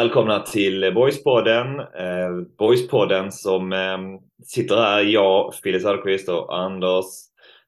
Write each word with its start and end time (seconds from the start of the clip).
välkomna 0.00 0.40
till 0.40 0.92
Boyspodden. 0.94 1.80
Eh, 1.80 2.40
Boyspodden 2.58 3.32
som 3.32 3.72
eh, 3.72 3.98
sitter 4.44 4.76
här, 4.76 5.02
jag, 5.02 5.54
Fille 5.54 5.80
Söderqvist 5.80 6.28
och 6.28 6.58
Anders 6.58 7.04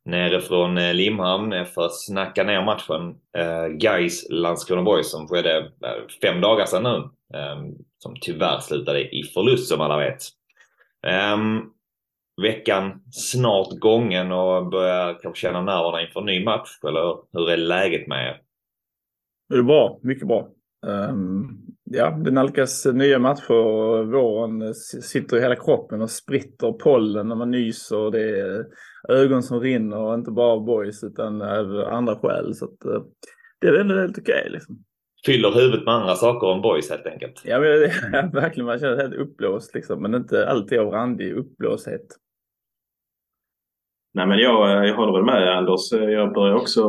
nere 0.04 0.40
från 0.40 0.78
eh, 0.78 0.95
Limhamn 0.95 1.66
för 1.66 1.84
att 1.87 2.00
snacka 2.00 2.45
ner 2.45 2.64
matchen. 2.64 3.14
Eh, 3.38 3.66
Gais 3.66 4.26
Landskrona 4.30 4.82
Boys 4.82 5.10
som 5.10 5.28
skedde 5.28 5.59
eh, 5.59 6.09
fem 6.23 6.40
dagar 6.40 6.66
sedan 6.66 6.82
nu. 6.82 6.96
Eh, 7.38 7.56
som 7.98 8.14
tyvärr 8.20 8.59
slutade 8.59 9.16
i 9.16 9.23
förlust 9.34 9.68
som 9.68 9.80
alla 9.80 9.96
vet. 9.96 10.23
Eh, 11.06 11.38
veckan 12.42 13.02
snart 13.10 13.78
gången 13.78 14.32
och 14.32 14.66
börjar 14.66 15.18
kanske 15.23 15.40
känna 15.40 15.62
nerverna 15.62 16.02
inför 16.02 16.20
en 16.20 16.26
ny 16.26 16.45
match. 16.45 16.70
Eller 16.88 17.16
hur 17.32 17.51
är 17.51 17.57
läget 17.57 18.07
med 18.07 18.26
er? 18.26 18.40
Det 19.48 19.59
är 19.59 19.62
bra, 19.62 19.98
mycket 20.02 20.29
bra. 20.29 20.48
Um, 20.87 21.62
ja, 21.93 22.10
det 22.10 22.30
nalkas 22.30 22.87
nya 22.87 23.18
matcher 23.18 23.54
och 23.54 24.12
våren 24.12 24.74
sitter 24.74 25.37
i 25.37 25.40
hela 25.40 25.57
kroppen 25.57 26.02
och 26.02 26.10
spritter 26.10 26.73
pollen 26.73 27.29
när 27.29 27.37
man 27.37 27.51
nyser 27.51 27.96
och 27.96 28.12
det 28.12 28.40
är 28.40 28.66
ögon 29.09 29.43
som 29.43 29.60
rinner 29.60 29.98
och 29.98 30.15
inte 30.15 30.30
bara 30.30 30.52
av 30.52 30.65
boys 30.65 31.04
utan 31.04 31.43
av 31.43 31.85
andra 31.90 32.16
skäl. 32.16 32.54
Så 32.54 32.65
att, 32.65 32.87
uh, 32.87 33.02
det 33.60 33.68
är 33.68 33.80
ändå 33.80 33.95
helt 33.95 34.18
okej 34.18 34.40
okay, 34.40 34.52
liksom. 34.52 34.85
Fyller 35.26 35.52
huvudet 35.52 35.85
med 35.85 35.95
andra 35.95 36.15
saker 36.15 36.54
än 36.54 36.63
boys 36.63 36.90
helt 36.90 37.07
enkelt. 37.07 37.43
Ja, 37.45 37.60
men 37.60 37.68
det, 37.68 37.93
ja, 38.13 38.30
verkligen. 38.32 38.66
Man 38.66 38.79
känner 38.79 38.96
sig 38.96 39.04
helt 39.04 39.20
uppblåst 39.20 39.74
liksom, 39.74 40.02
men 40.02 40.15
inte 40.15 40.48
alltid 40.48 40.79
av 40.79 40.88
randig 40.88 41.32
uppblåshet. 41.32 42.07
Nej, 44.15 44.26
men 44.26 44.38
jag, 44.38 44.88
jag 44.88 44.96
håller 44.96 45.13
väl 45.13 45.24
med 45.24 45.57
Anders. 45.57 45.93
Jag 45.93 46.35
börjar 46.35 46.54
också 46.54 46.82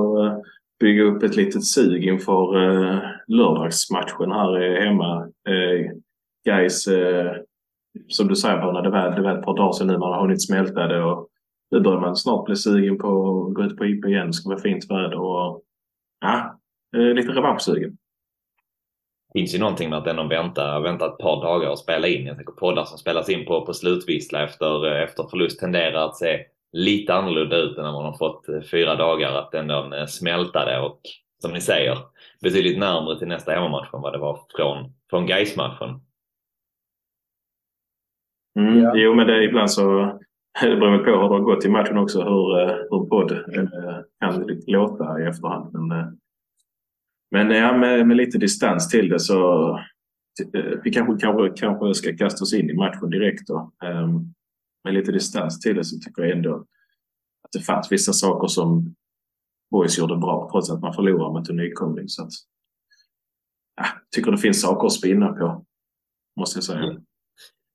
bygga 0.84 1.04
upp 1.04 1.24
ett 1.24 1.36
litet 1.36 1.66
sug 1.66 2.04
inför 2.04 2.58
eh, 2.64 3.00
lördagsmatchen 3.28 4.32
här 4.32 4.82
hemma. 4.86 5.22
Eh, 5.22 5.92
guys, 6.46 6.88
eh, 6.88 7.32
som 8.08 8.28
du 8.28 8.36
säger 8.36 8.58
Bruna, 8.58 8.82
det 8.82 8.90
var, 8.90 9.12
det 9.16 9.22
var 9.22 9.38
ett 9.38 9.46
par 9.46 9.58
dagar 9.58 9.72
sedan 9.72 9.88
nu 9.88 9.98
man 9.98 10.14
har 10.14 10.22
hunnit 10.22 10.46
smälta 10.46 10.88
det 10.88 11.04
och 11.04 11.28
nu 11.72 11.80
börjar 11.80 12.00
man 12.00 12.16
snart 12.16 12.46
bli 12.46 12.56
sugen 12.56 12.98
på 12.98 13.08
att 13.08 13.54
gå 13.54 13.64
ut 13.64 13.78
på 13.78 13.86
IP 13.86 14.06
igen. 14.06 14.28
Det 14.28 14.34
ska 14.34 14.50
vara 14.50 14.60
fint 14.60 14.92
väder 14.92 15.20
och 15.20 15.62
ja, 16.22 16.60
eh, 16.96 17.14
lite 17.14 17.32
revanschsugen. 17.32 17.98
Det 19.34 19.40
finns 19.40 19.56
ju 19.56 19.60
någonting 19.60 19.90
med 19.90 20.00
att 20.00 20.08
ändå 20.08 20.28
vänta, 20.28 20.80
vänta 20.80 21.06
ett 21.06 21.18
par 21.18 21.42
dagar 21.42 21.70
och 21.70 21.80
spela 21.80 22.08
in. 22.08 22.26
Jag 22.26 22.36
tänker 22.36 22.54
poddar 22.54 22.86
som 22.86 22.98
spelas 22.98 23.30
in 23.30 23.46
på, 23.46 23.66
på 23.66 23.74
slutvissla 23.74 24.44
efter, 24.44 24.88
eh, 24.88 25.04
efter 25.04 25.24
förlust 25.24 25.60
tenderar 25.60 26.06
att 26.06 26.18
se 26.18 26.46
lite 26.74 27.14
annorlunda 27.14 27.58
ut 27.58 27.78
än 27.78 27.84
när 27.84 27.92
man 27.92 28.06
har 28.06 28.18
fått 28.18 28.50
eh, 28.50 28.62
fyra 28.62 28.96
dagar 28.96 29.32
att 29.32 29.54
ändå 29.54 29.96
eh, 29.96 30.06
smälta 30.06 30.66
det 30.66 30.80
och 30.80 31.00
som 31.42 31.52
ni 31.52 31.62
säger 31.62 31.98
betydligt 32.42 32.80
närmare 32.80 33.20
till 33.20 33.28
nästa 33.28 33.52
hemmamatch 33.52 33.94
än 33.94 34.02
vad 34.02 34.14
det 34.14 34.20
var 34.20 34.40
från, 34.56 34.94
från 35.10 35.28
Gais-matchen. 35.28 36.02
Mm, 38.60 38.80
ja. 38.80 38.96
Jo, 38.96 39.14
men 39.14 39.28
det 39.28 39.34
är 39.34 39.42
ibland 39.42 39.72
så 39.72 40.20
det 40.62 40.76
beror 40.76 40.98
på 40.98 41.04
hur 41.04 41.30
det 41.30 41.36
har 41.36 41.40
gått 41.40 41.66
i 41.66 41.70
matchen 41.70 41.98
också 41.98 42.24
hur, 42.24 42.60
eh, 42.60 42.76
hur 42.90 43.10
podd 43.10 43.44
kan 44.20 44.48
låta 44.68 45.22
i 45.22 45.26
efterhand. 45.26 45.74
Men, 45.74 46.20
men 47.32 47.52
ja, 47.52 47.78
med, 47.78 48.08
med 48.08 48.18
lite 48.18 48.38
distans 48.38 48.90
till 48.90 49.10
det 49.10 49.20
så 49.20 49.80
vi 50.84 50.92
kanske, 50.92 51.26
kanske, 51.26 51.62
kanske 51.62 51.94
ska 51.94 52.18
kasta 52.18 52.44
oss 52.44 52.54
in 52.54 52.70
i 52.70 52.74
matchen 52.74 53.10
direkt 53.10 53.48
då. 53.48 53.72
Um, 53.86 54.34
med 54.84 54.94
lite 54.94 55.12
distans 55.12 55.60
till 55.60 55.76
det 55.76 55.84
så 55.84 56.00
tycker 56.00 56.22
jag 56.22 56.32
ändå 56.32 56.56
att 56.56 56.68
det 57.54 57.60
fanns 57.60 57.92
vissa 57.92 58.14
saker 58.14 58.48
som 58.48 58.96
Boys 59.72 60.00
gjorde 60.00 60.18
bra 60.18 60.50
trots 60.52 60.72
att 60.72 60.82
man 60.82 60.94
förlorar 60.94 61.32
mot 61.32 61.50
en 61.50 61.56
nykomling. 61.56 62.10
Så 62.10 62.24
att, 62.24 62.32
ja, 63.76 63.86
tycker 64.16 64.32
det 64.32 64.38
finns 64.38 64.62
saker 64.62 64.86
att 64.86 64.94
spinna 64.94 65.34
på, 65.34 65.66
måste 66.40 66.58
jag 66.58 66.64
säga. 66.64 66.80
Mm. 66.80 67.04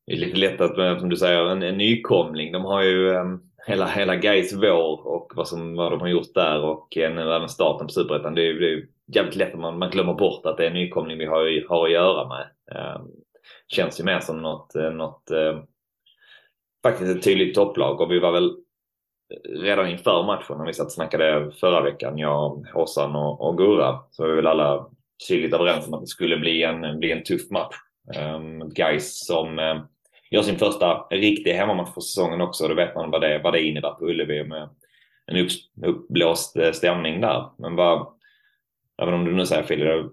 Det 0.06 0.12
är 0.12 0.16
lite 0.16 0.36
lätt 0.36 0.60
att, 0.60 0.78
eh, 0.78 0.98
som 0.98 1.08
du 1.08 1.16
säger, 1.16 1.46
en, 1.46 1.62
en 1.62 1.78
nykomling. 1.78 2.52
De 2.52 2.64
har 2.64 2.82
ju 2.82 3.08
um, 3.08 3.42
hela, 3.66 3.86
hela 3.86 4.16
Gais 4.16 4.52
vår 4.52 5.06
och 5.06 5.32
vad, 5.36 5.48
som, 5.48 5.74
vad 5.74 5.92
de 5.92 6.00
har 6.00 6.08
gjort 6.08 6.34
där 6.34 6.64
och 6.64 6.88
nu 6.96 7.32
även 7.32 7.48
starten 7.48 7.86
på 7.86 7.92
Superettan. 7.92 8.34
Det, 8.34 8.48
är, 8.48 8.54
det 8.54 8.72
är 8.72 8.86
jävligt 9.14 9.36
lätt 9.36 9.54
att 9.54 9.60
man, 9.60 9.78
man 9.78 9.90
glömmer 9.90 10.14
bort 10.14 10.46
att 10.46 10.56
det 10.56 10.62
är 10.62 10.66
en 10.66 10.74
nykomling 10.74 11.18
vi 11.18 11.24
har, 11.24 11.68
har 11.68 11.86
att 11.86 11.92
göra 11.92 12.28
med. 12.28 12.46
Um, 12.96 13.10
känns 13.68 14.00
ju 14.00 14.04
mer 14.04 14.20
som 14.20 14.42
något, 14.42 14.74
eh, 14.74 14.90
något 14.90 15.30
um, 15.30 15.66
faktiskt 16.82 17.16
ett 17.16 17.22
tydligt 17.22 17.54
topplag 17.54 18.00
och 18.00 18.10
vi 18.10 18.18
var 18.18 18.32
väl 18.32 18.56
Eh, 19.30 19.60
redan 19.60 19.88
inför 19.88 20.22
matchen 20.22 20.58
när 20.58 20.66
vi 20.66 20.74
satt 20.74 20.86
och 20.86 20.92
snackade 20.92 21.50
förra 21.60 21.82
veckan, 21.82 22.18
jag, 22.18 22.66
Håsan 22.74 23.16
och, 23.16 23.40
och 23.40 23.58
Gurra, 23.58 23.98
så 24.10 24.22
var 24.22 24.30
vi 24.30 24.36
väl 24.36 24.46
alla 24.46 24.86
tydligt 25.28 25.54
överens 25.54 25.88
om 25.88 25.94
att 25.94 26.00
det 26.00 26.06
skulle 26.06 26.36
bli 26.36 26.62
en, 26.62 26.98
bli 26.98 27.12
en 27.12 27.22
tuff 27.22 27.50
match. 27.50 27.74
Um, 28.34 28.68
guys 28.68 29.26
som 29.26 29.58
uh, 29.58 29.82
gör 30.30 30.42
sin 30.42 30.58
första 30.58 31.06
riktiga 31.10 31.56
hemmamatch 31.56 31.94
för 31.94 32.00
säsongen 32.00 32.40
också. 32.40 32.68
Då 32.68 32.74
vet 32.74 32.94
man 32.94 33.10
vad 33.10 33.20
det, 33.20 33.40
vad 33.44 33.52
det 33.52 33.62
innebär 33.62 33.90
på 33.90 34.04
Ullevi 34.04 34.44
med 34.44 34.68
en 35.26 35.36
upp, 35.36 35.50
uppblåst 35.86 36.56
eh, 36.56 36.72
stämning 36.72 37.20
där. 37.20 37.50
Men 37.58 37.76
vad, 37.76 38.06
även 39.02 39.14
om 39.14 39.24
du 39.24 39.34
nu 39.34 39.46
säger 39.46 39.62
Fille, 39.62 40.04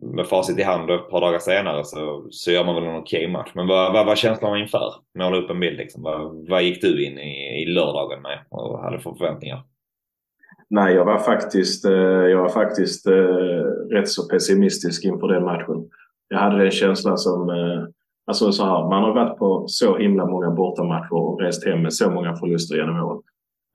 med 0.00 0.26
facit 0.26 0.58
i 0.58 0.62
hand 0.62 0.90
och 0.90 0.96
ett 0.96 1.10
par 1.10 1.20
dagar 1.20 1.38
senare 1.38 1.84
så, 1.84 2.26
så 2.30 2.50
gör 2.50 2.64
man 2.64 2.74
väl 2.74 2.84
en 2.84 2.96
okej 2.96 3.28
match. 3.28 3.50
Men 3.54 3.66
vad, 3.66 3.92
vad 3.92 4.06
var 4.06 4.16
känslan 4.16 4.58
inför? 4.58 4.94
Måla 5.18 5.36
upp 5.36 5.50
en 5.50 5.60
bild 5.60 5.76
liksom. 5.76 6.02
Vad, 6.02 6.48
vad 6.48 6.62
gick 6.62 6.82
du 6.82 7.04
in 7.06 7.18
i, 7.18 7.62
i 7.62 7.66
lördagen 7.66 8.22
med 8.22 8.38
och 8.48 8.78
hade 8.78 8.98
för 8.98 9.14
förväntningar? 9.14 9.62
Nej, 10.70 10.94
jag 10.94 11.04
var 11.04 11.18
faktiskt, 11.18 11.84
eh, 11.84 11.92
jag 12.32 12.42
var 12.42 12.48
faktiskt 12.48 13.06
eh, 13.06 13.14
rätt 13.90 14.08
så 14.08 14.28
pessimistisk 14.28 15.04
inför 15.04 15.28
den 15.28 15.44
matchen. 15.44 15.88
Jag 16.28 16.38
hade 16.38 16.58
den 16.58 16.70
känslan 16.70 17.18
som, 17.18 17.50
eh, 17.50 17.84
alltså 18.26 18.52
så 18.52 18.64
här, 18.64 18.88
man 18.88 19.02
har 19.02 19.14
varit 19.14 19.38
på 19.38 19.64
så 19.68 19.98
himla 19.98 20.26
många 20.26 20.50
bortamatcher 20.50 21.14
och 21.14 21.40
rest 21.40 21.66
hem 21.66 21.82
med 21.82 21.94
så 21.94 22.10
många 22.10 22.36
förluster 22.36 22.76
genom 22.76 23.04
åren. 23.04 23.22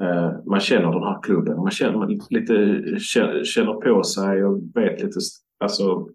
Eh, 0.03 0.31
man 0.45 0.59
känner 0.59 0.91
den 0.91 1.03
här 1.03 1.21
klubben. 1.21 1.57
Man 1.57 1.71
känner 1.71 2.07
lite, 2.29 2.53
känner 3.45 3.73
på 3.73 4.03
sig 4.03 4.45
och 4.45 4.59
vet 4.75 5.03
lite 5.03 5.19
alltså, 5.59 6.07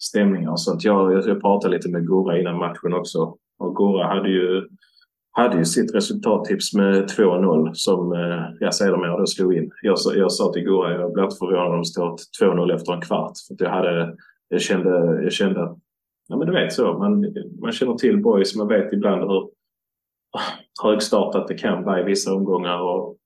stämningar 0.00 0.50
och 0.50 0.60
sånt. 0.60 0.84
Jag, 0.84 1.28
jag 1.28 1.40
pratade 1.40 1.76
lite 1.76 1.90
med 1.90 2.06
Gora 2.06 2.40
innan 2.40 2.58
matchen 2.58 2.92
också. 2.92 3.36
Och 3.58 3.74
Gora 3.74 4.06
hade 4.06 4.28
ju, 4.28 4.68
hade 5.30 5.58
ju 5.58 5.64
sitt 5.64 5.94
resultattips 5.94 6.74
med 6.74 7.10
2-0 7.10 7.70
som 7.72 8.12
eh, 8.12 8.44
jag 8.60 8.74
sedermera 8.74 9.18
då 9.18 9.26
slog 9.26 9.54
in. 9.54 9.70
Jag, 9.82 9.96
jag 10.14 10.32
sa 10.32 10.52
till 10.52 10.64
Gora, 10.64 10.92
jag 10.92 11.12
blev 11.12 11.24
inte 11.24 11.36
förvånad 11.36 11.74
om 11.74 11.78
det 11.78 11.84
stod 11.84 12.18
2-0 12.40 12.74
efter 12.74 12.92
en 12.92 13.00
kvart. 13.00 13.32
För 13.48 13.64
jag, 13.64 13.70
hade, 13.70 14.16
jag, 14.48 14.60
kände, 14.60 15.22
jag 15.22 15.32
kände 15.32 15.62
att, 15.62 15.78
ja 16.28 16.36
men 16.36 16.46
du 16.46 16.52
vet 16.52 16.72
så, 16.72 16.98
man, 16.98 17.34
man 17.60 17.72
känner 17.72 17.94
till 17.94 18.22
boys, 18.22 18.56
man 18.56 18.68
vet 18.68 18.92
ibland 18.92 19.20
hur 19.20 19.50
högstartat 20.82 21.48
det 21.48 21.54
kan 21.54 21.84
vara 21.84 22.00
i 22.00 22.04
vissa 22.04 22.34
omgångar. 22.34 22.80
Och 22.80 23.16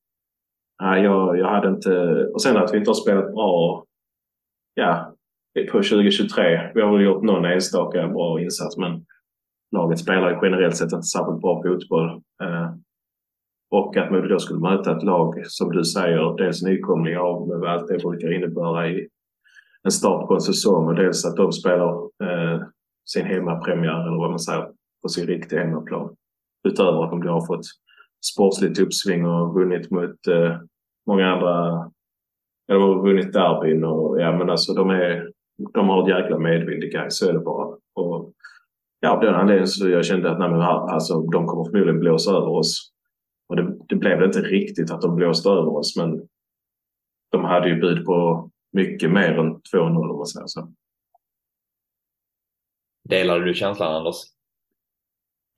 Nej, 0.81 1.03
jag, 1.03 1.39
jag 1.39 1.49
hade 1.49 1.69
inte... 1.69 2.25
Och 2.35 2.43
sen 2.43 2.57
att 2.57 2.75
vi 2.75 2.79
inte 2.79 2.91
har 2.91 2.95
spelat 2.95 3.33
bra 3.33 3.85
ja, 4.75 5.15
på 5.73 5.79
2023. 5.79 6.71
Vi 6.75 6.81
har 6.81 6.93
väl 6.93 7.05
gjort 7.05 7.23
någon 7.23 7.45
enstaka 7.45 8.09
bra 8.09 8.41
insats 8.41 8.77
men 8.77 9.05
laget 9.73 9.99
spelar 9.99 10.31
ju 10.31 10.39
generellt 10.43 10.77
sett 10.77 10.93
inte 10.93 11.03
särskilt 11.03 11.41
bra 11.41 11.63
fotboll. 11.63 12.09
Eh, 12.43 12.75
och 13.71 13.97
att 13.97 14.11
man 14.11 14.29
då 14.29 14.39
skulle 14.39 14.61
möta 14.61 14.97
ett 14.97 15.03
lag 15.03 15.47
som 15.47 15.73
du 15.73 15.85
säger, 15.85 16.37
dels 16.37 16.63
nykomlingar 16.63 17.47
med 17.47 17.59
vad 17.59 17.71
allt 17.71 17.89
det 17.89 17.99
brukar 17.99 18.33
innebära 18.33 18.89
i 18.89 19.09
en 19.83 19.91
start 19.91 20.29
på 20.29 20.35
en 20.35 20.41
säsong 20.41 20.89
och 20.89 20.95
dels 20.95 21.27
att 21.27 21.37
de 21.37 21.53
spelar 21.53 21.93
eh, 22.03 22.63
sin 23.05 23.27
hemmapremiär 23.27 24.07
eller 24.07 24.19
vad 24.19 24.31
man 24.31 24.39
säger 24.39 24.69
på 25.03 25.09
sin 25.09 25.27
riktiga 25.27 25.61
hemmaplan. 25.61 26.15
Utöver 26.69 27.05
att 27.05 27.11
de 27.11 27.29
har 27.29 27.47
fått 27.47 27.65
sportsligt 28.25 28.79
uppsving 28.79 29.27
och 29.27 29.55
vunnit 29.55 29.91
mot 29.91 30.27
eh, 30.27 30.57
många 31.07 31.27
andra. 31.27 31.91
De 32.69 32.83
har 32.83 33.03
vunnit 33.03 33.33
derbyn 33.33 33.85
och 33.85 34.21
ja 34.21 34.37
men 34.39 34.51
alltså 34.51 34.75
de 34.75 34.91
är 34.91 35.31
de 35.73 35.89
har 35.89 36.03
ett 36.03 36.23
jäkla 36.23 36.39
medvind 36.39 36.85
i 36.85 36.89
Gais, 36.89 37.19
så 37.19 37.29
är 37.29 37.33
det 37.33 37.39
bara. 37.39 37.77
Och, 37.95 38.33
ja, 39.01 39.11
av 39.11 39.21
den 39.21 39.35
anledningen 39.35 39.69
så 39.69 39.89
jag 39.89 40.05
kände 40.05 40.31
att 40.31 40.39
nej, 40.39 40.51
men, 40.51 40.61
alltså, 40.61 41.21
de 41.21 41.47
kommer 41.47 41.65
förmodligen 41.65 42.01
blåsa 42.01 42.31
över 42.31 42.49
oss. 42.49 42.93
Och 43.49 43.57
det, 43.57 43.77
det 43.89 43.97
blev 43.97 44.23
inte 44.23 44.41
riktigt 44.41 44.91
att 44.91 45.01
de 45.01 45.17
blåste 45.17 45.49
över 45.49 45.77
oss 45.77 45.97
men 45.97 46.29
de 47.31 47.45
hade 47.45 47.69
ju 47.69 47.81
bud 47.81 48.07
på 48.07 48.51
mycket 48.73 49.11
mer 49.11 49.39
än 49.39 49.57
2-0 49.57 50.11
om 50.11 50.17
man 50.17 50.27
säger 50.27 50.47
så. 50.47 50.73
Delade 53.09 53.45
du 53.45 53.55
känslan 53.55 53.95
Anders? 53.95 54.17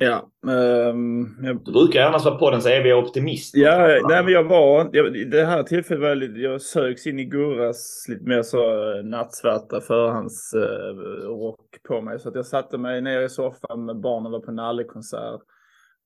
Ja. 0.02 0.30
Um, 0.46 1.36
jag... 1.42 1.64
Du 1.64 1.72
brukar 1.72 2.06
annars 2.06 2.24
vara 2.24 2.38
poddens 2.38 2.66
eviga 2.66 2.96
optimist. 2.96 3.56
Ja, 3.56 4.00
nej, 4.08 4.24
men 4.24 4.32
jag 4.32 4.44
var, 4.44 4.90
jag, 4.92 5.30
det 5.30 5.44
här 5.44 5.62
tillfället 5.62 6.02
var 6.02 6.14
lite, 6.14 6.40
jag 6.40 6.60
sögs 6.60 7.06
in 7.06 7.18
i 7.18 7.24
Gurras 7.24 8.06
lite 8.08 8.24
mer 8.24 8.42
så 8.42 8.92
eh, 8.96 9.04
nattsvarta 9.04 9.80
förhandsrock 9.80 11.60
uh, 11.60 11.88
på 11.88 12.00
mig. 12.00 12.20
Så 12.20 12.28
att 12.28 12.34
jag 12.34 12.46
satte 12.46 12.78
mig 12.78 13.00
ner 13.00 13.20
i 13.20 13.28
soffan 13.28 13.84
med 13.84 14.00
barnen 14.00 14.32
var 14.32 14.40
på 14.40 14.52
nallekonsert. 14.52 15.40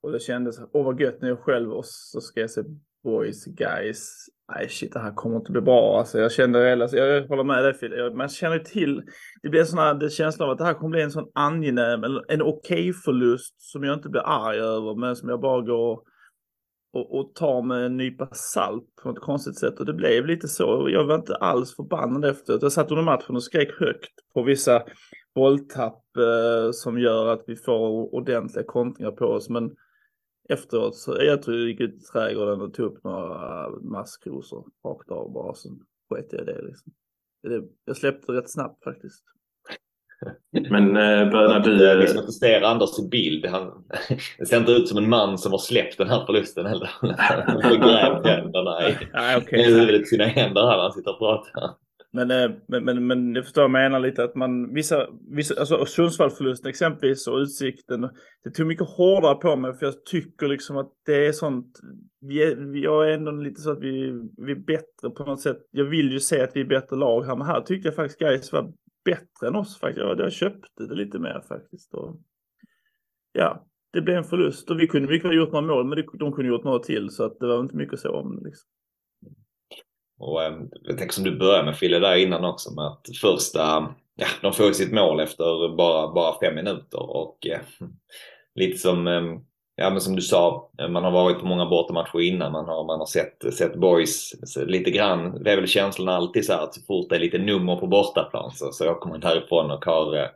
Och 0.03 0.13
det 0.13 0.21
kändes, 0.21 0.61
åh 0.73 0.85
vad 0.85 1.01
gött 1.01 1.21
när 1.21 1.29
jag 1.29 1.39
själv 1.39 1.73
och 1.73 1.87
så 1.87 2.21
ska 2.21 2.41
jag 2.41 2.51
se 2.51 2.63
boys, 3.07 3.45
guys. 3.45 4.27
Nej 4.55 4.69
shit, 4.69 4.93
det 4.93 5.01
här 5.01 5.15
kommer 5.15 5.37
inte 5.37 5.53
bli 5.53 5.61
bra. 5.61 5.99
Alltså, 5.99 6.19
jag 6.19 6.33
kände, 6.33 6.73
alltså, 6.73 6.97
jag 6.97 7.29
håller 7.29 7.45
med 7.45 7.65
dig 7.65 7.75
Phil. 7.75 8.13
Man 8.15 8.29
känner 8.29 8.59
till, 8.59 9.03
det 9.43 9.49
blir 9.49 9.65
sån 9.65 9.79
här 9.79 9.95
det 9.95 10.11
känslan 10.11 10.49
av 10.49 10.53
att 10.53 10.59
det 10.59 10.65
här 10.65 10.75
kommer 10.75 10.91
bli 10.91 11.03
en 11.03 11.11
sån 11.11 11.31
angenäm, 11.35 12.05
en 12.05 12.43
okej 12.43 12.43
okay 12.43 12.93
förlust 12.93 13.55
som 13.59 13.85
jag 13.85 13.95
inte 13.95 14.09
blir 14.09 14.23
arg 14.27 14.59
över, 14.59 15.01
men 15.01 15.17
som 15.17 15.29
jag 15.29 15.41
bara 15.41 15.63
går 15.63 16.01
och, 16.93 17.19
och 17.19 17.35
tar 17.35 17.63
med 17.63 17.87
en 17.87 17.97
nypa 17.97 18.29
salt 18.33 18.85
på 19.03 19.11
ett 19.11 19.21
konstigt 19.21 19.59
sätt. 19.59 19.81
Och 19.81 19.87
det 19.87 19.95
blev 19.95 20.27
lite 20.27 20.49
så. 20.49 20.89
Jag 20.91 21.05
var 21.05 21.15
inte 21.15 21.37
alls 21.37 21.77
förbannad 21.77 22.25
efteråt. 22.25 22.63
Jag 22.63 22.73
satt 22.73 22.91
under 22.91 23.05
matchen 23.05 23.37
och 23.37 23.43
skrek 23.43 23.81
högt 23.81 24.13
på 24.35 24.43
vissa 24.43 24.83
bolltapp 25.35 26.03
eh, 26.19 26.71
som 26.73 26.99
gör 26.99 27.27
att 27.27 27.45
vi 27.47 27.57
får 27.57 28.15
ordentliga 28.15 28.65
kontringar 28.65 29.11
på 29.11 29.25
oss. 29.25 29.49
Men 29.49 29.71
efteråt 30.49 30.97
så 30.97 31.17
jag 31.21 31.43
tror 31.43 31.57
jag 31.57 31.69
gick 31.69 31.81
ut 31.81 31.95
i 31.95 32.01
trädgården 32.01 32.61
och 32.61 32.75
tog 32.75 32.87
upp 32.87 33.05
några 33.05 33.69
maskrosor 33.71 34.67
rakt 34.85 35.11
av 35.11 35.33
bara. 35.33 35.55
Sen 35.55 35.73
sket 36.11 36.27
jag 36.31 36.43
i 36.43 36.45
det 36.45 36.63
liksom. 36.63 36.93
Det, 37.43 37.63
jag 37.85 37.97
släppte 37.97 38.33
rätt 38.33 38.51
snabbt 38.51 38.85
faktiskt. 38.85 39.25
Men 40.71 40.97
eh, 40.97 41.31
Bröderna 41.31 41.59
du... 41.59 41.85
Jag 41.85 41.99
liksom 41.99 42.19
inte 42.19 42.33
ser 42.33 42.63
Anders 42.63 42.99
i 42.99 43.09
bild. 43.09 43.47
Han, 43.47 43.85
det 44.39 44.47
ser 44.47 44.57
inte 44.57 44.73
ut 44.73 44.89
som 44.89 44.99
en 44.99 45.09
man 45.09 45.39
som 45.39 45.53
har 45.53 45.59
släppt 45.59 45.99
den 45.99 46.09
här 46.09 46.27
förlusten 46.27 46.67
heller. 46.67 46.91
Han 47.47 47.63
har 47.63 47.77
grävt 47.77 48.27
händerna 48.27 48.89
i, 48.89 48.97
Nej, 49.13 49.37
okay. 49.37 49.61
i 49.61 49.65
huvudet 49.65 50.09
sina 50.09 50.25
händer 50.25 50.67
här 50.67 50.77
när 50.77 50.83
han 50.83 50.93
sitter 50.93 51.13
och 51.13 51.19
pratar. 51.19 51.86
Eh, 52.19 52.27
men, 52.27 52.61
men, 52.69 52.85
men, 52.85 53.07
men 53.07 53.35
jag 53.35 53.45
förstår 53.45 53.65
jag 53.65 53.71
menar 53.71 54.01
lite 54.01 54.25
att 54.25 54.35
man, 54.35 54.75
vissa, 54.75 55.07
vissa 55.31 55.61
alltså 55.61 55.85
Sundsvallförlusten 55.85 56.71
exempelvis 56.71 57.27
och 57.27 57.39
Utsikten, 57.39 58.09
det 58.45 58.51
tog 58.51 58.67
mycket 58.67 58.89
hårdare 58.89 59.35
på 59.35 59.57
mig 59.57 59.75
för 59.75 59.87
jag 59.87 60.05
tycker 60.05 60.49
liksom 60.49 60.77
att 60.77 60.93
det 61.07 61.27
är 61.27 61.33
sånt, 61.33 61.81
vi 62.21 62.43
är, 62.43 62.77
jag 62.77 63.09
är 63.09 63.13
ändå 63.13 63.31
lite 63.31 63.61
så 63.61 63.71
att 63.71 63.81
vi, 63.81 64.13
vi 64.37 64.53
är 64.53 64.67
bättre 64.67 65.11
på 65.17 65.25
något 65.25 65.41
sätt. 65.41 65.59
Jag 65.71 65.85
vill 65.85 66.13
ju 66.13 66.21
se 66.21 66.43
att 66.43 66.57
vi 66.57 66.61
är 66.61 66.65
bättre 66.65 66.97
lag 66.97 67.23
här, 67.25 67.37
men 67.37 67.47
här 67.47 67.61
tyckte 67.61 67.89
jag 67.89 67.95
faktiskt 67.95 68.21
Gais 68.21 68.53
var 68.53 68.73
bättre 69.05 69.47
än 69.49 69.57
oss 69.57 69.81
faktiskt. 69.81 70.05
Jag, 70.05 70.21
jag 70.21 70.33
köpte 70.33 70.87
det 70.87 70.95
lite 70.95 71.19
mer 71.19 71.43
faktiskt. 71.49 71.95
Och, 71.95 72.21
ja, 73.33 73.67
det 73.93 74.01
blev 74.01 74.17
en 74.17 74.25
förlust 74.25 74.71
och 74.71 74.81
vi 74.81 74.87
kunde 74.87 75.09
mycket 75.09 75.31
väl 75.31 75.37
gjort 75.37 75.53
några 75.53 75.67
mål, 75.67 75.87
men 75.87 76.05
de 76.19 76.33
kunde 76.33 76.49
gjort 76.49 76.65
några 76.65 76.79
till 76.79 77.11
så 77.11 77.25
att 77.25 77.39
det 77.41 77.47
var 77.47 77.61
inte 77.61 77.77
mycket 77.77 77.95
att 77.95 78.01
säga 78.01 78.15
om. 78.15 78.43
Liksom. 78.45 78.69
Och 80.19 80.43
eh, 80.43 80.55
jag 80.83 80.99
tänker 80.99 81.15
som 81.15 81.25
du 81.25 81.39
började 81.39 81.65
med 81.65 81.77
Fille 81.77 81.99
där 81.99 82.17
innan 82.17 82.45
också 82.45 82.75
med 82.75 82.87
att 82.87 83.07
första, 83.21 83.95
ja 84.17 84.27
de 84.43 84.53
får 84.53 84.67
ju 84.67 84.75
sitt 84.75 84.93
mål 84.93 85.21
efter 85.21 85.77
bara, 85.77 86.13
bara 86.13 86.41
fem 86.41 86.55
minuter 86.55 87.11
och 87.11 87.47
eh, 87.47 87.61
lite 88.55 88.79
som, 88.79 89.07
eh, 89.07 89.23
ja 89.77 89.91
men 89.91 90.01
som 90.01 90.17
du 90.17 90.23
sa, 90.23 90.71
eh, 90.79 90.89
man 90.89 91.05
har 91.05 91.11
varit 91.11 91.41
på 91.41 91.47
många 91.47 91.67
bortamatcher 91.67 92.21
innan, 92.21 92.53
man 92.53 92.65
har, 92.65 92.85
man 92.85 92.99
har 92.99 93.07
sett, 93.07 93.55
sett 93.55 93.77
boys 93.77 94.35
lite 94.57 94.91
grann, 94.91 95.43
det 95.43 95.53
är 95.53 95.57
väl 95.57 95.67
känslan 95.67 96.09
alltid 96.09 96.45
så 96.45 96.53
här 96.53 96.63
att 96.63 96.75
så 96.75 96.81
fort 96.83 97.11
det 97.11 97.17
är 97.17 97.21
lite 97.21 97.39
nummer 97.39 97.77
på 97.77 97.87
bortaplan 97.87 98.51
så, 98.51 98.73
så 98.73 98.91
åker 98.91 99.09
man 99.09 99.21
därifrån 99.21 99.71
och 99.71 99.85
har 99.85 100.17
eh, 100.17 100.29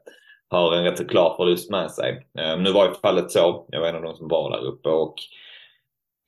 har 0.52 0.76
en 0.76 0.84
rätt 0.84 0.98
så 0.98 1.04
klar 1.04 1.34
förlust 1.36 1.70
med 1.70 1.90
sig. 1.90 2.26
Nu 2.58 2.72
var 2.72 2.86
ju 2.86 2.94
fallet 2.94 3.30
så, 3.30 3.66
jag 3.68 3.80
var 3.80 3.88
en 3.88 3.96
av 3.96 4.02
de 4.02 4.16
som 4.16 4.28
var 4.28 4.50
där 4.50 4.66
uppe 4.66 4.88
och 4.88 5.14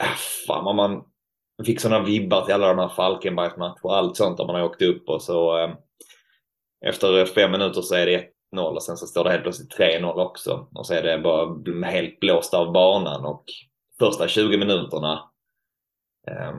äh, 0.03 0.17
fan 0.47 0.77
man, 0.77 1.05
jag 1.57 1.67
fick 1.67 1.81
sådana 1.81 2.05
vibbar 2.05 2.45
till 2.45 2.55
alla 2.55 2.67
de 2.67 2.79
här 2.79 2.89
Falkenbergsmatcher 2.89 3.87
och 3.87 3.97
allt 3.97 4.17
sånt 4.17 4.37
där 4.37 4.47
man 4.47 4.55
har 4.55 4.63
åkt 4.63 4.83
upp 4.83 5.09
och 5.09 5.23
så 5.23 5.59
eh, 5.59 5.71
efter 6.85 7.27
fem 7.27 7.51
minuter 7.51 7.81
så 7.81 7.95
är 7.95 8.07
det 8.07 8.25
1-0 8.57 8.75
och 8.75 8.83
sen 8.83 8.97
så 8.97 9.07
står 9.07 9.25
det 9.25 9.31
helt 9.31 9.43
plötsligt 9.43 9.79
3-0 9.79 10.13
också. 10.13 10.69
Och 10.75 10.87
så 10.87 10.95
är 10.95 11.03
det 11.03 11.19
bara 11.19 11.87
helt 11.87 12.21
blåst 12.21 12.55
av 12.55 12.73
banan 12.73 13.25
och 13.25 13.45
första 13.99 14.29
20 14.29 14.57
minuterna 14.57 15.31
eh, 16.29 16.53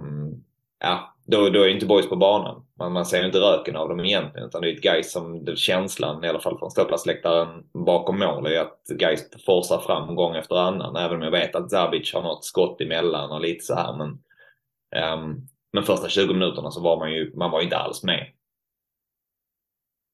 ja, 0.79 1.13
då, 1.25 1.49
då 1.49 1.61
är 1.61 1.67
inte 1.67 1.85
boys 1.85 2.09
på 2.09 2.15
banan. 2.15 2.65
Man, 2.79 2.91
man 2.91 3.05
ser 3.05 3.19
ju 3.19 3.25
inte 3.25 3.39
röken 3.39 3.75
av 3.75 3.89
dem 3.89 3.99
egentligen 3.99 4.47
utan 4.47 4.61
det 4.61 4.69
är 4.69 4.73
ett 4.73 4.81
Gais 4.81 5.11
som 5.11 5.45
det, 5.45 5.55
känslan, 5.55 6.23
i 6.23 6.29
alla 6.29 6.39
fall 6.39 6.59
från 6.59 6.71
ståplatsläktaren 6.71 7.63
bakom 7.73 8.19
mål, 8.19 8.45
är 8.45 8.59
att 8.59 8.87
Gais 8.87 9.45
forsar 9.45 9.77
fram 9.77 10.15
gång 10.15 10.35
efter 10.35 10.55
annan. 10.55 10.95
Även 10.95 11.17
om 11.17 11.21
jag 11.21 11.31
vet 11.31 11.55
att 11.55 11.71
Zabic 11.71 12.13
har 12.13 12.21
något 12.21 12.45
skott 12.45 12.81
emellan 12.81 13.31
och 13.31 13.41
lite 13.41 13.65
så 13.65 13.75
här 13.75 13.97
men 13.97 14.19
men 15.73 15.83
första 15.83 16.09
20 16.09 16.33
minuterna 16.33 16.71
så 16.71 16.81
var 16.81 16.97
man 16.99 17.11
ju 17.11 17.35
man 17.35 17.51
var 17.51 17.61
inte 17.61 17.77
alls 17.77 18.03
med. 18.03 18.33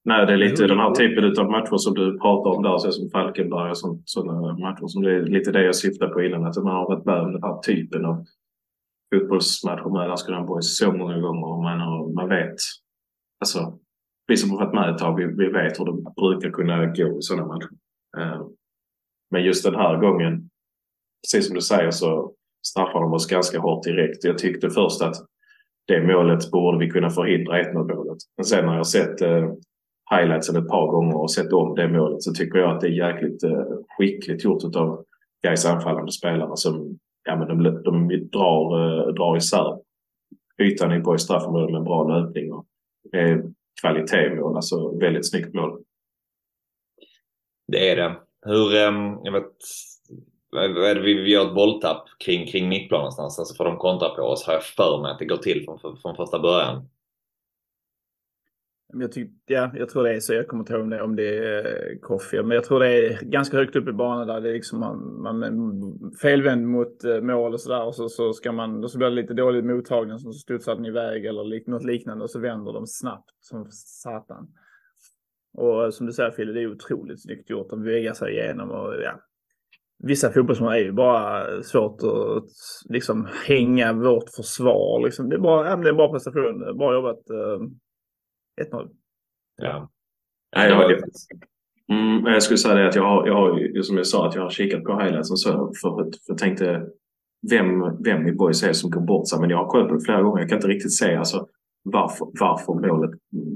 Nej, 0.05 0.25
det 0.25 0.33
är 0.33 0.37
lite 0.37 0.67
den 0.67 0.79
här 0.79 0.91
typen 0.91 1.39
av 1.39 1.51
matcher 1.51 1.77
som 1.77 1.93
du 1.93 2.19
pratar 2.19 2.49
om 2.51 2.63
där, 2.63 2.77
så 2.77 2.91
som 2.91 3.09
Falkenberg 3.09 3.71
och 3.71 3.77
sådana 4.05 4.53
matcher. 4.53 4.87
Som 4.87 5.03
det 5.03 5.11
är 5.15 5.21
lite 5.21 5.51
det 5.51 5.63
jag 5.63 5.75
syftade 5.75 6.13
på 6.13 6.21
innan, 6.21 6.45
att 6.45 6.63
man 6.63 6.75
har 6.75 6.87
varit 6.87 7.05
med 7.05 7.19
om 7.19 7.33
den 7.33 7.43
här 7.43 7.59
typen 7.59 8.05
av 8.05 8.25
fotbollsmatcher 9.15 9.89
med 9.89 10.07
Landskrona 10.07 10.43
Boys 10.43 10.77
så 10.77 10.91
många 10.91 11.19
gånger 11.19 11.47
och 11.47 11.63
man, 11.63 11.79
har, 11.79 12.07
man 12.07 12.29
vet. 12.29 12.55
Alltså, 13.39 13.79
vi 14.27 14.37
som 14.37 14.51
har 14.51 14.57
varit 14.57 14.73
med 14.73 14.89
ett 14.89 14.97
tag, 14.97 15.15
vi, 15.15 15.25
vi 15.25 15.47
vet 15.47 15.79
hur 15.79 15.85
det 15.85 16.11
brukar 16.21 16.51
kunna 16.51 16.85
gå 16.85 17.19
i 17.19 17.21
sådana 17.21 17.47
matcher. 17.47 17.69
Uh, 18.17 18.47
men 19.31 19.43
just 19.43 19.65
den 19.65 19.75
här 19.75 19.97
gången, 19.97 20.49
precis 21.23 21.47
som 21.47 21.55
du 21.55 21.61
säger 21.61 21.91
så 21.91 22.33
straffade 22.67 23.05
de 23.05 23.13
oss 23.13 23.27
ganska 23.27 23.59
hårt 23.59 23.83
direkt. 23.83 24.23
Jag 24.23 24.37
tyckte 24.37 24.69
först 24.69 25.01
att 25.01 25.15
det 25.87 26.01
målet 26.01 26.51
borde 26.51 26.85
vi 26.85 26.89
kunna 26.89 27.09
förhindra 27.09 27.63
1-0 27.63 27.95
målet. 27.95 28.17
Men 28.37 28.45
sen 28.45 28.65
när 28.65 28.75
jag 28.75 28.87
sett 28.87 29.21
eh, 29.21 29.51
highlightsen 30.11 30.55
ett 30.55 30.67
par 30.67 30.87
gånger 30.87 31.17
och 31.17 31.31
sett 31.31 31.53
om 31.53 31.75
det 31.75 31.87
målet 31.87 32.21
så 32.21 32.33
tycker 32.33 32.59
jag 32.59 32.75
att 32.75 32.81
det 32.81 32.87
är 32.87 33.11
jäkligt 33.11 33.43
eh, 33.43 33.65
skickligt 33.97 34.43
gjort 34.43 34.75
av 34.75 35.05
Gais 35.43 35.65
anfallande 35.65 36.11
spelare 36.11 36.57
som 36.57 36.99
ja, 37.23 37.35
men 37.35 37.47
de, 37.47 37.83
de 37.83 38.07
drar, 38.07 38.81
eh, 38.81 39.13
drar 39.13 39.37
isär 39.37 39.79
ytan 40.61 40.93
in 40.93 41.03
på 41.03 41.15
i 41.15 41.19
straffområdet 41.19 41.73
med 41.73 41.83
bra 41.83 42.07
löpning. 42.07 42.53
Och, 42.53 42.65
eh, 43.13 43.39
kvalitetsmål, 43.81 44.55
alltså 44.55 44.97
väldigt 44.97 45.29
snyggt 45.29 45.53
mål. 45.53 45.83
Det 47.67 47.89
är 47.89 47.95
det. 47.95 48.17
Hur, 48.45 48.75
eh, 48.75 49.17
jag 49.23 49.31
vet, 49.31 49.53
vi 51.03 51.31
gör 51.31 51.47
ett 51.47 51.55
bolltapp 51.55 52.05
kring, 52.25 52.47
kring 52.47 52.69
mittplan 52.69 52.99
någonstans, 52.99 53.39
alltså 53.39 53.55
får 53.55 53.65
de 53.65 53.77
kontra 53.77 54.09
på 54.09 54.21
oss 54.21 54.45
har 54.45 54.53
jag 54.53 54.63
för 54.63 55.01
mig 55.01 55.11
att 55.11 55.19
det 55.19 55.25
går 55.25 55.37
till 55.37 55.65
från, 55.65 55.97
från 55.97 56.15
första 56.15 56.39
början. 56.39 56.87
Jag, 58.93 59.11
tyck, 59.11 59.29
ja, 59.45 59.71
jag 59.75 59.89
tror 59.89 60.03
det 60.03 60.13
är 60.13 60.19
så. 60.19 60.33
Jag 60.33 60.47
kommer 60.47 60.61
inte 60.61 60.73
ihåg 60.73 60.81
om 60.81 60.89
det, 60.89 61.01
om 61.01 61.15
det 61.15 61.37
är 61.37 61.91
eh, 61.91 61.99
Koffia, 62.01 62.43
Men 62.43 62.55
jag 62.55 62.63
tror 62.63 62.79
det 62.79 63.07
är 63.07 63.21
ganska 63.21 63.57
högt 63.57 63.75
upp 63.75 63.87
i 63.87 63.91
banan 63.91 64.27
där. 64.27 64.41
Det 64.41 64.49
är 64.49 64.53
liksom 64.53 64.79
man, 64.79 65.21
man 65.21 66.13
felvänd 66.21 66.67
mot 66.67 67.03
eh, 67.03 67.21
mål 67.21 67.53
och 67.53 67.61
sådär. 67.61 67.83
Och 67.83 67.95
så, 67.95 68.09
så, 68.09 68.33
ska 68.33 68.51
man, 68.51 68.83
och 68.83 68.91
så 68.91 68.97
blir 68.97 69.09
det 69.09 69.15
lite 69.15 69.33
dålig 69.33 69.63
mottagning. 69.63 70.19
Så 70.19 70.33
studsar 70.33 70.75
den 70.75 70.85
iväg 70.85 71.25
eller 71.25 71.43
lik, 71.43 71.67
något 71.67 71.83
liknande. 71.83 72.23
Och 72.23 72.29
så 72.29 72.39
vänder 72.39 72.73
de 72.73 72.87
snabbt 72.87 73.29
som 73.39 73.67
satan. 73.71 74.47
Och 75.53 75.83
eh, 75.83 75.89
som 75.89 76.05
du 76.05 76.13
säger 76.13 76.31
Fille, 76.31 76.53
det 76.53 76.61
är 76.61 76.71
otroligt 76.71 77.21
snyggt 77.21 77.49
gjort. 77.49 77.69
De 77.69 77.83
väger 77.83 78.13
sig 78.13 78.33
igenom 78.33 78.71
och 78.71 78.93
ja, 79.03 79.19
vissa 80.03 80.31
fotbollsmål 80.31 80.73
är 80.73 80.77
ju 80.77 80.91
bara 80.91 81.63
svårt 81.63 82.03
att 82.03 82.49
liksom 82.89 83.27
hänga 83.47 83.93
vårt 83.93 84.29
försvar. 84.35 85.05
Liksom. 85.05 85.29
Det, 85.29 85.35
är 85.35 85.39
bara, 85.39 85.69
ja, 85.69 85.75
det 85.75 85.87
är 85.87 85.89
en 85.89 85.95
bra 85.95 86.11
prestation. 86.11 86.77
Bra 86.77 86.93
jobbat. 86.93 87.19
Uh, 87.31 87.67
eh, 88.61 88.65
1-0. 88.65 88.89
Ja. 89.61 89.89
ja 90.51 90.65
jag, 90.65 90.91
mm, 91.91 92.25
jag 92.25 92.43
skulle 92.43 92.57
säga 92.57 92.75
det 92.75 92.87
att 92.87 92.95
jag 92.95 93.03
har, 93.03 93.27
jag 93.27 93.33
har, 93.33 93.81
som 93.81 93.97
jag 93.97 94.07
sa, 94.07 94.27
att 94.27 94.35
jag 94.35 94.41
har 94.41 94.49
kikat 94.49 94.83
på 94.83 94.99
highlights 94.99 95.31
och 95.31 95.39
så 95.39 95.51
för, 95.81 95.93
för, 95.93 96.11
jag 96.27 96.37
tänkte 96.37 96.87
vem, 97.49 98.03
vem 98.03 98.27
i 98.27 98.31
boys 98.31 98.63
är 98.63 98.73
som 98.73 98.89
går 98.89 99.01
bort 99.01 99.29
sig. 99.29 99.39
Men 99.39 99.49
jag 99.49 99.57
har 99.57 99.67
kollat 99.67 99.87
på 99.87 99.95
det 99.95 100.01
flera 100.01 100.21
gånger. 100.21 100.39
Jag 100.39 100.49
kan 100.49 100.57
inte 100.57 100.67
riktigt 100.67 100.93
se 100.93 101.15
alltså, 101.15 101.47
varför, 101.83 102.27
varför 102.39 102.73
målet 102.73 103.11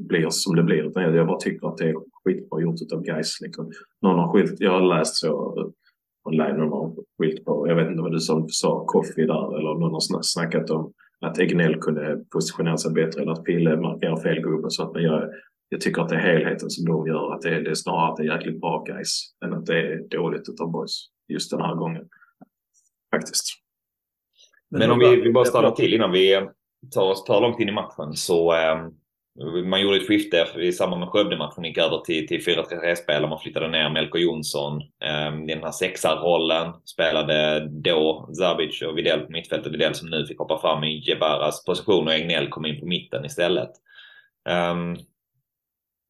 blir 0.07 0.29
som 0.29 0.55
det 0.55 0.63
blir. 0.63 0.83
Utan 0.83 1.03
jag 1.03 1.27
bara 1.27 1.39
tycker 1.39 1.67
att 1.67 1.77
det 1.77 1.89
är 1.89 1.95
skitbra 2.23 2.62
gjort 2.62 2.93
av 2.93 3.03
guys. 3.03 3.41
Liksom. 3.41 3.71
Någon 4.01 4.19
har 4.19 4.33
skilt, 4.33 4.55
jag 4.59 4.71
har 4.71 4.97
läst 4.97 5.15
så 5.15 5.73
online 6.24 6.58
de 6.58 6.72
har 6.72 6.96
skilt 7.18 7.46
på. 7.46 7.68
Jag 7.68 7.75
vet 7.75 7.88
inte 7.88 8.01
vad 8.01 8.12
du 8.12 8.20
sa, 8.20 8.46
sa 8.50 8.86
Koffi 8.86 9.25
där 9.25 9.58
eller 9.58 9.72
om 9.72 9.80
någon 9.80 9.94
har 9.94 10.22
snackat 10.22 10.70
om 10.70 10.94
att 11.20 11.39
Egnell 11.39 11.80
kunde 11.80 12.25
positionera 12.32 12.77
sig 12.77 12.92
bättre 12.92 13.22
eller 13.22 13.32
att 13.32 13.44
Pille 13.44 13.77
markerar 13.77 14.18
fel 14.18 14.42
gubbe. 14.42 14.70
Så 14.70 14.84
att 14.84 15.01
jag, 15.01 15.30
jag 15.70 15.82
tycker 15.82 16.01
att 16.01 16.10
det 16.10 16.15
är 16.15 16.20
helheten 16.20 16.70
som 16.70 16.86
de 16.86 17.08
gör. 17.08 17.34
Att 17.34 17.42
det, 17.42 17.62
det 17.62 17.70
är 17.70 17.75
snarare 17.75 18.12
att 18.12 18.18
det 18.18 18.24
är 18.24 18.36
jäkligt 18.36 18.62
bra 18.62 18.84
guys 18.84 19.36
än 19.46 19.53
att 19.53 19.65
det 19.65 19.80
är 19.80 20.08
dåligt 20.10 20.50
utav 20.50 20.72
boys 20.72 21.08
just 21.27 21.51
den 21.51 21.62
här 21.62 21.75
gången. 21.75 22.10
Faktiskt. 23.15 23.46
Men 24.70 24.92
om 24.92 25.00
vi, 25.00 25.22
vi 25.22 25.32
bara 25.32 25.46
stannar 25.46 25.72
till 25.72 25.94
innan 25.94 26.12
vi 26.12 26.48
tar 26.94 27.12
oss 27.12 27.24
tar 27.24 27.42
långt 27.42 27.60
in 27.60 27.70
i 27.70 27.72
matchen 27.72 28.13
så 28.13 28.53
um 28.53 28.94
man 29.65 29.81
gjorde 29.81 29.97
ett 29.97 30.07
skifte 30.07 30.47
i 30.55 30.71
samband 30.71 30.99
med 30.99 31.09
Skövde-matchen, 31.09 31.63
gick 31.63 31.77
över 31.77 31.97
till, 31.97 32.27
till 32.27 32.41
4-3-3-spel 32.41 33.29
man 33.29 33.39
flyttade 33.39 33.67
ner 33.67 33.89
Melko 33.89 34.17
Jonsson 34.17 34.81
eh, 34.81 35.43
i 35.43 35.53
den 35.53 35.63
här 35.63 35.71
sexarrollen. 35.71 36.73
Spelade 36.85 37.67
då 37.69 38.29
Zabic 38.37 38.81
och 38.81 38.97
Videll 38.97 39.19
på 39.19 39.31
mittfältet. 39.31 39.73
Videll 39.73 39.95
som 39.95 40.09
nu 40.09 40.25
fick 40.25 40.39
hoppa 40.39 40.59
fram 40.59 40.83
i 40.83 41.09
Jebaras 41.09 41.65
position 41.65 42.07
och 42.07 42.13
Egnell 42.13 42.49
kom 42.49 42.65
in 42.65 42.79
på 42.79 42.85
mitten 42.85 43.25
istället. 43.25 43.69
Um, 44.49 44.97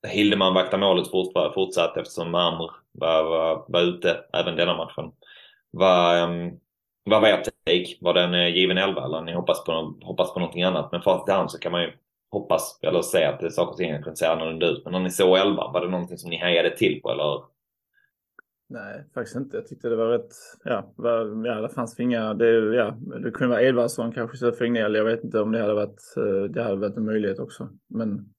Hildeman 0.07 0.53
vaktar 0.53 0.77
målet 0.77 1.11
fort, 1.11 1.53
fortsatt 1.53 1.97
eftersom 1.97 2.35
Amr 2.35 2.71
var, 2.91 3.23
var, 3.23 3.65
var 3.67 3.81
ute 3.81 4.19
även 4.33 4.55
denna 4.55 4.77
matchen. 4.77 5.05
Ehm, 5.05 5.11
var, 5.71 6.23
um, 6.23 6.59
vad 7.03 7.21
var 7.21 7.29
er 7.29 7.37
take? 7.37 7.97
Var 8.01 8.13
den 8.13 8.53
given 8.53 8.77
elva 8.77 9.05
eller 9.05 9.21
ni 9.21 9.33
hoppas 9.33 9.63
på, 9.63 9.95
hoppas 10.01 10.33
på 10.33 10.39
någonting 10.39 10.63
annat? 10.63 10.91
Men 10.91 11.01
för 11.01 11.31
hand 11.31 11.51
så 11.51 11.59
kan 11.59 11.71
man 11.71 11.81
ju 11.81 11.91
hoppas 12.33 12.79
eller 12.81 13.01
säga 13.01 13.29
att 13.29 13.39
det 13.39 13.45
är 13.45 13.49
saker 13.49 13.71
och 13.71 13.77
ting 13.77 14.03
kan 14.03 14.15
se 14.15 14.25
annorlunda 14.25 14.67
ut. 14.67 14.81
Men 14.83 14.93
när 14.93 14.99
ni 14.99 15.11
såg 15.11 15.37
elva, 15.37 15.71
var 15.71 15.81
det 15.81 15.91
någonting 15.91 16.17
som 16.17 16.29
ni 16.29 16.37
hejade 16.37 16.77
till 16.77 17.01
på 17.01 17.11
eller? 17.11 17.43
Nej, 18.69 19.03
faktiskt 19.13 19.35
inte. 19.35 19.57
Jag 19.57 19.67
tyckte 19.67 19.89
det 19.89 19.95
var 19.95 20.09
rätt, 20.09 20.33
ja, 20.63 20.93
var, 20.95 21.45
ja 21.47 21.61
det 21.61 21.69
fanns 21.69 21.99
inga, 21.99 22.33
det, 22.33 22.75
ja, 22.75 22.97
det 23.23 23.31
kunde 23.31 23.55
vara 23.55 23.61
Edvardsson 23.61 24.11
kanske 24.11 24.35
istället 24.35 24.57
för 24.57 24.65
Jag 24.95 25.05
vet 25.05 25.23
inte 25.23 25.39
om 25.39 25.51
det 25.51 25.61
hade 25.61 25.73
varit, 25.73 26.01
eh, 26.17 26.43
det 26.49 26.63
hade 26.63 26.75
varit 26.75 26.97
en 26.97 27.05
möjlighet 27.05 27.39
också. 27.39 27.69
Men 27.87 28.33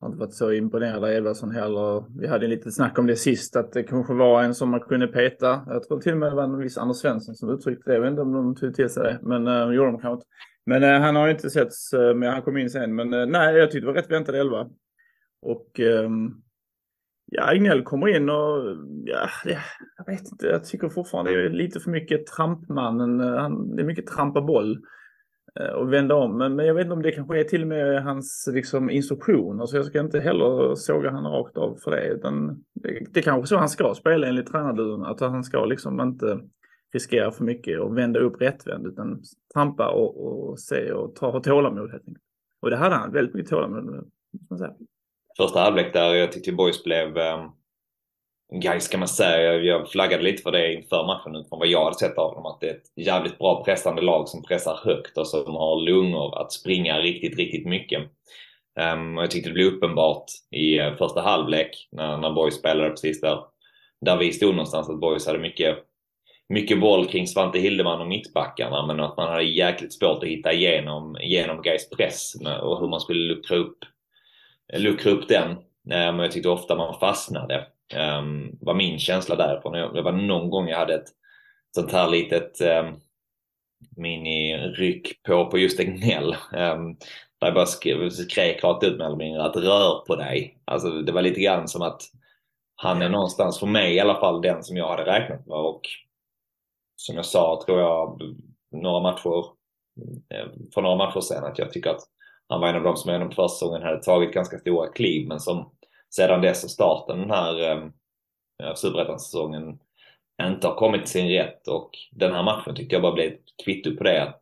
har 0.00 0.08
inte 0.08 0.20
varit 0.20 0.34
så 0.34 0.52
imponerad 0.52 1.04
av 1.04 1.10
Edvardsson 1.10 1.50
heller. 1.50 2.04
Vi 2.20 2.26
hade 2.26 2.46
lite 2.46 2.70
snack 2.70 2.98
om 2.98 3.06
det 3.06 3.16
sist, 3.16 3.56
att 3.56 3.72
det 3.72 3.82
kanske 3.82 4.14
var 4.14 4.42
en 4.42 4.54
som 4.54 4.70
man 4.70 4.80
kunde 4.80 5.06
peta. 5.06 5.62
Jag 5.66 5.82
tror 5.82 6.00
till 6.00 6.12
och 6.12 6.18
med 6.18 6.32
det 6.32 6.36
var 6.36 6.44
en 6.44 6.58
viss 6.58 6.78
Anders 6.78 6.96
Svensson 6.96 7.34
som 7.34 7.50
uttryckte 7.50 7.90
det. 7.90 7.94
Jag 7.94 8.00
vet 8.00 8.10
inte 8.10 8.22
om 8.22 8.32
de 8.32 8.54
tog 8.54 8.74
till 8.74 8.90
sig 8.90 9.02
det, 9.02 9.18
men 9.22 9.48
uh, 9.48 9.74
gjorde 9.74 9.90
de 9.90 10.00
kanske 10.00 10.12
inte. 10.12 10.26
Men 10.66 10.82
uh, 10.82 11.00
han 11.00 11.16
har 11.16 11.26
ju 11.26 11.32
inte 11.32 11.50
setts, 11.50 11.94
uh, 11.94 12.14
men 12.14 12.32
han 12.32 12.42
kom 12.42 12.56
in 12.56 12.70
sen. 12.70 12.94
Men 12.94 13.14
uh, 13.14 13.26
nej, 13.26 13.56
jag 13.56 13.70
tyckte 13.70 13.86
det 13.86 13.92
var 13.92 14.02
rätt 14.02 14.10
väntad 14.10 14.36
elva. 14.36 14.68
Och 15.42 15.80
um, 15.80 16.42
ja, 17.26 17.54
Ignell 17.54 17.82
kommer 17.82 18.08
in 18.08 18.30
och 18.30 18.76
ja, 19.04 19.28
jag 19.96 20.06
vet 20.06 20.32
inte, 20.32 20.46
jag 20.46 20.64
tycker 20.64 20.88
fortfarande 20.88 21.30
det 21.30 21.46
är 21.46 21.50
lite 21.50 21.80
för 21.80 21.90
mycket 21.90 22.26
trampmannen. 22.26 23.20
Han, 23.20 23.76
det 23.76 23.82
är 23.82 23.86
mycket 23.86 24.06
trampa 24.06 24.40
boll. 24.40 24.78
Eh, 25.60 25.72
och 25.72 25.92
vända 25.92 26.14
om. 26.14 26.38
Men, 26.38 26.56
men 26.56 26.66
jag 26.66 26.74
vet 26.74 26.84
inte 26.84 26.94
om 26.94 27.02
det 27.02 27.12
kanske 27.12 27.40
är 27.40 27.44
till 27.44 27.62
och 27.62 27.68
med 27.68 28.02
hans 28.02 28.48
liksom, 28.52 28.90
instruktioner. 28.90 29.56
Så 29.56 29.60
alltså, 29.60 29.76
jag 29.76 29.86
ska 29.86 30.00
inte 30.00 30.20
heller 30.20 30.74
såga 30.74 31.10
han 31.10 31.24
rakt 31.24 31.56
av 31.56 31.76
för 31.84 31.90
det. 31.90 32.06
Utan 32.06 32.64
det, 32.74 33.04
det 33.10 33.20
är 33.20 33.24
kanske 33.24 33.46
så 33.46 33.56
han 33.56 33.68
ska 33.68 33.94
spela 33.94 34.26
enligt 34.26 34.46
tränarduon. 34.46 35.04
Att 35.04 35.20
han 35.20 35.44
ska 35.44 35.64
liksom 35.64 36.00
inte 36.00 36.40
riskera 36.92 37.30
för 37.30 37.44
mycket 37.44 37.80
och 37.80 37.98
vända 37.98 38.20
upp 38.20 38.42
rättvänd. 38.42 38.86
Utan 38.86 39.22
trampa 39.54 39.88
och, 39.88 40.26
och 40.26 40.60
se 40.60 40.92
och 40.92 41.14
ta, 41.14 41.30
ha 41.30 41.40
tålamod 41.40 41.90
helt 41.90 42.08
enkelt. 42.08 42.24
Och 42.62 42.70
det 42.70 42.76
hade 42.76 42.94
han 42.94 43.12
väldigt 43.12 43.34
mycket 43.34 43.50
tålamod 43.50 43.84
med. 43.84 44.04
Första 45.36 45.60
halvlek 45.60 45.92
där 45.92 46.14
jag 46.14 46.32
tyckte 46.32 46.52
Boys 46.52 46.84
blev 46.84 47.18
eh 47.18 47.46
Gais 48.52 48.88
kan 48.88 49.00
man 49.00 49.08
säga. 49.08 49.54
Jag 49.54 49.90
flaggade 49.90 50.22
lite 50.22 50.42
för 50.42 50.52
det 50.52 50.74
inför 50.74 51.06
matchen 51.06 51.36
utifrån 51.36 51.58
vad 51.58 51.68
jag 51.68 51.84
hade 51.84 51.98
sett 51.98 52.18
av 52.18 52.34
dem. 52.34 52.46
Att 52.46 52.60
det 52.60 52.66
är 52.66 52.74
ett 52.74 52.92
jävligt 53.06 53.38
bra 53.38 53.64
pressande 53.64 54.02
lag 54.02 54.28
som 54.28 54.42
pressar 54.42 54.80
högt 54.84 55.18
och 55.18 55.26
som 55.26 55.54
har 55.54 55.80
lungor 55.80 56.38
att 56.42 56.52
springa 56.52 56.98
riktigt, 56.98 57.38
riktigt 57.38 57.66
mycket. 57.66 58.02
Um, 58.80 59.18
och 59.18 59.22
jag 59.22 59.30
tyckte 59.30 59.50
det 59.50 59.54
blev 59.54 59.66
uppenbart 59.66 60.24
i 60.50 60.78
eh, 60.78 60.96
första 60.96 61.20
halvlek 61.20 61.88
när, 61.92 62.16
när 62.16 62.30
Boys 62.30 62.54
spelade 62.54 62.90
precis 62.90 63.20
där. 63.20 63.38
Där 64.00 64.16
vi 64.16 64.32
stod 64.32 64.54
någonstans 64.54 64.88
att 64.88 65.00
Boys 65.00 65.26
hade 65.26 65.38
mycket, 65.38 65.78
mycket 66.48 66.80
boll 66.80 67.06
kring 67.06 67.26
Svante 67.26 67.58
Hildeman 67.58 68.00
och 68.00 68.08
mittbackarna 68.08 68.86
men 68.86 69.00
att 69.00 69.16
man 69.16 69.28
hade 69.28 69.42
jäkligt 69.42 69.92
svårt 69.92 70.22
att 70.22 70.28
hitta 70.28 70.52
igenom, 70.52 71.16
igenom 71.16 71.62
Gais 71.62 71.90
press 71.90 72.32
och 72.62 72.80
hur 72.80 72.88
man 72.88 73.00
skulle 73.00 73.34
luckra 73.34 73.56
upp, 73.56 73.78
luckra 74.76 75.12
upp 75.12 75.28
den. 75.28 75.56
Men 75.82 76.14
um, 76.14 76.20
jag 76.20 76.32
tyckte 76.32 76.48
ofta 76.48 76.76
man 76.76 77.00
fastnade. 77.00 77.66
Um, 77.94 78.58
var 78.60 78.74
min 78.74 78.98
känsla 78.98 79.36
därifrån. 79.36 79.94
Det 79.94 80.02
var 80.02 80.12
någon 80.12 80.50
gång 80.50 80.68
jag 80.68 80.78
hade 80.78 80.94
ett 80.94 81.08
sånt 81.74 81.92
här 81.92 82.10
litet 82.10 82.60
um, 82.60 83.00
miniryck 83.96 85.22
på, 85.22 85.46
på 85.46 85.58
just 85.58 85.80
Egnell. 85.80 86.36
Um, 86.52 86.96
där 87.40 87.46
jag 87.46 87.54
bara 87.54 87.66
skrev, 87.66 88.10
skrek 88.10 88.64
rakt 88.64 88.84
ut 88.84 88.98
med 88.98 89.16
mindre 89.16 89.44
att 89.44 89.56
rör 89.56 90.06
på 90.06 90.16
dig. 90.16 90.58
Alltså 90.64 90.90
det 90.90 91.12
var 91.12 91.22
lite 91.22 91.40
grann 91.40 91.68
som 91.68 91.82
att 91.82 92.02
han 92.76 93.02
är 93.02 93.08
någonstans, 93.08 93.58
för 93.58 93.66
mig 93.66 93.94
i 93.94 94.00
alla 94.00 94.20
fall, 94.20 94.42
den 94.42 94.62
som 94.62 94.76
jag 94.76 94.88
hade 94.88 95.06
räknat 95.06 95.46
med. 95.46 95.56
Och 95.56 95.80
som 96.96 97.16
jag 97.16 97.24
sa, 97.24 97.62
tror 97.66 97.80
jag, 97.80 98.20
några 98.72 99.00
matcher, 99.00 99.44
eh, 100.34 100.46
för 100.74 100.82
några 100.82 100.96
matcher 100.96 101.20
sedan, 101.20 101.44
att 101.44 101.58
jag 101.58 101.72
tycker 101.72 101.90
att 101.90 102.02
han 102.48 102.60
var 102.60 102.68
en 102.68 102.76
av 102.76 102.82
de 102.82 102.96
som 102.96 103.12
genom 103.12 103.28
första 103.30 103.48
säsongen 103.48 103.82
hade 103.82 104.02
tagit 104.02 104.34
ganska 104.34 104.58
stora 104.58 104.88
kliv, 104.88 105.28
men 105.28 105.40
som 105.40 105.72
sedan 106.10 106.40
dess 106.40 106.64
och 106.64 106.70
starten 106.70 107.18
den 107.18 107.30
här 107.30 107.72
eh, 108.62 108.74
superettan-säsongen 108.74 109.78
inte 110.42 110.66
har 110.66 110.74
kommit 110.74 111.00
till 111.00 111.10
sin 111.10 111.28
rätt 111.28 111.68
och 111.68 111.90
den 112.10 112.32
här 112.32 112.42
matchen 112.42 112.74
tyckte 112.74 112.94
jag 112.94 113.02
bara 113.02 113.12
blev 113.12 113.32
ett 113.32 113.64
kvitto 113.64 113.96
på 113.96 114.04
det 114.04 114.22
att 114.22 114.40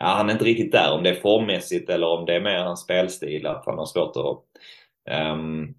ja, 0.00 0.06
han 0.06 0.28
är 0.28 0.32
inte 0.32 0.44
riktigt 0.44 0.72
där 0.72 0.92
om 0.92 1.02
det 1.02 1.10
är 1.10 1.20
formmässigt 1.20 1.90
eller 1.90 2.06
om 2.06 2.26
det 2.26 2.34
är 2.34 2.40
mer 2.40 2.58
hans 2.58 2.80
spelstil 2.80 3.46
att 3.46 3.66
han 3.66 3.78
har 3.78 3.86
svårt 3.86 4.16
att 4.16 4.44
um, 5.34 5.74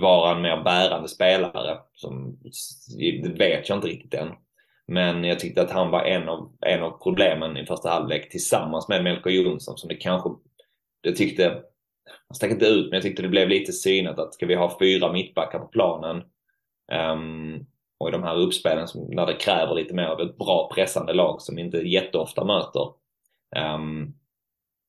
vara 0.00 0.36
en 0.36 0.42
mer 0.42 0.62
bärande 0.62 1.08
spelare. 1.08 1.78
Som, 1.94 2.38
det 3.22 3.28
vet 3.38 3.68
jag 3.68 3.78
inte 3.78 3.88
riktigt 3.88 4.14
än. 4.14 4.28
Men 4.86 5.24
jag 5.24 5.40
tyckte 5.40 5.62
att 5.62 5.70
han 5.70 5.90
var 5.90 6.04
en 6.04 6.28
av, 6.28 6.52
en 6.60 6.82
av 6.82 6.98
problemen 7.02 7.56
i 7.56 7.66
första 7.66 7.88
halvlek 7.88 8.30
tillsammans 8.30 8.88
med 8.88 9.04
Melker 9.04 9.30
Jonsson 9.30 9.78
som 9.78 9.88
det 9.88 9.94
kanske, 9.94 10.30
jag 11.02 11.16
tyckte 11.16 11.62
han 12.28 12.34
stack 12.34 12.50
inte 12.50 12.66
ut, 12.66 12.90
men 12.90 12.96
jag 12.96 13.02
tyckte 13.02 13.22
det 13.22 13.28
blev 13.28 13.48
lite 13.48 13.72
synat 13.72 14.18
att 14.18 14.34
ska 14.34 14.46
vi 14.46 14.54
ha 14.54 14.78
fyra 14.78 15.12
mittbackar 15.12 15.58
på 15.58 15.66
planen 15.66 16.22
um, 17.12 17.66
och 17.98 18.08
i 18.08 18.12
de 18.12 18.22
här 18.22 18.36
uppspelen 18.36 18.88
som, 18.88 19.06
när 19.08 19.26
det 19.26 19.34
kräver 19.34 19.74
lite 19.74 19.94
mer 19.94 20.06
av 20.06 20.20
ett 20.20 20.38
bra 20.38 20.70
pressande 20.74 21.12
lag 21.12 21.42
som 21.42 21.58
inte 21.58 21.78
jätteofta 21.78 22.44
möter 22.44 22.88
um, 23.74 24.14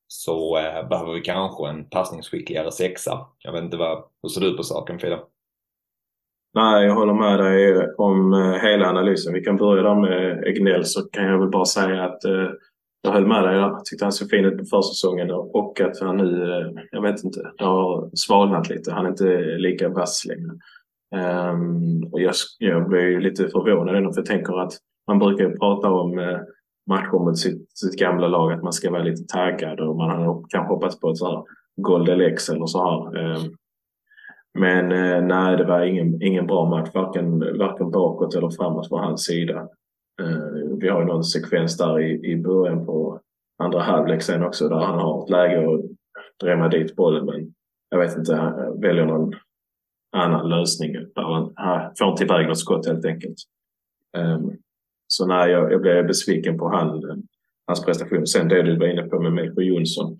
så 0.07 0.57
uh, 0.57 0.89
behöver 0.89 1.13
vi 1.13 1.21
kanske 1.21 1.67
en 1.67 1.89
passningsskickligare 1.89 2.71
sexa. 2.71 3.27
Jag 3.39 3.51
vet 3.51 3.63
inte 3.63 3.77
vad, 3.77 4.03
hur 4.23 4.29
ser 4.29 4.41
du 4.41 4.57
på 4.57 4.63
saken 4.63 4.99
Fida? 4.99 5.19
Nej, 6.53 6.85
jag 6.85 6.95
håller 6.95 7.13
med 7.13 7.39
dig 7.39 7.71
eh, 7.71 7.89
om 7.97 8.33
eh, 8.33 8.53
hela 8.53 8.89
analysen. 8.89 9.33
Vi 9.33 9.41
kan 9.41 9.57
börja 9.57 9.83
där 9.83 9.95
med 9.95 10.43
Egnell 10.43 10.85
så 10.85 11.01
kan 11.01 11.25
jag 11.25 11.39
väl 11.39 11.49
bara 11.49 11.65
säga 11.65 12.03
att 12.03 12.25
uh, 12.25 12.49
jag 13.01 13.11
höll 13.11 13.27
med 13.27 13.43
dig. 13.43 13.55
Jag 13.55 13.85
tyckte 13.85 14.05
han 14.05 14.11
såg 14.11 14.29
fin 14.29 14.45
ut 14.45 14.57
på 14.57 14.65
försäsongen 14.65 15.31
och 15.31 15.81
att 15.81 15.99
han 15.99 16.17
nu, 16.17 16.51
eh, 16.51 16.83
jag 16.91 17.01
vet 17.01 17.23
inte, 17.23 17.51
har 17.57 18.09
svalnat 18.13 18.69
lite. 18.69 18.91
Han 18.91 19.05
är 19.05 19.09
inte 19.09 19.41
lika 19.57 19.89
vass 19.89 20.25
längre. 20.25 20.51
Um, 21.51 22.03
och 22.11 22.21
jag, 22.21 22.33
jag 22.59 22.89
blev 22.89 23.19
lite 23.19 23.47
förvånad 23.49 23.95
ändå 23.95 24.13
för 24.13 24.21
jag 24.21 24.25
tänker 24.25 24.61
att 24.61 24.73
man 25.07 25.19
brukar 25.19 25.43
ju 25.43 25.57
prata 25.57 25.89
om 25.89 26.19
uh, 26.19 26.39
matcher 26.89 27.25
mot 27.25 27.37
sitt, 27.37 27.77
sitt 27.77 27.99
gamla 27.99 28.27
lag, 28.27 28.53
att 28.53 28.63
man 28.63 28.73
ska 28.73 28.91
vara 28.91 29.03
lite 29.03 29.23
taggad 29.33 29.79
och 29.79 29.95
man 29.95 30.09
har 30.09 30.45
kanske 30.49 30.73
hoppats 30.73 30.99
på 30.99 31.09
ett 31.09 31.17
så 31.17 31.31
här 31.31 31.43
Golden 31.81 32.21
X 32.21 32.49
eller 32.49 32.65
så 32.65 32.83
här. 32.83 33.25
Um, 33.25 33.55
men 34.59 34.91
uh, 34.91 35.27
nej, 35.27 35.57
det 35.57 35.65
var 35.65 35.81
ingen, 35.81 36.21
ingen 36.21 36.47
bra 36.47 36.69
match, 36.69 36.89
varken, 36.93 37.39
varken 37.39 37.91
bakåt 37.91 38.35
eller 38.35 38.49
framåt 38.49 38.87
från 38.87 38.99
hans 38.99 39.25
sida. 39.25 39.67
Eh, 40.21 40.50
vi 40.79 40.89
har 40.89 40.99
ju 40.99 41.07
någon 41.07 41.23
sekvens 41.23 41.77
där 41.77 41.99
i, 41.99 42.31
i 42.31 42.37
början 42.37 42.85
på 42.85 43.19
andra 43.63 43.81
halvlek 43.81 44.21
sen 44.21 44.43
också 44.43 44.69
där 44.69 44.75
han 44.75 44.99
har 44.99 45.23
ett 45.23 45.29
läge 45.29 45.73
att 45.73 45.81
drämma 46.39 46.67
dit 46.67 46.95
bollen 46.95 47.25
men 47.25 47.53
jag 47.89 47.99
vet 47.99 48.17
inte, 48.17 48.35
han 48.35 48.81
väljer 48.81 49.05
någon 49.05 49.35
annan 50.11 50.49
lösning. 50.49 50.95
Han 51.55 51.95
får 51.99 52.07
inte 52.07 52.23
iväg 52.23 52.47
något 52.47 52.59
skott 52.59 52.87
helt 52.87 53.05
enkelt. 53.05 53.37
Um, 54.17 54.57
så 55.07 55.27
nej, 55.27 55.51
jag, 55.51 55.71
jag 55.71 55.81
blev 55.81 56.07
besviken 56.07 56.57
på 56.57 56.69
han, 56.69 57.23
hans 57.67 57.85
prestation. 57.85 58.27
Sen 58.27 58.47
det 58.47 58.63
du 58.63 58.79
var 58.79 58.87
inne 58.87 59.03
på 59.03 59.19
med 59.19 59.33
Melker 59.33 59.61
Jonsson. 59.61 60.19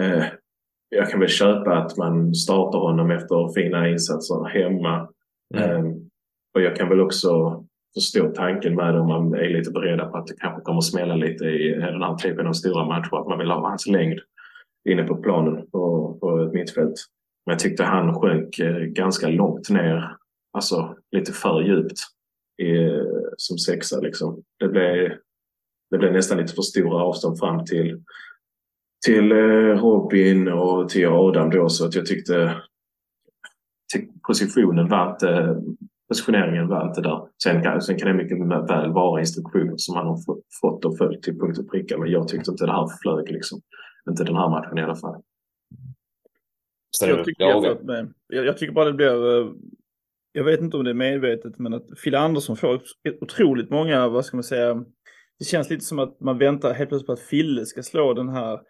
Uh, 0.00 0.24
jag 0.88 1.10
kan 1.10 1.20
väl 1.20 1.28
köpa 1.28 1.78
att 1.78 1.96
man 1.96 2.34
startar 2.34 2.78
honom 2.78 3.10
efter 3.10 3.52
fina 3.54 3.88
insatser 3.88 4.44
hemma. 4.44 5.08
Mm. 5.54 5.86
Um, 5.86 6.10
och 6.54 6.60
jag 6.60 6.76
kan 6.76 6.88
väl 6.88 7.00
också 7.00 7.64
förstå 7.94 8.28
tanken 8.28 8.74
med 8.74 8.94
det 8.94 9.00
om 9.00 9.08
man 9.08 9.34
är 9.34 9.48
lite 9.48 9.70
beredda 9.70 10.06
på 10.06 10.16
att 10.16 10.26
det 10.26 10.34
kanske 10.38 10.62
kommer 10.62 10.80
smälla 10.80 11.14
lite 11.14 11.44
i 11.44 11.74
den 11.74 12.02
här 12.02 12.14
typen 12.14 12.46
av 12.46 12.52
stora 12.52 12.84
matcher. 12.84 13.20
Att 13.20 13.28
man 13.28 13.38
vill 13.38 13.50
ha 13.50 13.68
hans 13.68 13.86
längd 13.86 14.20
inne 14.88 15.02
på 15.02 15.16
planen 15.16 15.70
på, 15.70 16.16
på 16.20 16.42
ett 16.42 16.52
mittfält. 16.52 16.94
Men 17.46 17.52
jag 17.52 17.58
tyckte 17.58 17.84
han 17.84 18.20
sjönk 18.20 18.58
eh, 18.58 18.76
ganska 18.76 19.28
långt 19.28 19.70
ner. 19.70 20.16
Alltså 20.52 20.96
lite 21.10 21.32
för 21.32 21.62
djupt 21.62 21.98
i, 22.62 22.74
som 23.36 23.58
sexa 23.58 24.00
liksom. 24.00 24.42
Det 24.58 24.68
blev, 24.68 25.12
det 25.90 25.98
blev 25.98 26.12
nästan 26.12 26.38
lite 26.38 26.54
för 26.54 26.62
stora 26.62 27.04
avstånd 27.04 27.38
fram 27.38 27.64
till, 27.64 28.02
till 29.06 29.32
eh, 29.32 29.76
Robin 29.82 30.48
och 30.48 30.88
till 30.88 31.06
Adam 31.06 31.50
då 31.50 31.68
så 31.68 31.86
att 31.86 31.94
jag 31.94 32.06
tyckte 32.06 32.56
positionen 34.26 34.88
var 34.88 35.10
inte 35.10 35.56
positioneringen 36.10 36.68
var 36.68 36.88
inte 36.88 37.00
där. 37.00 37.28
Sen 37.42 37.62
kan, 37.62 37.82
sen 37.82 37.98
kan 37.98 38.08
det 38.08 38.14
mycket 38.14 38.38
väl 38.70 38.92
vara 38.92 39.20
instruktioner 39.20 39.74
som 39.76 39.96
han 39.96 40.06
har 40.06 40.18
fått 40.60 40.84
och 40.84 40.98
följt 40.98 41.22
till 41.22 41.38
punkt 41.38 41.58
och 41.58 41.70
pricka. 41.70 41.98
Men 41.98 42.10
jag 42.10 42.28
tyckte 42.28 42.50
inte 42.50 42.66
det 42.66 42.72
här 42.72 42.88
flög 43.02 43.30
liksom. 43.30 43.60
Inte 44.10 44.24
den 44.24 44.36
här 44.36 44.48
matchen 44.50 44.78
i 44.78 44.82
alla 44.82 44.96
fall. 44.96 45.22
Jag 47.00 47.24
tycker, 47.24 47.44
jag, 47.44 48.46
jag 48.46 48.56
tycker 48.56 48.72
bara 48.72 48.84
det 48.84 48.92
blir, 48.92 49.40
eh, 49.40 49.52
jag 50.32 50.44
vet 50.44 50.60
inte 50.60 50.76
om 50.76 50.84
det 50.84 50.90
är 50.90 50.94
medvetet, 50.94 51.58
men 51.58 51.74
att 51.74 51.98
Fille 51.98 52.18
Andersson 52.18 52.56
får 52.56 52.80
otroligt 53.20 53.70
många, 53.70 54.08
vad 54.08 54.24
ska 54.24 54.36
man 54.36 54.44
säga, 54.44 54.84
det 55.38 55.44
känns 55.44 55.70
lite 55.70 55.84
som 55.84 55.98
att 55.98 56.20
man 56.20 56.38
väntar 56.38 56.74
helt 56.74 56.88
plötsligt 56.88 57.06
på 57.06 57.12
att 57.12 57.20
Fille 57.20 57.66
ska 57.66 57.82
slå 57.82 58.14
den 58.14 58.28
här 58.28 58.60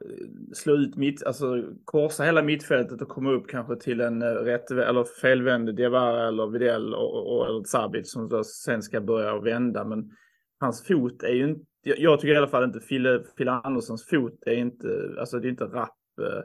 Eh, 0.00 0.26
slå 0.52 0.74
ut 0.74 0.96
mitt, 0.96 1.22
alltså 1.22 1.64
korsa 1.84 2.22
hela 2.22 2.42
mittfältet 2.42 3.02
och 3.02 3.08
komma 3.08 3.30
upp 3.30 3.48
kanske 3.48 3.76
till 3.76 4.00
en 4.00 4.22
eh, 4.22 4.26
rätt 4.26 4.70
eller 4.70 5.04
felvänd 5.04 5.76
Diawara 5.76 6.28
eller 6.28 6.46
Videll 6.46 6.94
och, 6.94 7.36
och, 7.36 7.46
eller 7.46 7.64
Sabic 7.64 8.12
som 8.12 8.28
då 8.28 8.44
sen 8.44 8.82
ska 8.82 9.00
börja 9.00 9.40
vända. 9.40 9.84
Men 9.84 10.10
hans 10.60 10.86
fot 10.86 11.22
är 11.22 11.32
ju 11.32 11.44
inte, 11.44 11.64
jag 11.82 12.20
tycker 12.20 12.34
i 12.34 12.36
alla 12.36 12.48
fall 12.48 12.64
inte 12.64 12.80
Fille, 12.80 13.24
Fille 13.36 13.50
Anderssons 13.50 14.06
fot 14.06 14.38
är 14.46 14.56
inte, 14.56 15.14
alltså 15.18 15.38
det 15.38 15.48
är 15.48 15.50
inte 15.50 15.64
rapp. 15.64 15.98
Eh. 16.20 16.42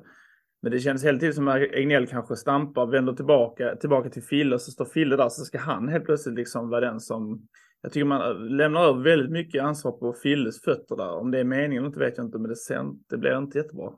Men 0.62 0.72
det 0.72 0.79
känns 0.79 1.06
hela 1.06 1.20
tiden 1.20 1.34
som 1.34 1.48
att 1.48 1.58
Egnell 1.58 2.08
kanske 2.08 2.36
stampar, 2.36 2.86
vänder 2.86 3.13
tillbaka, 3.13 3.75
tillbaka 3.75 4.10
till 4.10 4.24
Fille 4.24 4.56
och 4.56 4.62
så 4.62 4.72
står 4.72 4.86
Fille 4.86 5.15
där 5.15 5.29
så 5.29 5.46
ska 5.46 5.60
han 5.60 5.88
helt 5.88 6.06
plötsligt 6.06 6.36
liksom 6.36 6.70
vara 6.70 6.82
den 6.82 7.00
som 7.00 7.48
jag 7.81 7.91
tycker 7.91 8.05
man 8.05 8.48
lämnar 8.57 8.81
över 8.81 9.03
väldigt 9.03 9.31
mycket 9.31 9.63
ansvar 9.63 9.91
på 9.91 10.13
Filles 10.13 10.62
fötter 10.62 10.95
där. 10.95 11.12
Om 11.12 11.31
det 11.31 11.39
är 11.39 11.43
meningen 11.43 11.86
inte 11.86 12.00
vet 12.00 12.17
jag 12.17 12.25
inte, 12.25 12.38
men 12.38 12.50
det, 12.50 12.55
sen, 12.55 12.86
det 13.09 13.17
blir 13.17 13.38
inte 13.38 13.57
jättebra. 13.57 13.91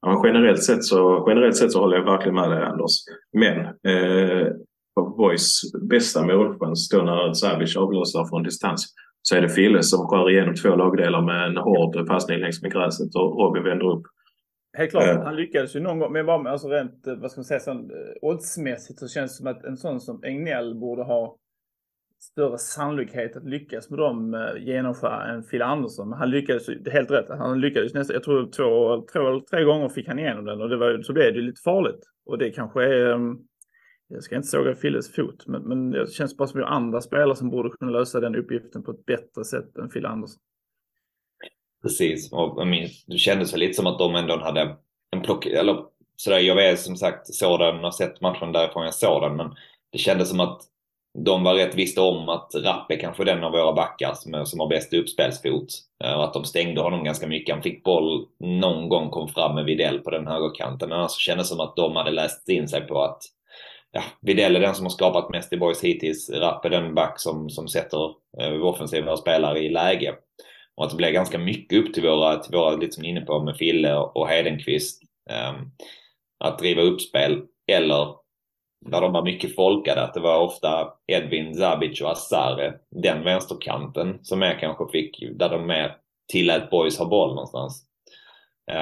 Ja, 0.00 0.22
generellt, 0.26 0.62
sett 0.62 0.84
så, 0.84 1.24
generellt 1.28 1.56
sett 1.56 1.72
så 1.72 1.80
håller 1.80 1.96
jag 1.96 2.04
verkligen 2.04 2.34
med 2.34 2.50
dig 2.50 2.62
Anders. 2.62 2.92
Men 3.32 3.58
eh, 3.66 4.48
på 4.94 5.02
Boys 5.16 5.60
bästa 5.82 6.26
målchans 6.26 6.88
då 6.88 7.02
när 7.02 7.32
Savic 7.32 7.76
avlossar 7.76 8.24
från 8.28 8.42
distans 8.42 8.94
så 9.22 9.36
är 9.36 9.42
det 9.42 9.48
Fille 9.48 9.82
som 9.82 10.08
skär 10.08 10.30
igenom 10.30 10.54
två 10.54 10.76
lagdelar 10.76 11.22
med 11.22 11.46
en 11.46 11.56
hård 11.56 12.06
passning 12.08 12.38
längs 12.38 12.62
med 12.62 12.72
gräset 12.72 13.14
och 13.14 13.38
Robin 13.38 13.62
vänder 13.62 13.86
upp. 13.86 14.02
Helt 14.76 14.90
klart, 14.90 15.04
äh. 15.04 15.22
han 15.22 15.36
lyckades 15.36 15.76
ju 15.76 15.80
någon 15.80 15.98
gång, 15.98 16.12
men 16.12 16.26
bara 16.26 16.50
alltså 16.50 16.68
rent, 16.68 17.06
vad 17.06 17.30
ska 17.30 17.38
man 17.38 17.44
säga, 17.44 17.60
sån, 17.60 17.90
eh, 17.90 17.96
oddsmässigt 18.22 18.98
så 18.98 19.08
känns 19.08 19.32
det 19.32 19.36
som 19.36 19.46
att 19.46 19.64
en 19.64 19.76
sån 19.76 20.00
som 20.00 20.24
Egnell 20.24 20.74
borde 20.74 21.02
ha 21.02 21.36
större 22.24 22.58
sannolikhet 22.58 23.36
att 23.36 23.48
lyckas 23.48 23.90
med 23.90 23.98
dem 23.98 24.34
eh, 24.34 24.64
genomföra 24.64 25.32
än 25.32 25.42
Phil 25.42 25.62
Andersson. 25.62 26.08
Men 26.08 26.18
han 26.18 26.30
lyckades, 26.30 26.68
helt 26.92 27.10
rätt, 27.10 27.26
han 27.28 27.60
lyckades 27.60 27.94
nästan, 27.94 28.14
jag 28.14 28.22
tror 28.22 28.50
två, 28.50 29.04
två, 29.12 29.40
tre 29.50 29.64
gånger 29.64 29.88
fick 29.88 30.08
han 30.08 30.18
igenom 30.18 30.44
den 30.44 30.60
och 30.60 30.68
det 30.68 30.76
var, 30.76 31.02
så 31.02 31.12
blev 31.12 31.34
det 31.34 31.40
lite 31.40 31.60
farligt. 31.60 32.00
Och 32.26 32.38
det 32.38 32.50
kanske 32.50 32.84
är, 32.84 33.10
eh, 33.10 33.18
jag 34.08 34.22
ska 34.22 34.36
inte 34.36 34.48
såga 34.48 34.74
Filles 34.74 35.12
fot, 35.12 35.46
men, 35.46 35.62
men 35.62 35.90
det 35.90 36.12
känns 36.12 36.36
bara 36.36 36.48
som 36.48 36.62
att 36.62 36.70
andra 36.70 37.00
spelare 37.00 37.36
som 37.36 37.50
borde 37.50 37.70
kunna 37.70 37.90
lösa 37.90 38.20
den 38.20 38.36
uppgiften 38.36 38.82
på 38.82 38.90
ett 38.90 39.06
bättre 39.06 39.44
sätt 39.44 39.76
än 39.76 39.88
Phil 39.88 40.06
Andersson. 40.06 40.40
Precis, 41.82 42.32
och 42.32 42.54
jag 42.56 42.66
minns, 42.66 43.04
det 43.06 43.18
kändes 43.18 43.52
väl 43.52 43.60
lite 43.60 43.74
som 43.74 43.86
att 43.86 43.98
de 43.98 44.14
ändå 44.14 44.38
hade 44.38 44.76
en 45.10 45.22
plock, 45.22 45.46
eller 45.46 45.84
sådär, 46.16 46.38
jag 46.38 46.54
vet 46.54 46.80
som 46.80 46.96
sagt 46.96 47.34
såg 47.34 47.58
den 47.60 47.84
och 47.84 47.94
sett 47.94 48.20
matchen 48.20 48.52
därifrån 48.52 48.84
jag 48.84 48.94
såg 48.94 49.22
den, 49.22 49.36
men 49.36 49.54
det 49.92 49.98
kändes 49.98 50.28
som 50.28 50.40
att 50.40 50.62
de 51.18 51.44
var 51.44 51.54
rätt 51.54 51.74
visste 51.74 52.00
om 52.00 52.28
att 52.28 52.50
Rapp 52.54 52.90
är 52.90 52.96
kanske 52.96 53.24
den 53.24 53.44
av 53.44 53.52
våra 53.52 53.72
backar 53.72 54.14
som, 54.14 54.46
som 54.46 54.60
har 54.60 54.68
bäst 54.68 54.92
uppspelsfot. 54.92 55.66
Och 56.04 56.24
att 56.24 56.32
de 56.32 56.44
stängde 56.44 56.80
honom 56.80 57.04
ganska 57.04 57.26
mycket. 57.26 57.54
Han 57.54 57.62
fick 57.62 57.82
boll 57.82 58.26
någon 58.40 58.88
gång, 58.88 59.10
kom 59.10 59.28
fram 59.28 59.54
med 59.54 59.64
Videll 59.64 59.98
på 59.98 60.10
den 60.10 60.26
högerkanten. 60.26 60.88
Men 60.88 60.98
annars 60.98 61.18
kändes 61.18 61.48
det 61.48 61.56
som 61.56 61.60
att 61.60 61.76
de 61.76 61.96
hade 61.96 62.10
läst 62.10 62.48
in 62.48 62.68
sig 62.68 62.80
på 62.80 63.02
att 63.02 63.22
ja, 63.92 64.02
Videll 64.20 64.56
är 64.56 64.60
den 64.60 64.74
som 64.74 64.84
har 64.84 64.90
skapat 64.90 65.30
mest 65.30 65.52
i 65.52 65.56
boys 65.56 65.84
hittills. 65.84 66.30
Rapp 66.30 66.64
är 66.64 66.70
den 66.70 66.94
back 66.94 67.20
som, 67.20 67.50
som 67.50 67.68
sätter 67.68 68.10
eh, 68.40 68.62
offensiva 68.62 69.16
spelare 69.16 69.58
i 69.58 69.68
läge. 69.68 70.14
Och 70.76 70.84
att 70.84 70.90
det 70.90 70.96
blev 70.96 71.12
ganska 71.12 71.38
mycket 71.38 71.78
upp 71.78 71.94
till 71.94 72.02
våra, 72.02 72.36
till 72.36 72.56
våra 72.56 72.76
lite 72.76 72.92
som 72.92 73.04
inne 73.04 73.20
på 73.20 73.44
med 73.44 73.56
Fille 73.56 73.96
och 73.96 74.28
Hedenqvist. 74.28 75.02
Eh, 75.30 75.52
att 76.44 76.58
driva 76.58 76.82
uppspel 76.82 77.42
eller 77.72 78.23
där 78.84 79.00
de 79.00 79.12
var 79.12 79.22
mycket 79.22 79.54
folkade, 79.54 80.02
att 80.02 80.14
det 80.14 80.20
var 80.20 80.40
ofta 80.40 80.92
Edvin, 81.06 81.54
Zabic 81.54 82.00
och 82.00 82.10
Asare, 82.10 82.74
den 82.90 83.24
vänsterkanten 83.24 84.18
som 84.22 84.42
jag 84.42 84.60
kanske 84.60 84.88
fick, 84.92 85.24
där 85.32 85.48
de 85.48 85.66
mer 85.66 85.96
tillät 86.32 86.70
boys 86.70 86.98
ha 86.98 87.06
boll 87.06 87.28
någonstans. 87.28 87.84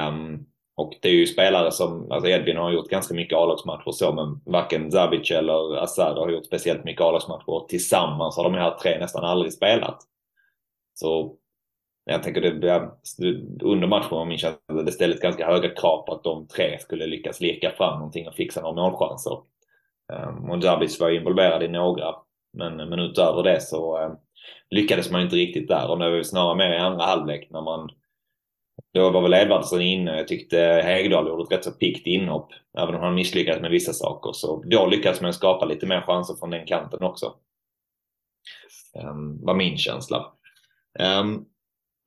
Um, 0.09 0.47
och 0.77 0.93
det 1.03 1.09
är 1.09 1.13
ju 1.13 1.27
spelare 1.27 1.73
som, 1.73 2.13
alltså 2.13 2.29
Edvin 2.29 2.57
har 2.57 2.73
gjort 2.73 2.89
ganska 2.89 3.15
mycket 3.15 3.39
A-lagsmatcher 3.39 3.91
så, 3.91 4.13
men 4.13 4.53
varken 4.53 4.91
Zabic 4.91 5.31
eller 5.31 5.77
Asare 5.77 6.21
har 6.21 6.31
gjort 6.31 6.47
speciellt 6.47 6.85
mycket 6.85 7.03
A-lagsmatcher. 7.03 7.67
Tillsammans 7.69 8.37
har 8.37 8.45
de 8.45 8.55
här 8.55 8.71
tre 8.71 8.99
nästan 8.99 9.25
aldrig 9.25 9.53
spelat. 9.53 9.99
Så 10.95 11.37
jag 12.05 12.23
tänker 12.23 12.41
det, 12.41 12.91
under 13.63 13.87
matchen 13.87 14.09
var 14.11 14.25
min 14.25 14.39
känsla, 14.39 14.83
det 14.85 14.93
ställdes 14.93 15.21
ganska 15.21 15.47
höga 15.47 15.69
krav 15.69 16.07
på 16.07 16.13
att 16.15 16.25
de 16.25 16.47
tre 16.49 16.79
skulle 16.81 17.07
lyckas 17.07 17.41
leka 17.41 17.71
fram 17.71 17.99
någonting 17.99 18.29
och 18.29 18.35
fixa 18.35 18.61
några 18.61 18.91
målchanser. 18.91 19.39
Ehm, 20.13 20.51
och 20.51 20.63
var 21.01 21.11
involverad 21.11 21.63
i 21.63 21.69
några. 21.69 22.15
Men, 22.53 22.77
men 22.77 22.99
utöver 22.99 23.43
det 23.43 23.61
så 23.61 24.03
eh, 24.03 24.13
lyckades 24.71 25.11
man 25.11 25.23
inte 25.23 25.37
riktigt 25.37 25.69
där 25.69 25.91
och 25.91 25.99
det 25.99 26.11
var 26.11 26.23
snarare 26.23 26.57
mer 26.57 26.75
i 26.75 26.79
andra 26.79 27.05
halvlek 27.05 27.49
när 27.51 27.63
man 27.63 27.91
då 28.95 29.11
var 29.11 29.23
väl 29.23 29.35
Edvardsson 29.35 29.81
inne. 29.81 30.17
Jag 30.17 30.29
tyckte 30.29 30.59
Hegdahl 30.85 31.29
gjorde 31.29 31.43
ett 31.43 31.53
rätt 31.53 31.65
så 31.65 31.71
piggt 31.71 32.07
inhopp. 32.07 32.53
Även 32.79 32.95
om 32.95 33.01
han 33.01 33.15
misslyckades 33.15 33.63
med 33.63 33.71
vissa 33.71 33.93
saker. 33.93 34.33
Så 34.33 34.63
då 34.67 34.87
lyckades 34.87 35.21
man 35.21 35.33
skapa 35.33 35.65
lite 35.65 35.87
mer 35.87 36.01
chanser 36.01 36.35
från 36.35 36.51
den 36.51 36.67
kanten 36.67 37.03
också. 37.03 37.35
Um, 39.05 39.45
var 39.45 39.55
min 39.55 39.79
känsla. 39.79 40.33
Um, 41.21 41.47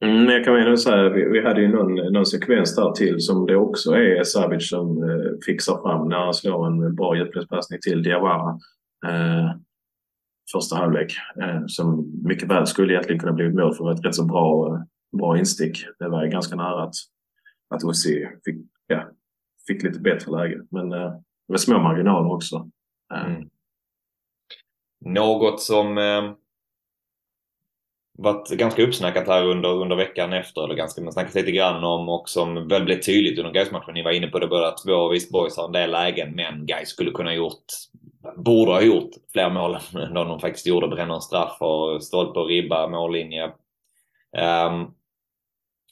Mm, 0.05 0.29
jag 0.29 0.43
kan 0.43 0.53
väl 0.53 0.77
säga 0.77 1.09
vi, 1.09 1.29
vi 1.29 1.43
hade 1.43 1.61
ju 1.61 1.67
någon, 1.67 1.95
någon 2.13 2.25
sekvens 2.25 2.75
där 2.75 2.91
till 2.91 3.19
som 3.19 3.45
det 3.45 3.55
också 3.55 3.91
är 3.91 4.23
Savic 4.23 4.69
som 4.69 5.03
eh, 5.03 5.31
fixar 5.45 5.81
fram 5.81 6.09
när 6.09 6.17
han 6.17 6.33
slår 6.33 6.67
en 6.67 6.95
bra 6.95 7.15
djupledspassning 7.15 7.79
till 7.81 8.03
Diawara. 8.03 8.59
Eh, 9.07 9.51
första 10.51 10.75
halvlek. 10.75 11.13
Eh, 11.41 11.61
som 11.67 12.11
mycket 12.23 12.49
väl 12.49 12.67
skulle 12.67 12.93
egentligen 12.93 13.19
kunna 13.19 13.33
blivit 13.33 13.55
mål 13.55 13.73
för 13.73 13.91
ett 13.91 14.05
rätt 14.05 14.15
så 14.15 14.25
bra, 14.25 14.67
eh, 14.67 14.81
bra 15.17 15.37
instick. 15.37 15.85
Det 15.99 16.09
var 16.09 16.25
ganska 16.25 16.55
nära 16.55 16.83
att, 16.83 16.95
att 17.69 17.83
Ossi 17.83 18.27
fick, 18.45 18.55
ja, 18.87 19.09
fick 19.67 19.83
lite 19.83 19.99
bättre 19.99 20.31
läge. 20.31 20.61
Men 20.71 20.91
eh, 20.91 21.09
det 21.47 21.53
var 21.53 21.57
små 21.57 21.79
marginaler 21.79 22.33
också. 22.33 22.69
Eh. 23.13 23.25
Mm. 23.25 23.49
Något 25.05 25.61
som 25.61 25.97
eh, 25.97 26.33
varit 28.17 28.49
ganska 28.49 28.83
uppsnackat 28.83 29.27
här 29.27 29.43
under, 29.45 29.69
under 29.69 29.95
veckan 29.95 30.33
efter, 30.33 30.63
eller 30.63 30.75
ganska, 30.75 31.01
man 31.01 31.13
snackat 31.13 31.35
lite 31.35 31.51
grann 31.51 31.83
om 31.83 32.09
och 32.09 32.29
som 32.29 32.67
väl 32.67 32.83
blev 32.83 33.01
tydligt 33.01 33.39
under 33.39 33.51
Gais-matchen. 33.51 33.93
Ni 33.93 34.03
var 34.03 34.11
inne 34.11 34.27
på 34.27 34.39
det 34.39 34.47
båda 34.47 34.71
två. 34.71 35.09
Visst, 35.09 35.31
Boys 35.31 35.57
har 35.57 35.65
en 35.65 35.71
del 35.71 35.91
lägen, 35.91 36.35
men 36.35 36.65
Gais 36.65 36.89
skulle 36.89 37.11
kunna 37.11 37.33
gjort, 37.33 37.65
borde 38.35 38.71
ha 38.71 38.81
gjort 38.81 39.09
fler 39.33 39.49
mål 39.49 39.77
än 39.95 40.13
de 40.13 40.39
faktiskt 40.39 40.67
gjorde. 40.67 40.87
Bränner 40.87 41.15
en 41.15 41.21
straff 41.21 41.61
och 41.61 42.03
stolpe 42.03 42.39
och 42.39 42.47
ribba, 42.47 42.87
mållinje. 42.87 43.45
Um, 44.67 44.93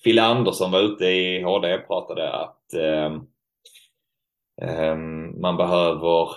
Fille 0.03 0.23
Andersson 0.23 0.71
var 0.71 0.79
ute 0.79 1.05
i 1.05 1.41
HD 1.41 1.75
och 1.75 1.87
pratade 1.87 2.33
att 2.33 2.59
um, 2.73 3.27
um, 4.61 5.41
man 5.41 5.57
behöver 5.57 6.29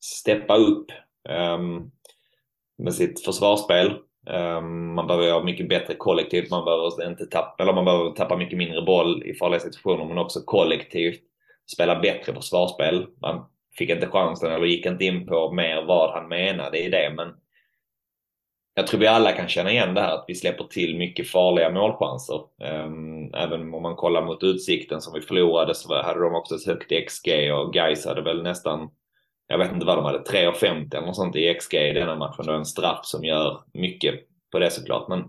steppa 0.00 0.56
upp 0.56 0.86
um, 1.28 1.90
med 2.78 2.94
sitt 2.94 3.24
försvarsspel. 3.24 3.98
Ehm, 4.26 4.94
man 4.94 5.06
behöver 5.06 5.32
ha 5.32 5.42
mycket 5.42 5.68
bättre 5.68 5.94
kollektivt. 5.94 6.50
Man 6.50 6.64
behöver, 6.64 7.08
inte 7.08 7.26
tappa, 7.26 7.62
eller 7.62 7.72
man 7.72 7.84
behöver 7.84 8.10
tappa 8.10 8.36
mycket 8.36 8.58
mindre 8.58 8.82
boll 8.82 9.22
i 9.24 9.34
farliga 9.34 9.60
situationer 9.60 10.04
men 10.04 10.18
också 10.18 10.40
kollektivt 10.44 11.20
spela 11.72 12.00
bättre 12.00 12.34
försvarsspel. 12.34 13.06
Man 13.22 13.44
fick 13.78 13.90
inte 13.90 14.06
chansen 14.06 14.52
eller 14.52 14.66
gick 14.66 14.86
inte 14.86 15.04
in 15.04 15.26
på 15.26 15.52
mer 15.52 15.82
vad 15.82 16.10
han 16.10 16.28
menade 16.28 16.78
i 16.78 16.90
det 16.90 17.12
men 17.16 17.34
jag 18.74 18.86
tror 18.86 19.00
vi 19.00 19.06
alla 19.06 19.32
kan 19.32 19.48
känna 19.48 19.70
igen 19.70 19.94
det 19.94 20.00
här 20.00 20.14
att 20.14 20.24
vi 20.28 20.34
släpper 20.34 20.64
till 20.64 20.98
mycket 20.98 21.28
farliga 21.28 21.70
målchanser. 21.70 22.40
Ehm, 22.62 23.34
även 23.34 23.74
om 23.74 23.82
man 23.82 23.96
kollar 23.96 24.22
mot 24.22 24.42
Utsikten 24.42 25.00
som 25.00 25.14
vi 25.14 25.20
förlorade 25.20 25.74
så 25.74 26.02
hade 26.02 26.20
de 26.20 26.34
också 26.34 26.54
ett 26.54 26.66
högt 26.66 27.08
XG 27.08 27.52
och 27.52 27.72
Gais 27.72 28.06
hade 28.06 28.22
väl 28.22 28.42
nästan 28.42 28.90
jag 29.50 29.58
vet 29.58 29.72
inte 29.72 29.86
vad 29.86 29.98
de 29.98 30.04
hade, 30.04 30.18
3,50 30.18 30.96
eller 30.96 31.06
något 31.06 31.16
sånt 31.16 31.36
i 31.36 31.54
XG 31.54 31.74
i 31.74 31.92
denna 31.92 32.16
matchen. 32.16 32.46
Det 32.46 32.52
är 32.52 32.56
en 32.56 32.66
straff 32.66 33.00
som 33.06 33.24
gör 33.24 33.62
mycket 33.72 34.14
på 34.52 34.58
det 34.58 34.70
såklart. 34.70 35.08
Men 35.08 35.24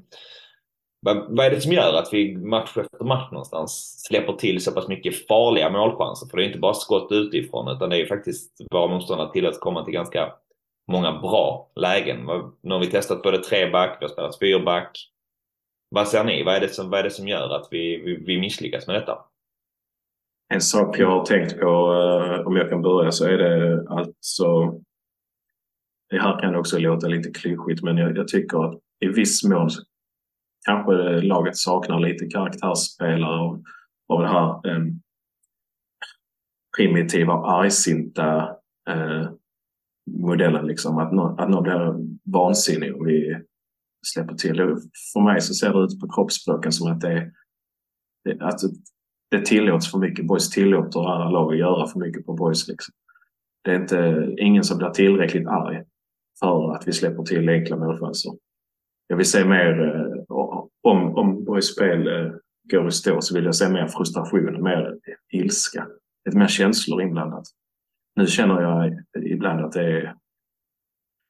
vad, 1.01 1.37
vad 1.37 1.45
är 1.45 1.49
det 1.49 1.61
som 1.61 1.71
gör 1.71 1.93
att 1.93 2.13
vi 2.13 2.37
match 2.37 2.77
efter 2.77 3.03
match 3.03 3.31
någonstans 3.31 4.03
släpper 4.07 4.33
till 4.33 4.63
så 4.63 4.71
pass 4.71 4.87
mycket 4.87 5.27
farliga 5.27 5.69
målchanser? 5.69 6.27
För 6.27 6.37
det 6.37 6.43
är 6.43 6.47
inte 6.47 6.59
bara 6.59 6.73
skott 6.73 7.11
utifrån 7.11 7.67
utan 7.67 7.89
det 7.89 7.95
är 7.95 7.99
ju 7.99 8.07
faktiskt 8.07 8.51
våra 8.71 8.87
motståndare 8.87 9.31
tillåts 9.31 9.59
komma 9.59 9.85
till 9.85 9.93
ganska 9.93 10.33
många 10.91 11.11
bra 11.11 11.71
lägen. 11.75 12.25
Nu 12.61 12.73
har 12.73 12.79
vi 12.79 12.87
testat 12.87 13.23
både 13.23 13.37
treback, 13.37 13.97
vi 13.99 14.05
har 14.05 14.11
spelat 14.11 14.39
fyrback. 14.39 14.97
Vad 15.89 16.07
ser 16.07 16.23
ni? 16.23 16.43
Vad 16.43 16.55
är 16.55 16.59
det 16.59 16.69
som, 16.69 16.89
vad 16.89 16.99
är 16.99 17.03
det 17.03 17.11
som 17.11 17.27
gör 17.27 17.55
att 17.55 17.67
vi, 17.71 17.97
vi, 17.97 18.15
vi 18.15 18.39
misslyckas 18.39 18.87
med 18.87 18.95
detta? 18.95 19.25
En 20.51 20.61
sak 20.61 20.99
jag 20.99 21.09
har 21.09 21.25
tänkt 21.25 21.59
på, 21.59 21.65
eh, 21.65 22.47
om 22.47 22.55
jag 22.55 22.69
kan 22.69 22.81
börja, 22.81 23.11
så 23.11 23.25
är 23.25 23.37
det 23.37 23.85
alltså... 23.89 24.79
Det 26.09 26.21
här 26.21 26.39
kan 26.39 26.55
också 26.55 26.79
låta 26.79 27.07
lite 27.07 27.31
klyschigt, 27.31 27.83
men 27.83 27.97
jag, 27.97 28.17
jag 28.17 28.27
tycker 28.27 28.65
att 28.65 28.79
i 28.99 29.07
viss 29.07 29.43
mån 29.43 29.69
kanske 30.65 31.21
laget 31.21 31.57
saknar 31.57 31.99
lite 31.99 32.25
karaktärsspelare 32.25 33.39
av, 33.39 33.63
av 34.07 34.21
det 34.21 34.27
här 34.27 34.67
eh, 34.67 34.85
primitiva, 36.77 37.33
argsinta 37.33 38.49
eh, 38.89 39.29
modellen. 40.11 40.67
Liksom. 40.67 40.97
Att, 40.97 41.13
någon, 41.13 41.39
att 41.39 41.49
någon 41.49 41.63
blir 41.63 41.95
vansinnig 42.31 42.95
om 42.95 43.05
vi 43.05 43.41
släpper 44.07 44.35
till. 44.35 44.57
För 45.13 45.21
mig 45.21 45.41
så 45.41 45.53
ser 45.53 45.73
det 45.73 45.79
ut 45.79 45.99
på 45.99 46.09
kroppsspråken 46.09 46.71
som 46.71 46.91
att 46.91 47.01
det, 47.01 47.11
är... 47.11 47.31
att 48.33 48.41
alltså, 48.41 48.67
det 49.31 49.45
tillåts 49.45 49.91
för 49.91 49.97
mycket. 49.97 50.27
Boys 50.27 50.49
tillåter 50.49 50.99
andra 50.99 51.29
lag 51.29 51.53
att 51.53 51.59
göra 51.59 51.87
för 51.87 51.99
mycket 51.99 52.25
på 52.25 52.33
boys. 52.33 52.67
Liksom. 52.67 52.93
Det 53.63 53.71
är 53.71 53.75
inte, 53.75 54.27
ingen 54.37 54.63
som 54.63 54.77
blir 54.77 54.89
tillräckligt 54.89 55.47
arg 55.47 55.83
för 56.39 56.75
att 56.75 56.87
vi 56.87 56.93
släpper 56.93 57.23
till 57.23 57.49
enkla 57.49 57.77
målchanser. 57.77 58.31
jag 59.07 59.17
vill 59.17 59.25
se 59.31 59.45
mer, 59.45 59.81
eh, 59.81 60.35
om, 60.83 61.15
om 61.15 61.43
boys 61.43 61.65
spel 61.75 62.07
eh, 62.07 62.31
går 62.71 62.87
i 62.87 62.91
stå 62.91 63.21
så 63.21 63.35
vill 63.35 63.45
jag 63.45 63.55
se 63.55 63.69
mer 63.69 63.87
frustration, 63.87 64.63
mer 64.63 64.97
ilska. 65.33 65.87
Lite 66.25 66.37
mer 66.37 66.47
känslor 66.47 67.01
inblandat. 67.01 67.43
Nu 68.15 68.27
känner 68.27 68.61
jag 68.61 69.03
ibland 69.25 69.65
att 69.65 69.71
det 69.71 69.83
är, 69.83 70.15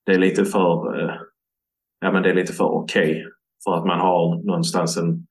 det 0.06 0.12
är 0.12 0.20
lite 0.20 0.46
för, 0.46 1.00
eh, 1.00 1.16
ja 2.00 2.12
men 2.12 2.24
det 2.24 2.30
är 2.30 2.36
lite 2.36 2.54
för 2.54 2.66
okej. 2.66 3.12
Okay 3.12 3.32
för 3.64 3.76
att 3.78 3.86
man 3.86 4.00
har 4.00 4.44
någonstans 4.44 4.98
en, 4.98 5.28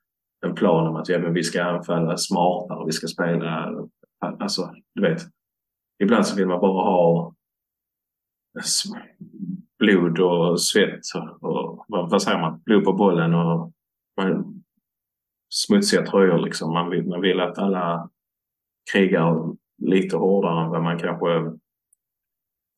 en 0.46 0.54
plan 0.54 0.86
om 0.86 0.96
att 0.96 1.08
ja, 1.08 1.18
men 1.18 1.34
vi 1.34 1.44
ska 1.44 1.64
anfalla 1.64 2.16
smartare, 2.16 2.86
vi 2.86 2.92
ska 2.92 3.06
spela, 3.06 3.74
alltså 4.20 4.74
du 4.94 5.02
vet. 5.02 5.22
Ibland 6.02 6.26
så 6.26 6.36
vill 6.36 6.46
man 6.46 6.60
bara 6.60 6.82
ha 6.82 7.34
blod 9.78 10.18
och 10.18 10.62
svett 10.62 11.00
och 11.40 11.84
vad 11.88 12.22
säger 12.22 12.40
man, 12.40 12.62
blod 12.64 12.84
på 12.84 12.92
bollen 12.92 13.34
och 13.34 13.72
smutsiga 15.48 16.06
tröjor 16.06 16.38
liksom. 16.38 16.72
Man 16.72 16.90
vill, 16.90 17.06
man 17.06 17.20
vill 17.20 17.40
att 17.40 17.58
alla 17.58 18.10
krigar 18.92 19.56
lite 19.78 20.16
hårdare 20.16 20.64
än 20.64 20.70
vad 20.70 20.82
man 20.82 20.98
kanske 20.98 21.58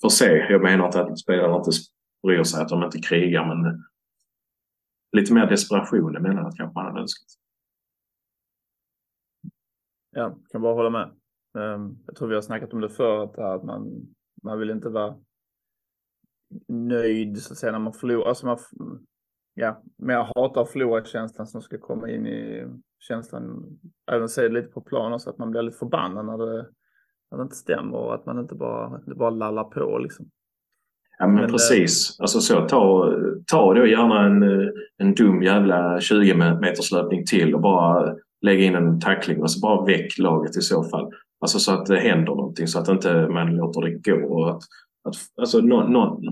får 0.03 0.09
se. 0.09 0.47
Jag 0.51 0.63
menar 0.63 0.87
inte 0.87 1.01
att 1.01 1.19
spelarna 1.19 1.57
inte 1.57 1.71
bryr 2.23 2.43
sig 2.43 2.63
att 2.63 2.69
de 2.69 2.83
inte 2.83 2.99
krigar 2.99 3.47
men 3.47 3.85
lite 5.17 5.35
mer 5.35 5.47
desperation 5.47 6.17
emellanåt 6.17 6.57
kanske 6.57 6.75
man 6.75 6.87
hade 6.87 7.01
önskat. 7.01 7.42
Ja, 10.15 10.39
kan 10.51 10.63
bara 10.63 10.75
hålla 10.75 10.91
med. 10.91 11.11
Ehm, 11.59 11.97
jag 12.07 12.17
tror 12.17 12.29
vi 12.29 12.35
har 12.35 12.43
snackat 12.43 12.73
om 12.73 12.81
det 12.81 12.89
förut, 12.89 13.39
att 13.39 13.65
man, 13.65 14.07
man 14.43 14.59
vill 14.59 14.71
inte 14.71 14.89
vara 14.89 15.17
nöjd 16.69 17.43
så 17.43 17.53
att 17.53 17.59
säga 17.59 17.73
när 17.73 17.79
man 17.79 17.93
förlorar. 17.93 18.29
Alltså 18.29 18.47
man, 18.47 18.59
ja, 19.55 19.83
mer 19.99 20.29
hatar 20.35 20.65
förlorarkänslan 20.65 21.47
som 21.47 21.63
ska 21.63 21.79
komma 21.79 22.11
in 22.11 22.27
i 22.27 22.67
känslan. 23.01 23.65
Även 24.13 24.29
se 24.29 24.49
lite 24.49 24.69
på 24.69 24.81
planen 24.81 25.21
så 25.21 25.31
att 25.31 25.39
man 25.39 25.51
blir 25.51 25.63
lite 25.63 25.79
förbannad 25.79 26.27
när 26.27 26.39
det, 26.39 26.67
när 27.31 27.39
det 27.39 27.43
inte 27.43 27.57
stämmer 27.57 27.97
och 27.97 28.15
att 28.15 28.27
man 28.27 28.39
inte 28.39 28.55
bara, 28.55 29.01
det 29.07 29.15
bara 29.15 29.31
lallar 29.31 29.65
på 29.65 29.99
liksom. 29.99 30.31
Ja 31.19 31.27
men, 31.27 31.35
men 31.35 31.51
precis. 31.51 32.19
Äh... 32.21 32.23
Alltså 32.23 32.41
så 32.41 32.69
ta, 32.69 33.15
ta 33.47 33.75
då 33.75 33.87
gärna 33.87 34.27
en, 34.27 34.43
en 34.97 35.15
dum 35.15 35.43
jävla 35.43 36.01
20 36.01 36.35
meters 36.35 36.93
löpning 36.93 37.25
till 37.27 37.55
och 37.55 37.61
bara 37.61 38.17
lägga 38.43 38.65
in 38.65 38.75
en 38.75 39.01
tackling 39.01 39.43
och 39.43 39.51
så 39.51 39.61
bara 39.61 39.85
väck 39.85 40.19
laget 40.19 40.57
i 40.57 40.61
så 40.61 40.85
fall. 40.85 41.13
Alltså 41.41 41.59
så 41.59 41.73
att 41.73 41.87
det 41.87 42.01
händer 42.01 42.35
någonting 42.35 42.67
så 42.67 42.79
att 42.79 42.89
inte 42.89 43.29
man 43.29 43.57
låter 43.57 43.81
det 43.81 44.11
gå. 44.11 44.27
Och 44.27 44.51
att, 44.51 44.63
att, 45.09 45.15
alltså 45.37 45.59
någon, 45.59 45.93
någon, 45.93 46.25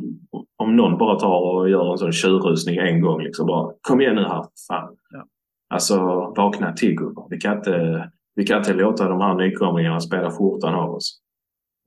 om 0.57 0.77
någon 0.77 0.99
bara 0.99 1.18
tar 1.18 1.40
och 1.40 1.70
gör 1.70 1.92
en 1.92 1.99
sån 1.99 2.12
tjurrusning 2.12 2.77
en 2.77 3.01
gång 3.01 3.23
liksom 3.23 3.46
bara 3.46 3.73
kom 3.81 4.01
igen 4.01 4.14
nu 4.14 4.23
här, 4.23 4.46
fan. 4.68 4.96
Ja. 5.11 5.27
Alltså 5.75 5.99
vakna 6.37 6.73
till 6.73 6.94
gubbar. 6.94 7.27
Vi 7.31 7.40
kan 7.40 7.57
inte, 7.57 8.11
vi 8.35 8.44
kan 8.44 8.59
inte 8.59 8.75
låta 8.75 9.09
de 9.09 9.20
här 9.20 9.35
nykomlingarna 9.35 10.01
spela 10.01 10.31
skjortan 10.31 10.75
av 10.75 10.94
oss. 10.94 11.20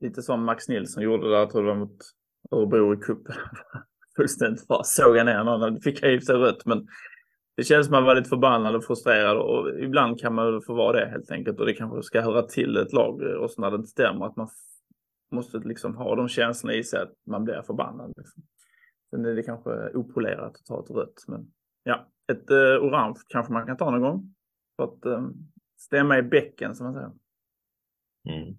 Lite 0.00 0.22
som 0.22 0.44
Max 0.44 0.68
Nilsson 0.68 1.02
gjorde 1.02 1.30
där, 1.30 1.36
jag 1.36 1.50
tror 1.50 1.62
det 1.62 1.68
var 1.68 1.76
mot 1.76 1.96
Örebro 2.50 2.94
i 2.94 2.96
cupen. 2.96 3.36
Fullständigt 4.16 4.66
bara 4.66 4.84
såga 4.84 5.24
ner 5.24 5.44
någon. 5.44 5.80
fick 5.80 6.02
jag 6.02 6.22
sig 6.22 6.36
rött 6.36 6.66
men 6.66 6.86
det 7.56 7.64
känns 7.64 7.86
som 7.86 7.94
att 7.94 8.00
man 8.00 8.06
var 8.06 8.14
lite 8.14 8.28
förbannad 8.28 8.76
och 8.76 8.84
frustrerad 8.84 9.36
och 9.36 9.80
ibland 9.80 10.20
kan 10.20 10.34
man 10.34 10.62
få 10.62 10.74
vara 10.74 11.00
det 11.00 11.06
helt 11.06 11.30
enkelt 11.30 11.60
och 11.60 11.66
det 11.66 11.74
kanske 11.74 12.02
ska 12.02 12.20
höra 12.20 12.42
till 12.42 12.76
ett 12.76 12.92
lag 12.92 13.22
och 13.22 13.50
så 13.50 13.60
när 13.60 13.70
det 13.70 13.76
inte 13.76 13.88
stämmer 13.88 14.26
att 14.26 14.36
man 14.36 14.48
måste 15.32 15.58
liksom 15.58 15.96
ha 15.96 16.16
de 16.16 16.28
känslorna 16.28 16.74
i 16.74 16.84
sig 16.84 17.02
att 17.02 17.12
man 17.26 17.44
blir 17.44 17.62
förbannad. 17.62 18.12
Liksom. 18.16 18.42
Sen 19.10 19.24
är 19.24 19.34
det 19.34 19.42
kanske 19.42 19.90
opolerat 19.94 20.56
att 20.56 20.64
ta 20.64 20.80
ett 20.80 20.90
rött 20.90 21.24
men 21.28 21.52
ja, 21.82 22.08
ett 22.32 22.50
eh, 22.50 22.56
orange 22.56 23.20
kanske 23.28 23.52
man 23.52 23.66
kan 23.66 23.76
ta 23.76 23.90
någon 23.90 24.00
gång 24.00 24.34
för 24.76 24.84
att 24.84 25.04
eh, 25.06 25.28
stämma 25.76 26.18
i 26.18 26.22
bäcken 26.22 26.74
som 26.74 26.84
man 26.84 26.94
säger. 26.94 27.12
Mm. 28.28 28.58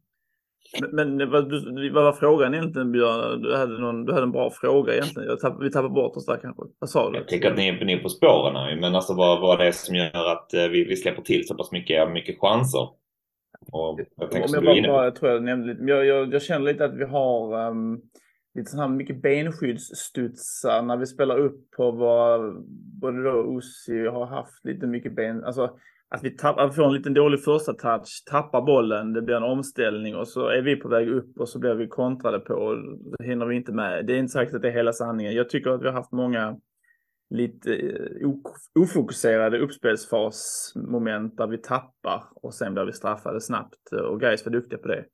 Men, 0.92 1.18
men 1.18 1.32
vad, 1.32 1.50
du, 1.50 1.90
vad 1.90 2.04
var 2.04 2.14
frågan 2.14 2.54
egentligen 2.54 2.92
Björn? 2.92 3.42
Du 3.42 3.56
hade, 3.56 3.80
någon, 3.80 4.06
du 4.06 4.14
hade 4.14 4.24
en 4.24 4.32
bra 4.32 4.50
fråga 4.50 4.94
egentligen. 4.94 5.38
Tapp, 5.38 5.58
vi 5.62 5.72
tappade 5.72 5.94
bort 5.94 6.18
oss 6.18 6.26
där 6.26 6.38
kanske. 6.42 6.64
Vad 6.80 6.90
sa 6.90 7.10
du? 7.10 7.18
Jag 7.18 7.28
tycker 7.28 7.52
att 7.52 7.58
ni 7.58 7.68
är, 7.68 7.86
ni 7.86 7.94
är 7.94 8.00
på 8.00 8.10
spåren 8.10 8.80
men 8.80 8.96
alltså 8.96 9.14
vad, 9.14 9.42
vad 9.42 9.60
det 9.60 9.68
är 9.68 9.72
som 9.72 9.96
gör 9.96 10.32
att 10.32 10.54
eh, 10.54 10.68
vi, 10.68 10.84
vi 10.84 10.96
släpper 10.96 11.22
till 11.22 11.48
så 11.48 11.56
pass 11.56 11.72
mycket, 11.72 12.12
mycket 12.12 12.40
chanser? 12.40 12.90
Och 13.72 14.00
jag 14.16 14.32
tänker 14.32 14.48
som 14.48 14.66
jag, 14.66 14.84
bara, 14.84 15.04
jag 15.04 15.16
tror 15.16 15.32
jag 15.32 15.44
nämnde 15.44 15.68
lite, 15.68 15.84
jag, 15.84 16.06
jag, 16.06 16.34
jag 16.34 16.42
känner 16.42 16.66
lite 16.66 16.86
att 16.86 16.96
vi 16.96 17.04
har 17.04 17.68
um, 17.70 18.02
lite 18.56 18.72
sån 18.72 18.80
här 18.80 18.88
mycket 18.88 19.22
benskyddsstudsar 19.22 20.82
när 20.82 20.98
vi 20.98 21.06
spelar 21.06 21.40
upp 21.40 21.72
på 21.72 21.92
vad 21.92 22.64
både 23.02 23.24
då 23.24 23.32
Ossi 23.32 24.08
har 24.08 24.26
haft 24.26 24.66
lite 24.66 24.88
mycket 24.88 25.16
ben, 25.16 25.44
alltså 25.44 25.78
att 26.10 26.24
vi, 26.24 26.30
tapp, 26.30 26.60
att 26.60 26.72
vi 26.72 26.76
får 26.76 26.86
en 26.86 26.94
liten 26.94 27.14
dålig 27.14 27.44
första 27.44 27.74
touch, 27.74 28.24
tappar 28.32 28.62
bollen, 28.62 29.14
det 29.14 29.22
blir 29.22 29.36
en 29.36 29.44
omställning 29.44 30.16
och 30.16 30.28
så 30.28 30.48
är 30.48 30.62
vi 30.62 30.76
på 30.76 30.90
väg 30.90 31.10
upp 31.10 31.40
och 31.40 31.50
så 31.50 31.60
blir 31.60 31.74
vi 31.74 31.88
kontrade 31.88 32.40
på 32.40 32.54
och 32.54 32.78
då 33.18 33.24
hinner 33.24 33.46
vi 33.46 33.56
inte 33.56 33.72
med. 33.72 34.06
Det 34.06 34.14
är 34.14 34.18
inte 34.18 34.32
säkert 34.32 34.56
att 34.56 34.62
det 34.62 34.68
är 34.68 34.74
hela 34.74 34.94
sanningen. 34.94 35.34
Jag 35.34 35.50
tycker 35.50 35.70
att 35.70 35.82
vi 35.82 35.88
har 35.88 35.94
haft 35.94 36.12
många 36.12 36.58
lite 37.30 37.74
eh, 37.74 38.30
ofokuserade 38.80 39.60
uppspelsfasmoment 39.60 41.38
där 41.38 41.48
vi 41.48 41.58
tappar 41.58 42.24
och 42.36 42.54
sen 42.54 42.74
blir 42.74 42.86
vi 42.86 42.94
straffade 42.94 43.42
snabbt 43.42 43.92
och 44.10 44.22
Gais 44.22 44.46
var 44.46 44.52
duktiga 44.52 44.80
på 44.80 44.88
det. 44.88 45.06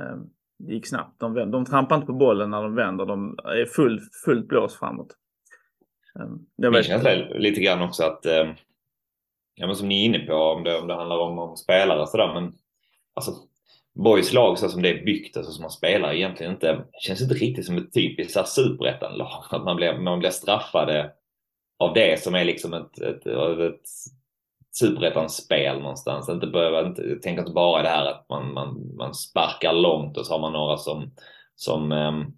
Ehm, 0.00 0.20
det 0.58 0.74
gick 0.74 0.86
snabbt. 0.86 1.20
De, 1.20 1.34
vänder, 1.34 1.58
de 1.58 1.64
trampar 1.64 1.96
inte 1.96 2.06
på 2.06 2.12
bollen 2.12 2.50
när 2.50 2.62
de 2.62 2.74
vänder. 2.74 3.06
De 3.06 3.38
är 3.44 3.66
full, 3.66 4.00
fullt 4.24 4.48
blås 4.48 4.78
framåt. 4.78 5.16
Ehm, 6.20 6.38
det 6.56 6.70
Min 6.70 6.82
känsla 6.82 7.10
är 7.10 7.38
lite 7.38 7.60
grann 7.60 7.82
också 7.82 8.02
att 8.02 8.26
ehm, 8.26 8.48
ja, 9.58 9.66
men 9.66 9.76
som 9.76 9.88
ni 9.88 10.00
är 10.00 10.04
inne 10.04 10.18
på, 10.18 10.34
om 10.34 10.64
det, 10.64 10.78
om 10.78 10.86
det 10.86 10.94
handlar 10.94 11.18
om, 11.18 11.38
om 11.38 11.56
spelare 11.56 12.00
och 12.00 12.08
sådär, 12.08 12.34
men 12.34 12.52
alltså 13.14 13.32
Boys 13.94 14.32
lag 14.32 14.58
så 14.58 14.68
som 14.68 14.82
det 14.82 14.88
är 14.88 15.04
byggt, 15.04 15.36
alltså 15.36 15.52
som 15.52 15.62
man 15.62 15.70
spelar 15.70 16.14
egentligen 16.14 16.52
inte, 16.52 16.84
känns 17.00 17.22
inte 17.22 17.34
riktigt 17.34 17.66
som 17.66 17.78
ett 17.78 17.94
typiskt 17.94 18.48
superettan-lag. 18.48 19.44
Att 19.50 19.64
man 19.64 19.76
blir, 19.76 19.98
man 19.98 20.18
blir 20.18 20.30
straffade 20.30 21.12
av 21.78 21.94
det 21.94 22.22
som 22.22 22.34
är 22.34 22.44
liksom 22.44 22.74
ett, 22.74 23.00
ett, 23.00 23.26
ett 23.26 23.80
superettan-spel 24.78 25.80
någonstans. 25.80 26.28
Inte 26.28 26.46
behöva, 26.46 26.86
inte, 26.86 27.18
tänk 27.22 27.38
inte 27.38 27.52
bara 27.52 27.82
det 27.82 27.88
här 27.88 28.06
att 28.06 28.26
man, 28.28 28.52
man, 28.52 28.96
man 28.96 29.14
sparkar 29.14 29.72
långt 29.72 30.16
och 30.16 30.26
så 30.26 30.32
har 30.32 30.40
man 30.40 30.52
några 30.52 30.76
som, 30.76 31.10
som 31.56 31.92
um, 31.92 32.36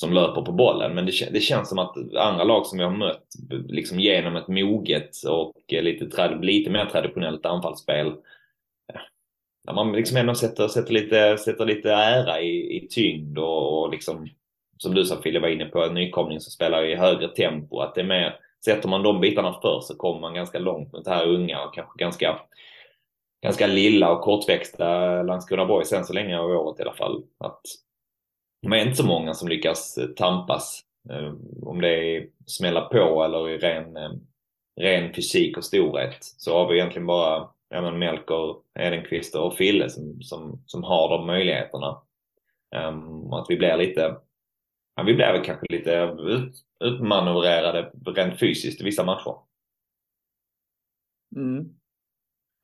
som 0.00 0.12
löper 0.12 0.42
på 0.42 0.52
bollen. 0.52 0.94
Men 0.94 1.06
det, 1.06 1.12
det, 1.32 1.40
känns 1.40 1.68
som 1.68 1.78
att 1.78 1.96
andra 2.16 2.44
lag 2.44 2.66
som 2.66 2.78
vi 2.78 2.84
har 2.84 2.90
mött 2.90 3.26
liksom 3.68 4.00
genom 4.00 4.36
ett 4.36 4.48
moget 4.48 5.10
och 5.28 5.72
eh, 5.72 5.82
lite, 5.82 6.28
lite 6.40 6.70
mer 6.70 6.86
traditionellt 6.86 7.46
anfallsspel 7.46 8.06
eh, 8.06 9.00
där 9.66 9.72
man 9.72 9.92
liksom 9.92 10.16
ändå 10.16 10.34
sätter, 10.34 10.68
sätter, 10.68 10.92
lite, 10.92 11.38
sätter 11.38 11.66
lite 11.66 11.92
ära 11.92 12.40
i, 12.40 12.76
i 12.76 12.88
tyngd 12.88 13.38
och, 13.38 13.82
och 13.82 13.90
liksom 13.90 14.28
som 14.78 14.94
du 14.94 15.04
sa 15.04 15.22
Fille 15.22 15.40
var 15.40 15.48
inne 15.48 15.64
på, 15.64 15.84
en 15.84 15.94
nykomling 15.94 16.40
som 16.40 16.50
spelar 16.50 16.84
i 16.84 16.96
högre 16.96 17.28
tempo. 17.28 17.80
Att 17.80 17.94
det 17.94 18.00
är 18.00 18.04
mer, 18.04 18.36
sätter 18.64 18.88
man 18.88 19.02
de 19.02 19.20
bitarna 19.20 19.58
först 19.62 19.86
så 19.86 19.96
kommer 19.96 20.20
man 20.20 20.34
ganska 20.34 20.58
långt 20.58 20.92
mot 20.92 21.04
det 21.04 21.10
här 21.10 21.26
unga 21.26 21.64
och 21.64 21.74
kanske 21.74 21.98
ganska, 21.98 22.40
ganska 23.42 23.66
lilla 23.66 24.12
och 24.12 24.20
kortväxta 24.20 25.22
Landskrona 25.22 25.66
Borg 25.66 25.84
sen 25.84 26.04
så 26.04 26.12
länge 26.12 26.38
av 26.38 26.50
året 26.50 26.78
i 26.78 26.82
alla 26.82 26.94
fall. 26.94 27.22
Att 27.38 27.62
de 28.62 28.72
är 28.72 28.76
inte 28.76 28.96
så 28.96 29.06
många 29.06 29.34
som 29.34 29.48
lyckas 29.48 29.98
eh, 29.98 30.06
tampas. 30.06 30.80
Eh, 31.10 31.32
om 31.62 31.80
det 31.80 31.88
är 31.88 32.28
smälla 32.46 32.80
på 32.80 33.24
eller 33.24 33.48
i 33.48 33.58
ren, 33.58 33.96
eh, 33.96 34.10
ren 34.80 35.14
fysik 35.14 35.56
och 35.56 35.64
storhet 35.64 36.16
så 36.20 36.58
har 36.58 36.68
vi 36.68 36.78
egentligen 36.78 37.06
bara 37.06 37.48
ja, 37.68 37.80
men 37.82 37.98
Melker, 37.98 38.56
Edenqvist 38.78 39.34
och 39.34 39.56
Fille 39.56 39.90
som, 39.90 40.22
som, 40.22 40.62
som 40.66 40.84
har 40.84 41.08
de 41.08 41.26
möjligheterna. 41.26 42.02
Um, 42.76 43.32
att 43.32 43.46
vi 43.48 43.56
blir 43.56 43.76
lite, 43.76 44.16
ja, 44.96 45.02
vi 45.02 45.14
blir 45.14 45.32
väl 45.32 45.44
kanske 45.44 45.66
lite 45.70 46.16
ut, 46.20 46.54
utmanövrerade 46.84 47.90
rent 48.06 48.40
fysiskt 48.40 48.80
i 48.80 48.84
vissa 48.84 49.04
matcher. 49.04 49.34
Mm. 51.36 51.68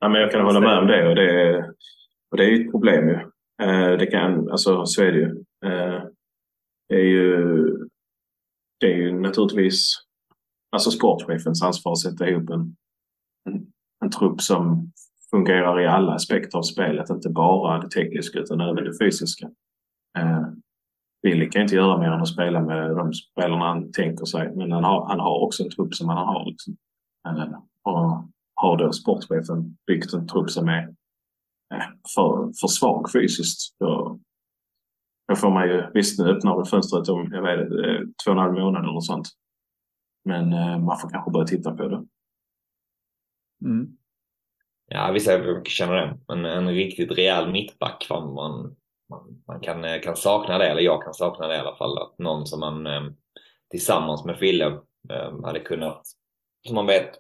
Ja, 0.01 0.09
men 0.09 0.21
jag 0.21 0.31
kan 0.31 0.45
hålla 0.45 0.61
med 0.61 0.79
om 0.79 0.87
det 0.87 1.09
och 1.09 1.15
det, 1.15 1.59
och 2.31 2.37
det 2.37 2.45
är 2.45 2.49
ju 2.49 2.65
ett 2.65 2.71
problem 2.71 3.09
ju. 3.09 3.19
Det 3.97 4.07
kan, 4.07 4.51
alltså 4.51 4.87
så 4.87 5.03
är 5.03 5.13
det 5.13 5.19
ju. 5.19 5.45
Eh, 5.65 6.03
det 6.89 6.95
är 6.95 7.05
ju, 7.05 7.65
det 8.81 8.87
är 8.87 8.97
ju 8.97 9.21
naturligtvis 9.21 9.93
alltså 10.73 10.91
sportchefens 10.91 11.63
ansvar 11.63 11.93
att 11.93 11.99
sätta 11.99 12.29
ihop 12.29 12.51
en, 12.51 12.77
en, 13.49 13.67
en 14.05 14.11
trupp 14.11 14.41
som 14.41 14.93
fungerar 15.31 15.81
i 15.81 15.87
alla 15.87 16.13
aspekter 16.13 16.59
av 16.59 16.63
spelet, 16.63 17.11
inte 17.11 17.29
bara 17.29 17.81
det 17.81 17.91
tekniska 17.91 18.39
utan 18.39 18.61
även 18.61 18.85
det 18.85 18.99
fysiska. 18.99 19.51
Eh, 20.19 20.47
Billy 21.23 21.51
kan 21.51 21.63
inte 21.63 21.75
göra 21.75 21.99
mer 21.99 22.11
än 22.11 22.23
att 22.23 22.29
spela 22.29 22.61
med 22.61 22.97
de 22.97 23.13
spelarna 23.13 23.65
han 23.65 23.93
tänker 23.93 24.25
sig, 24.25 24.57
men 24.57 24.73
han 24.73 24.85
har, 24.85 25.09
han 25.09 25.21
har 25.21 25.45
också 25.45 25.63
en 25.63 25.71
trupp 25.71 25.95
som 25.95 26.09
han 26.09 26.27
har. 26.27 26.51
Liksom. 26.51 26.77
Eh, 27.29 27.59
och 27.83 28.25
har 28.55 28.77
då 28.77 28.93
sportchefen 28.93 29.77
byggt 29.87 30.13
en 30.13 30.29
trupp 30.29 30.51
som 30.51 30.69
är 30.69 30.83
eh, 31.75 31.87
för, 32.15 32.53
för 32.61 32.69
svag 32.69 33.13
fysiskt, 33.13 33.79
då, 33.79 34.16
då 35.37 35.41
får 35.41 35.51
man 35.51 35.69
ju, 35.69 35.91
visst 35.95 36.19
nu 36.19 36.31
öppnar 36.31 36.57
väl 36.57 36.67
fönstret 36.67 37.09
om, 37.09 37.31
jag 37.33 37.43
vet 37.43 37.69
två 38.25 38.31
och 38.31 38.37
en 38.37 38.39
halv 38.39 38.53
månad 38.53 38.85
eller 38.85 39.01
sånt. 39.01 39.29
Men 40.25 40.53
eh, 40.53 40.79
man 40.79 40.99
får 40.99 41.11
kanske 41.11 41.31
börja 41.31 41.47
titta 41.47 41.77
på 41.77 41.89
det. 41.89 42.05
Mm. 43.65 43.97
Ja, 44.89 45.11
vissa 45.13 45.63
känner 45.65 45.95
det. 45.95 46.19
Men 46.29 46.45
en 46.45 46.69
riktigt 46.69 47.13
rejäl 47.13 47.53
mittback, 47.53 48.07
man, 48.11 48.35
man, 49.11 49.43
man 49.47 49.61
kan, 49.61 49.85
eh, 49.85 50.01
kan 50.01 50.17
sakna 50.17 50.59
det, 50.59 50.69
eller 50.69 50.83
jag 50.83 51.03
kan 51.03 51.15
sakna 51.15 51.49
det 51.49 51.57
i 51.57 51.59
alla 51.59 51.77
fall. 51.77 51.99
Att 51.99 52.19
någon 52.19 52.47
som 52.47 52.61
man 52.61 52.87
eh, 52.87 53.03
tillsammans 53.71 54.25
med 54.25 54.39
Fille 54.39 54.67
eh, 55.11 55.43
hade 55.45 55.61
kunnat, 55.61 56.03
som 56.67 56.75
man 56.75 56.87
vet, 56.87 57.11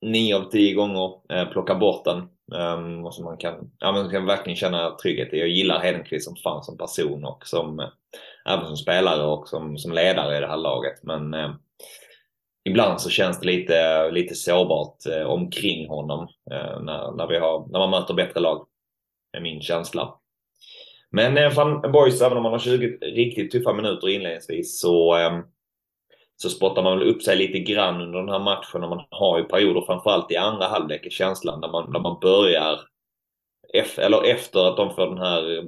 nio 0.00 0.36
av 0.36 0.50
tio 0.50 0.74
gånger 0.74 1.46
plocka 1.52 1.74
bort 1.74 2.04
den. 2.04 2.28
Ehm, 2.54 3.04
och 3.04 3.14
som 3.14 3.24
man 3.24 3.36
kan, 3.36 3.70
ja, 3.78 3.92
man 3.92 4.10
kan 4.10 4.26
verkligen 4.26 4.56
känna 4.56 4.96
trygghet 4.96 5.34
i. 5.34 5.38
Jag 5.38 5.48
gillar 5.48 5.80
Hedenqvist 5.80 6.24
som 6.24 6.36
fan 6.36 6.62
som 6.62 6.78
person 6.78 7.24
och 7.24 7.46
som, 7.46 7.90
även 8.48 8.66
som 8.66 8.76
spelare 8.76 9.26
och 9.26 9.48
som, 9.48 9.78
som 9.78 9.92
ledare 9.92 10.36
i 10.36 10.40
det 10.40 10.46
här 10.46 10.56
laget. 10.56 11.02
Men 11.02 11.34
ehm, 11.34 11.52
ibland 12.64 13.00
så 13.00 13.10
känns 13.10 13.40
det 13.40 13.46
lite, 13.46 14.10
lite 14.10 14.34
sårbart 14.34 15.06
eh, 15.06 15.26
omkring 15.26 15.88
honom 15.88 16.28
eh, 16.50 16.80
när, 16.80 17.16
när, 17.16 17.26
vi 17.26 17.38
har, 17.38 17.66
när 17.68 17.78
man 17.78 17.90
möter 17.90 18.14
bättre 18.14 18.40
lag. 18.40 18.66
är 19.36 19.40
min 19.40 19.62
känsla. 19.62 20.14
Men 21.10 21.38
eh, 21.38 21.50
fan, 21.50 21.92
boys, 21.92 22.22
även 22.22 22.36
om 22.36 22.42
man 22.42 22.52
har 22.52 22.58
20 22.58 22.86
riktigt 23.02 23.52
tuffa 23.52 23.72
minuter 23.72 24.08
inledningsvis 24.08 24.80
så, 24.80 25.16
eh, 25.16 25.40
så 26.36 26.48
spottar 26.48 26.82
man 26.82 26.98
väl 26.98 27.08
upp 27.08 27.22
sig 27.22 27.36
lite 27.36 27.58
grann 27.58 28.00
under 28.00 28.18
den 28.18 28.28
här 28.28 28.38
matchen. 28.38 28.82
Och 28.82 28.90
man 28.90 29.04
har 29.10 29.38
ju 29.38 29.44
perioder, 29.44 29.80
framförallt 29.80 30.32
i 30.32 30.36
andra 30.36 30.66
halvlek, 30.66 31.06
i 31.06 31.10
känslan 31.10 31.60
där 31.60 31.68
man, 31.68 31.92
där 31.92 32.00
man 32.00 32.18
börjar, 32.20 32.80
eller 33.98 34.24
efter 34.24 34.68
att 34.68 34.76
de 34.76 34.94
får 34.94 35.06
den 35.06 35.18
här 35.18 35.64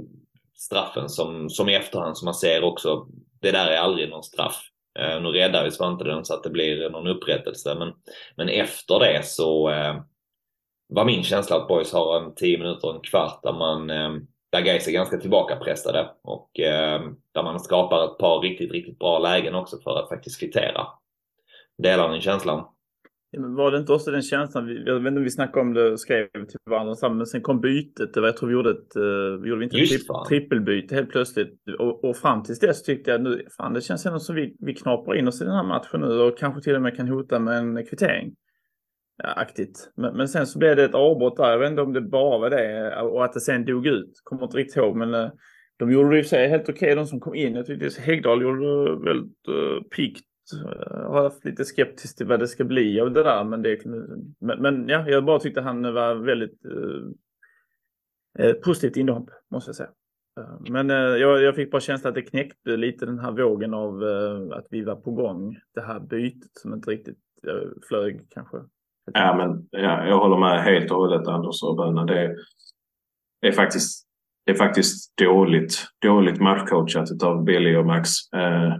straffen 0.54 1.08
som, 1.08 1.50
som 1.50 1.68
i 1.68 1.74
efterhand 1.74 2.18
som 2.18 2.24
man 2.24 2.34
ser 2.34 2.64
också, 2.64 3.06
det 3.40 3.50
där 3.50 3.66
är 3.66 3.78
aldrig 3.78 4.10
någon 4.10 4.22
straff. 4.22 4.62
Eh, 4.98 5.22
nu 5.22 5.28
räddar 5.28 5.64
ju 5.64 5.70
Svante 5.70 6.04
den 6.04 6.24
så 6.24 6.34
att 6.34 6.42
det 6.42 6.50
blir 6.50 6.90
någon 6.90 7.06
upprättelse. 7.06 7.74
Men, 7.74 7.92
men 8.36 8.48
efter 8.48 8.98
det 8.98 9.26
så 9.26 9.70
eh, 9.70 9.96
var 10.88 11.04
min 11.04 11.22
känsla 11.22 11.56
att 11.56 11.68
Boys 11.68 11.92
har 11.92 12.20
en 12.20 12.34
10 12.34 12.58
minuter, 12.58 12.94
en 12.94 13.00
kvart 13.00 13.42
där 13.42 13.52
man 13.52 13.90
eh, 13.90 14.10
där 14.52 14.60
Gais 14.60 14.88
är 14.88 14.92
ganska 14.92 15.18
tillbakapressade 15.18 16.10
och 16.22 16.60
eh, 16.60 17.00
där 17.34 17.42
man 17.42 17.60
skapar 17.60 18.04
ett 18.04 18.18
par 18.18 18.40
riktigt, 18.40 18.72
riktigt 18.72 18.98
bra 18.98 19.18
lägen 19.18 19.54
också 19.54 19.78
för 19.84 19.98
att 19.98 20.08
faktiskt 20.08 20.40
kvittera. 20.40 20.86
Delar 21.82 22.12
ni 22.12 22.20
känslan? 22.20 22.64
Var 23.36 23.70
det 23.70 23.78
inte 23.78 23.92
också 23.92 24.10
den 24.10 24.22
känslan, 24.22 24.66
vi, 24.66 24.84
jag 24.86 24.94
vet 24.94 25.08
inte 25.08 25.18
om 25.18 25.24
vi 25.24 25.30
snackade 25.30 25.60
om 25.60 25.74
det 25.74 25.90
och 25.90 26.00
skrev 26.00 26.28
till 26.32 26.58
varandra 26.70 27.08
men 27.08 27.26
sen 27.26 27.42
kom 27.42 27.60
bytet, 27.60 28.10
jag 28.14 28.36
tror 28.36 28.48
vi 28.48 28.52
gjorde 28.52 28.70
ett, 28.70 28.96
uh, 28.96 29.42
vi 29.42 29.48
gjorde 29.48 29.64
inte 29.64 29.78
ett 29.78 29.88
tri 29.88 29.98
trippelbyte 30.28 30.94
helt 30.94 31.10
plötsligt. 31.10 31.54
Och, 31.78 32.04
och, 32.04 32.16
fram 32.16 32.42
tills 32.42 32.60
dess 32.60 32.82
tyckte 32.82 33.10
jag 33.10 33.22
nu, 33.22 33.46
fan 33.56 33.72
det 33.72 33.80
känns 33.80 34.06
ändå 34.06 34.18
som 34.18 34.34
vi, 34.34 34.56
vi 34.58 34.74
knaprar 34.74 35.14
in 35.14 35.28
oss 35.28 35.40
i 35.40 35.44
den 35.44 35.54
här 35.54 35.64
matchen 35.64 36.00
nu 36.00 36.20
och 36.20 36.38
kanske 36.38 36.62
till 36.62 36.74
och 36.74 36.82
med 36.82 36.96
kan 36.96 37.08
hota 37.08 37.38
med 37.38 37.58
en 37.58 37.86
kvittering. 37.86 38.34
Aktigt. 39.24 39.92
Men, 39.96 40.16
men 40.16 40.28
sen 40.28 40.46
så 40.46 40.58
blev 40.58 40.76
det 40.76 40.84
ett 40.84 40.94
avbrott 40.94 41.36
där, 41.36 41.50
jag 41.50 41.58
vet 41.58 41.70
inte 41.70 41.82
om 41.82 41.92
det 41.92 42.00
bara 42.00 42.38
var 42.38 42.50
det 42.50 42.96
och 43.00 43.24
att 43.24 43.32
det 43.32 43.40
sen 43.40 43.64
dog 43.64 43.86
ut, 43.86 44.20
kommer 44.24 44.42
inte 44.44 44.56
riktigt 44.56 44.76
ihåg 44.76 44.96
men 44.96 45.14
eh, 45.14 45.30
de 45.76 45.92
gjorde 45.92 46.10
det 46.10 46.18
i 46.18 46.24
sig 46.24 46.48
helt 46.48 46.62
okej 46.62 46.74
okay, 46.74 46.94
de 46.94 47.06
som 47.06 47.20
kom 47.20 47.34
in. 47.34 47.54
Jag 47.54 47.66
tyckte 47.66 48.00
Häggdahl 48.00 48.42
gjorde 48.42 48.84
det 48.84 49.04
väldigt 49.04 49.48
eh, 49.48 49.54
uh, 49.54 49.82
piggt 49.82 50.26
eh, 50.54 51.10
har 51.10 51.22
haft 51.22 51.44
lite 51.44 51.64
skeptisk 51.64 52.16
till 52.16 52.26
vad 52.26 52.40
det 52.40 52.48
ska 52.48 52.64
bli 52.64 53.00
av 53.00 53.12
det 53.12 53.22
där. 53.22 53.44
Men, 53.44 53.62
det, 53.62 53.84
men, 54.40 54.62
men 54.62 54.88
ja, 54.88 55.08
jag 55.08 55.24
bara 55.24 55.38
tyckte 55.38 55.60
han 55.60 55.94
var 55.94 56.14
väldigt 56.14 56.66
uh, 56.66 58.52
positivt 58.52 58.96
inhopp, 58.96 59.30
måste 59.50 59.68
jag 59.68 59.76
säga. 59.76 59.90
Men 60.70 60.90
eh, 60.90 60.96
jag, 60.96 61.42
jag, 61.42 61.54
fick 61.54 61.70
bara 61.70 61.80
känslan 61.80 62.08
att 62.08 62.14
det 62.14 62.22
knäckte 62.22 62.76
lite 62.76 63.06
den 63.06 63.18
här 63.18 63.32
vågen 63.32 63.74
av 63.74 64.04
eh, 64.04 64.58
att 64.58 64.66
vi 64.70 64.82
var 64.82 64.96
på 64.96 65.10
gång. 65.10 65.56
Det 65.74 65.80
här 65.80 66.00
bytet 66.00 66.50
som 66.52 66.74
inte 66.74 66.90
riktigt 66.90 67.18
eh, 67.46 67.68
flög 67.88 68.26
kanske. 68.30 68.56
Ja, 69.14 69.34
men 69.36 69.68
ja, 69.70 70.06
jag 70.06 70.18
håller 70.18 70.36
med 70.36 70.62
helt 70.62 70.90
och 70.90 70.96
hållet 70.96 71.28
Anders 71.28 71.62
och 71.62 71.76
Böna. 71.76 72.04
Det, 72.04 72.36
det, 73.40 73.48
är 73.48 73.52
faktiskt, 73.52 74.06
det 74.46 74.52
är 74.52 74.56
faktiskt 74.56 75.16
dåligt, 75.16 75.86
dåligt 76.02 76.40
matchcoachat 76.40 77.22
av 77.22 77.44
Billy 77.44 77.76
och 77.76 77.86
Max. 77.86 78.10
Eh, 78.36 78.74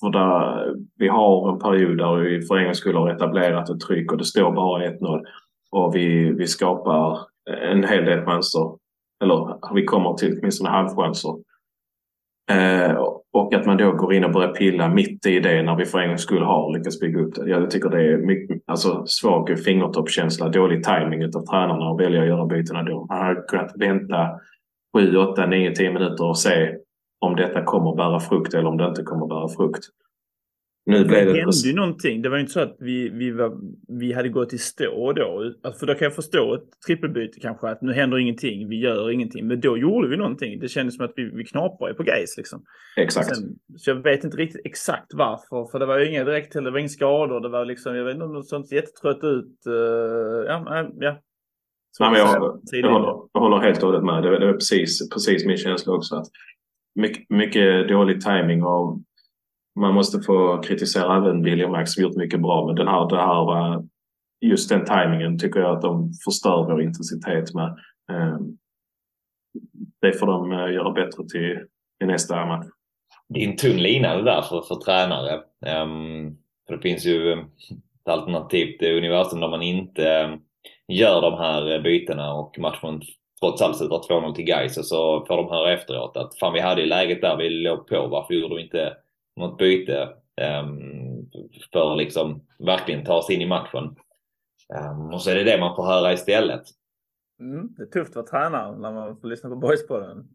för 0.00 0.10
där, 0.10 0.74
vi 0.96 1.08
har 1.08 1.52
en 1.52 1.58
period 1.58 1.98
där 1.98 2.16
vi 2.16 2.42
för 2.42 2.56
en 2.56 2.64
gångs 2.64 2.78
skull 2.78 2.96
har 2.96 3.10
etablerat 3.10 3.70
ett 3.70 3.80
tryck 3.80 4.12
och 4.12 4.18
det 4.18 4.24
står 4.24 4.52
bara 4.52 4.86
1-0. 4.86 5.24
Och 5.70 5.94
vi, 5.94 6.32
vi 6.32 6.46
skapar 6.46 7.18
en 7.50 7.84
hel 7.84 8.04
del 8.04 8.24
chanser. 8.24 8.78
Eller 9.22 9.74
vi 9.74 9.84
kommer 9.84 10.14
till 10.14 10.38
åtminstone 10.38 10.70
halvchanser. 10.70 11.34
Eh, 12.50 12.96
och 13.32 13.54
att 13.54 13.66
man 13.66 13.76
då 13.76 13.92
går 13.92 14.14
in 14.14 14.24
och 14.24 14.32
börjar 14.32 14.54
pilla 14.54 14.88
mitt 14.88 15.26
i 15.26 15.40
det 15.40 15.62
när 15.62 15.76
vi 15.76 15.84
för 15.84 15.98
en 15.98 16.08
gångs 16.08 16.22
skull 16.22 16.42
har 16.42 16.72
lyckats 16.72 17.00
bygga 17.00 17.20
upp 17.20 17.34
det. 17.34 17.50
Jag 17.50 17.70
tycker 17.70 17.88
det 17.88 18.12
är 18.12 18.16
mycket, 18.18 18.62
alltså, 18.66 19.06
svag 19.06 19.58
fingertoppskänsla, 19.64 20.48
dålig 20.48 20.84
timing 20.84 21.24
av 21.24 21.46
tränarna 21.46 21.90
att 21.90 22.00
välja 22.00 22.20
att 22.20 22.28
göra 22.28 22.46
bytena 22.46 22.82
då. 22.82 23.06
Man 23.08 23.18
hade 23.18 23.40
kunnat 23.40 23.72
vänta 23.76 24.28
7, 24.96 25.16
8, 25.16 25.46
9, 25.46 25.74
10 25.74 25.92
minuter 25.92 26.24
och 26.24 26.38
se 26.38 26.74
om 27.20 27.36
detta 27.36 27.64
kommer 27.64 27.96
bära 27.96 28.20
frukt 28.20 28.54
eller 28.54 28.68
om 28.68 28.76
det 28.76 28.88
inte 28.88 29.02
kommer 29.02 29.26
bära 29.26 29.48
frukt. 29.48 29.84
Nu 30.86 31.04
blev 31.04 31.26
det, 31.26 31.32
det 31.32 31.38
hände 31.38 31.56
ju 31.64 31.74
någonting. 31.74 32.22
Det 32.22 32.28
var 32.28 32.36
ju 32.36 32.40
inte 32.40 32.52
så 32.52 32.60
att 32.60 32.76
vi, 32.78 33.08
vi, 33.08 33.30
var, 33.30 33.58
vi 33.88 34.12
hade 34.12 34.28
gått 34.28 34.52
i 34.52 34.58
stå 34.58 35.12
då. 35.12 35.52
Alltså, 35.62 35.78
för 35.78 35.86
då 35.86 35.94
kan 35.94 36.04
jag 36.04 36.14
förstå 36.14 36.54
ett 36.54 36.80
trippelbyte 36.86 37.40
kanske, 37.40 37.68
att 37.68 37.82
nu 37.82 37.92
händer 37.92 38.18
ingenting, 38.18 38.68
vi 38.68 38.80
gör 38.80 39.10
ingenting. 39.10 39.46
Men 39.46 39.60
då 39.60 39.78
gjorde 39.78 40.08
vi 40.08 40.16
någonting. 40.16 40.60
Det 40.60 40.68
kändes 40.68 40.96
som 40.96 41.04
att 41.04 41.12
vi, 41.16 41.30
vi 41.34 41.44
knaprade 41.44 41.94
på 41.94 42.02
grejs 42.02 42.36
liksom. 42.36 42.62
Exakt. 42.96 43.36
Sen, 43.36 43.56
så 43.76 43.90
jag 43.90 44.02
vet 44.02 44.24
inte 44.24 44.36
riktigt 44.36 44.66
exakt 44.66 45.14
varför. 45.14 45.70
För 45.70 45.78
det 45.78 45.86
var 45.86 45.98
ju 45.98 46.08
inga 46.08 46.24
direkt, 46.24 46.52
det 46.52 46.70
var 46.70 46.78
inga 46.78 46.88
skador. 46.88 47.40
Det 47.40 47.48
var 47.48 47.64
liksom, 47.64 47.96
jag 47.96 48.04
vet 48.04 48.14
inte 48.14 48.24
om 48.24 48.34
det 48.34 48.42
sånt 48.42 48.72
jättetrött 48.72 49.24
ut. 49.24 49.66
Uh, 49.66 49.74
ja, 50.46 50.90
ja. 51.00 51.16
Nej, 52.00 52.10
men 52.10 52.20
jag, 52.20 52.60
jag, 52.72 52.92
håller, 52.92 53.28
jag 53.32 53.40
håller 53.40 53.58
helt 53.58 53.82
och 53.82 53.88
hållet 53.88 54.04
med. 54.04 54.22
Det, 54.22 54.38
det 54.38 54.46
var 54.46 54.52
precis, 54.52 55.10
precis 55.10 55.46
min 55.46 55.56
känsla 55.56 55.92
också. 55.92 56.16
att 56.16 56.26
mycket, 56.94 57.30
mycket 57.30 57.88
dålig 57.88 58.20
timing 58.20 58.64
och 58.64 59.00
man 59.76 59.94
måste 59.94 60.20
få 60.20 60.62
kritisera 60.62 61.16
även 61.16 61.42
William 61.42 61.70
Max 61.70 61.92
som 61.92 62.02
gjort 62.02 62.16
mycket 62.16 62.40
bra. 62.40 62.66
Men 62.66 62.76
den 62.76 62.88
här, 62.88 63.08
det 63.08 63.16
här 63.16 63.44
var, 63.44 63.84
just 64.40 64.68
den 64.68 64.84
tajmingen 64.84 65.38
tycker 65.38 65.60
jag 65.60 65.76
att 65.76 65.82
de 65.82 66.12
förstör 66.24 66.64
vår 66.64 66.82
intensitet 66.82 67.54
med. 67.54 67.78
Ehm, 68.12 68.58
det 70.00 70.12
får 70.12 70.26
de 70.26 70.52
eh, 70.52 70.72
göra 70.72 70.92
bättre 70.92 71.28
till, 71.28 71.58
i 72.02 72.06
nästa 72.06 72.46
match. 72.46 72.66
Det 73.28 73.44
är 73.44 73.48
en 73.48 73.56
tunn 73.56 73.76
lina 73.76 74.16
det 74.16 74.22
där 74.22 74.42
för, 74.42 74.60
för 74.60 74.74
tränare. 74.74 75.34
Um, 75.82 76.36
för 76.66 76.76
det 76.76 76.82
finns 76.82 77.06
ju 77.06 77.32
ehm, 77.32 77.38
ett 78.02 78.08
alternativt 78.08 78.82
universum 78.82 79.40
där 79.40 79.48
man 79.48 79.62
inte 79.62 80.38
gör 80.88 81.22
de 81.22 81.38
här 81.38 81.74
eh, 81.74 81.82
bytena 81.82 82.34
och 82.34 82.58
matchen 82.58 83.02
trots 83.40 83.62
allt 83.62 83.76
slutar 83.76 83.96
2-0 83.96 84.34
till 84.34 84.44
Gais 84.44 84.78
och 84.78 84.86
så 84.86 85.24
får 85.26 85.36
de 85.36 85.48
höra 85.48 85.72
efteråt 85.72 86.16
att 86.16 86.38
fan 86.38 86.52
vi 86.52 86.60
hade 86.60 86.80
ju 86.80 86.86
läget 86.86 87.20
där 87.20 87.36
vi 87.36 87.50
låg 87.50 87.86
på, 87.86 88.06
varför 88.06 88.34
gjorde 88.34 88.54
vi 88.54 88.62
inte 88.62 88.96
något 89.36 89.58
byte 89.58 90.08
um, 90.62 91.30
för 91.72 91.92
att 91.92 91.98
liksom 91.98 92.46
verkligen 92.58 93.04
ta 93.04 93.22
sig 93.22 93.34
in 93.34 93.40
i 93.42 93.46
matchen. 93.46 93.96
Um, 94.74 95.14
och 95.14 95.22
så 95.22 95.30
är 95.30 95.34
det 95.34 95.44
det 95.44 95.60
man 95.60 95.76
får 95.76 95.84
höra 95.84 96.12
istället. 96.12 96.62
Mm, 97.40 97.74
det 97.76 97.82
är 97.82 97.86
tufft 97.86 98.10
att 98.10 98.16
vara 98.16 98.26
tränare 98.26 98.78
när 98.78 98.92
man 98.92 99.20
får 99.20 99.28
lyssna 99.28 99.50
på 99.50 99.56
Boyspodden. 99.56 100.28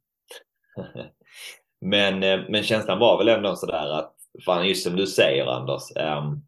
men, 1.81 2.23
eh, 2.23 2.39
men 2.49 2.63
känslan 2.63 2.99
var 2.99 3.17
väl 3.17 3.27
ändå 3.27 3.55
sådär 3.55 3.99
att, 3.99 4.15
fan 4.45 4.67
just 4.67 4.84
som 4.84 4.95
du 4.95 5.08
säger 5.08 5.45
Anders, 5.45 5.81
um, 5.95 6.45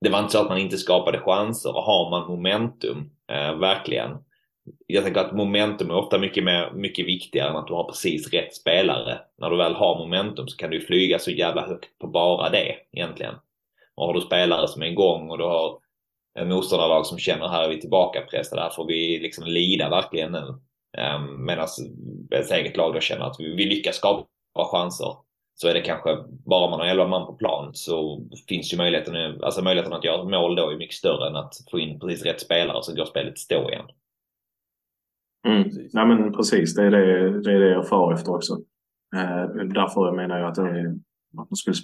det 0.00 0.10
var 0.10 0.18
inte 0.18 0.32
så 0.32 0.42
att 0.42 0.48
man 0.48 0.58
inte 0.58 0.76
skapade 0.76 1.20
chanser 1.20 1.72
har 1.72 2.10
man 2.10 2.28
momentum, 2.28 2.98
uh, 3.32 3.58
verkligen, 3.58 4.10
jag 4.86 5.04
tänker 5.04 5.20
att 5.20 5.32
momentum 5.32 5.90
är 5.90 5.94
ofta 5.94 6.18
mycket, 6.18 6.44
mer, 6.44 6.70
mycket 6.74 7.06
viktigare 7.06 7.50
än 7.50 7.56
att 7.56 7.66
du 7.66 7.74
har 7.74 7.84
precis 7.84 8.32
rätt 8.32 8.54
spelare. 8.54 9.20
När 9.38 9.50
du 9.50 9.56
väl 9.56 9.74
har 9.74 9.98
momentum 9.98 10.48
så 10.48 10.56
kan 10.56 10.70
du 10.70 10.80
flyga 10.80 11.18
så 11.18 11.30
jävla 11.30 11.66
högt 11.66 11.98
på 11.98 12.06
bara 12.06 12.50
det 12.50 12.76
egentligen. 12.92 13.34
Och 13.94 14.06
har 14.06 14.14
du 14.14 14.20
spelare 14.20 14.68
som 14.68 14.82
är 14.82 14.86
igång 14.86 15.30
och 15.30 15.38
du 15.38 15.44
har 15.44 15.78
en 16.34 16.48
motståndarlag 16.48 17.06
som 17.06 17.18
känner 17.18 17.48
här 17.48 17.64
är 17.64 17.68
vi 17.68 17.80
tillbaka 17.80 18.20
pressade, 18.20 18.62
här 18.62 18.70
får 18.70 18.86
vi 18.86 19.18
liksom 19.18 19.44
lida 19.44 19.90
verkligen 19.90 20.32
nu. 20.32 20.58
Ehm, 20.98 21.28
um, 21.28 21.44
Medan 21.46 21.68
ett 22.30 22.50
eget 22.50 22.76
lag 22.76 22.94
då 22.94 23.00
känner 23.00 23.24
att 23.24 23.36
vi, 23.38 23.54
vi 23.54 23.64
lyckas 23.64 23.96
skapa 23.96 24.26
chanser. 24.72 25.16
Så 25.54 25.68
är 25.68 25.74
det 25.74 25.80
kanske, 25.80 26.16
bara 26.46 26.70
man 26.70 26.80
har 26.80 26.86
11 26.86 27.06
man 27.06 27.26
på 27.26 27.32
plan 27.32 27.74
så 27.74 28.22
finns 28.48 28.72
ju 28.72 28.76
möjligheten, 28.76 29.42
alltså 29.42 29.62
möjligheten 29.62 29.92
att 29.92 30.04
göra 30.04 30.24
mål 30.24 30.56
då 30.56 30.70
är 30.70 30.76
mycket 30.76 30.96
större 30.96 31.28
än 31.28 31.36
att 31.36 31.54
få 31.70 31.78
in 31.78 32.00
precis 32.00 32.24
rätt 32.24 32.40
spelare 32.40 32.82
så 32.82 32.94
går 32.94 33.04
spelet 33.04 33.38
stå 33.38 33.70
igen. 33.70 33.84
Mm. 35.46 35.64
Precis. 35.64 35.94
Nej, 35.94 36.06
men 36.06 36.32
precis, 36.32 36.74
det 36.74 36.82
är 36.82 36.90
det, 36.90 37.40
det 37.42 37.52
är 37.52 37.60
det 37.60 37.68
jag 37.68 37.88
far 37.88 38.14
efter 38.14 38.34
också. 38.34 38.52
Eh, 39.16 39.64
därför 39.64 40.16
menar 40.16 40.38
jag 40.38 40.48
att, 40.48 40.54
det 40.54 40.96
att 41.38 41.50
man 41.50 41.56
skulle 41.56 41.76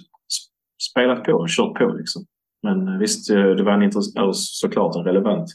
spelat 0.91 1.23
på 1.23 1.33
och 1.33 1.49
kört 1.49 1.77
på. 1.77 1.87
Liksom. 1.87 2.25
Men 2.63 2.87
eh, 2.87 2.97
visst, 2.97 3.31
eh, 3.31 3.49
det 3.49 3.63
var 3.63 3.71
en 3.71 4.33
såklart 4.33 4.95
en 4.95 5.03
relevant 5.03 5.49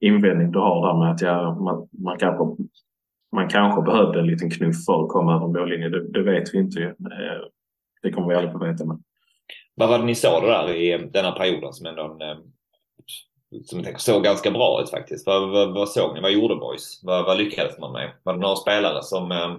invändning 0.00 0.52
du 0.52 0.58
har 0.58 0.86
där 0.86 0.98
med 0.98 1.12
att 1.12 1.20
ja, 1.20 1.54
man, 1.60 1.88
man, 1.92 2.18
kanske, 2.18 2.62
man 3.32 3.48
kanske 3.48 3.82
behövde 3.82 4.20
en 4.20 4.26
liten 4.26 4.50
knuff 4.50 4.84
för 4.84 5.02
att 5.02 5.08
komma 5.08 5.34
över 5.36 5.46
mållinjen. 5.46 5.92
Det, 5.92 6.08
det 6.08 6.22
vet 6.22 6.54
vi 6.54 6.58
inte. 6.58 6.82
Eh, 6.82 6.94
det 8.02 8.12
kommer 8.12 8.28
vi 8.28 8.34
aldrig 8.34 8.52
få 8.52 8.58
veta. 8.58 8.84
Men 8.84 9.02
vad 9.74 9.88
var 9.88 9.98
det 9.98 10.04
ni 10.04 10.14
såg 10.14 10.42
det 10.42 10.48
där 10.48 10.74
i 10.74 11.10
denna 11.12 11.32
perioden 11.32 11.72
som 11.72 11.86
ändå 11.86 12.02
en, 12.02 12.52
som 13.64 13.78
jag 13.78 13.84
tänker 13.84 14.00
såg 14.00 14.24
ganska 14.24 14.50
bra 14.50 14.82
ut 14.82 14.90
faktiskt? 14.90 15.26
Vad, 15.26 15.50
vad, 15.50 15.74
vad 15.74 15.88
såg 15.88 16.14
ni? 16.14 16.20
Vad 16.20 16.32
gjorde 16.32 16.56
boys? 16.56 17.00
Vad, 17.02 17.24
vad 17.24 17.38
lyckades 17.38 17.78
man 17.78 17.92
med? 17.92 18.12
Var 18.22 18.32
det 18.32 18.40
några 18.40 18.56
spelare 18.56 19.02
som, 19.02 19.32
eh, 19.32 19.56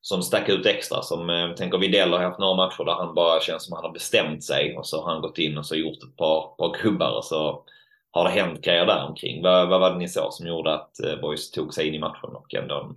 som 0.00 0.22
stack 0.22 0.48
ut 0.48 0.66
extra? 0.66 1.02
Som, 1.02 1.28
jag 1.28 1.56
tänker 1.56 1.78
Widell 1.78 2.12
har 2.12 2.18
haft 2.18 2.38
några 2.38 2.56
matcher 2.56 2.84
där 2.84 2.92
han 2.92 3.14
bara 3.14 3.40
känns 3.40 3.64
som 3.64 3.72
att 3.72 3.78
han 3.78 3.88
har 3.88 3.94
bestämt 3.94 4.44
sig 4.44 4.76
och 4.76 4.86
så 4.86 5.02
har 5.02 5.12
han 5.12 5.22
gått 5.22 5.38
in 5.38 5.58
och 5.58 5.66
så 5.66 5.76
gjort 5.76 6.02
ett 6.02 6.16
par, 6.16 6.56
par 6.56 6.82
gubbar 6.82 7.16
och 7.16 7.24
så 7.24 7.64
har 8.10 8.24
det 8.24 8.30
hänt 8.30 8.64
grejer 8.64 8.86
där 8.86 9.06
omkring. 9.08 9.42
Vad, 9.42 9.68
vad 9.68 9.80
var 9.80 9.90
det 9.90 9.98
ni 9.98 10.08
såg 10.08 10.32
som 10.32 10.46
gjorde 10.46 10.74
att 10.74 11.00
eh, 11.00 11.20
boys 11.20 11.50
tog 11.50 11.74
sig 11.74 11.88
in 11.88 11.94
i 11.94 11.98
matchen 11.98 12.30
och 12.36 12.54
ändå 12.54 12.94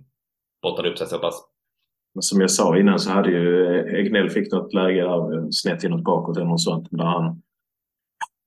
bottade 0.62 0.90
upp 0.90 0.98
sig 0.98 1.06
så 1.06 1.18
pass? 1.18 1.42
som 2.20 2.40
jag 2.40 2.50
sa 2.50 2.78
innan 2.78 2.98
så 2.98 3.10
hade 3.10 3.30
ju 3.30 3.66
Egnell 3.96 4.30
fick 4.30 4.52
något 4.52 4.74
läge 4.74 5.00
där 5.00 5.50
snett 5.50 5.84
inåt 5.84 6.04
bakåt 6.04 6.36
eller 6.36 6.46
något 6.46 6.60
sånt 6.60 6.88
där 6.90 7.04
han, 7.04 7.42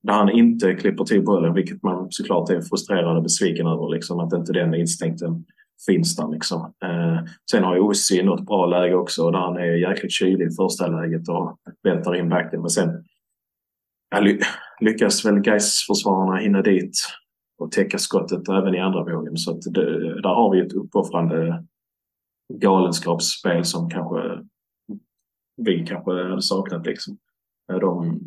där 0.03 0.13
han 0.13 0.29
inte 0.29 0.73
klipper 0.73 1.03
till 1.03 1.23
bollen 1.23 1.53
vilket 1.53 1.83
man 1.83 2.07
såklart 2.09 2.49
är 2.49 2.61
frustrerad 2.61 3.17
och 3.17 3.23
besviken 3.23 3.67
över 3.67 3.89
liksom 3.89 4.19
att 4.19 4.33
inte 4.33 4.53
den 4.53 4.75
instinkten 4.75 5.45
finns 5.85 6.15
där 6.15 6.27
liksom. 6.27 6.73
Eh, 6.83 7.19
sen 7.51 7.63
har 7.63 7.75
ju 7.75 7.81
Ossi 7.81 8.23
något 8.23 8.45
bra 8.45 8.65
läge 8.65 8.95
också 8.95 9.31
där 9.31 9.39
han 9.39 9.57
är 9.57 9.89
jäkligt 9.89 10.11
kylig 10.11 10.47
i 10.47 10.55
första 10.55 10.87
läget 10.87 11.29
och 11.29 11.57
väntar 11.83 12.15
in 12.15 12.29
backen 12.29 12.61
men 12.61 12.69
sen 12.69 13.05
ja, 14.11 14.19
ly 14.19 14.39
lyckas 14.79 15.25
väl 15.25 15.39
gais 15.39 15.85
försvararna 15.87 16.37
hinna 16.37 16.61
dit 16.61 16.91
och 17.57 17.71
täcka 17.71 17.97
skottet 17.97 18.49
även 18.49 18.75
i 18.75 18.79
andra 18.79 19.03
vågen 19.03 19.37
så 19.37 19.51
att 19.51 19.61
det, 19.61 20.21
där 20.21 20.29
har 20.29 20.51
vi 20.51 20.59
ett 20.59 20.73
uppoffrande 20.73 21.65
galenskapsspel 22.53 23.65
som 23.65 23.89
kanske 23.89 24.45
vi 25.57 25.85
kanske 25.85 26.11
hade 26.11 26.41
saknat. 26.41 26.85
Liksom. 26.85 27.17
Eh, 27.71 27.79
de 27.79 28.19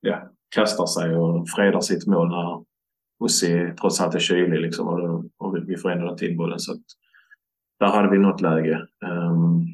ja, 0.00 0.31
kastar 0.54 0.86
sig 0.86 1.16
och 1.16 1.48
fredar 1.48 1.80
sitt 1.80 2.06
mål 2.06 2.28
när 2.28 2.64
Ossi 3.24 3.72
trots 3.80 4.00
allt 4.00 4.14
är 4.14 4.18
kylig 4.18 4.60
liksom, 4.60 4.88
och, 4.88 5.00
då, 5.00 5.24
och 5.38 5.56
vi 5.68 5.76
får 5.76 5.90
ändå 5.90 6.16
till 6.16 6.36
bollen. 6.36 6.60
Så 6.60 6.72
där 7.80 7.86
hade 7.86 8.10
vi 8.10 8.18
något 8.18 8.40
läge. 8.40 8.86
Um, 9.04 9.66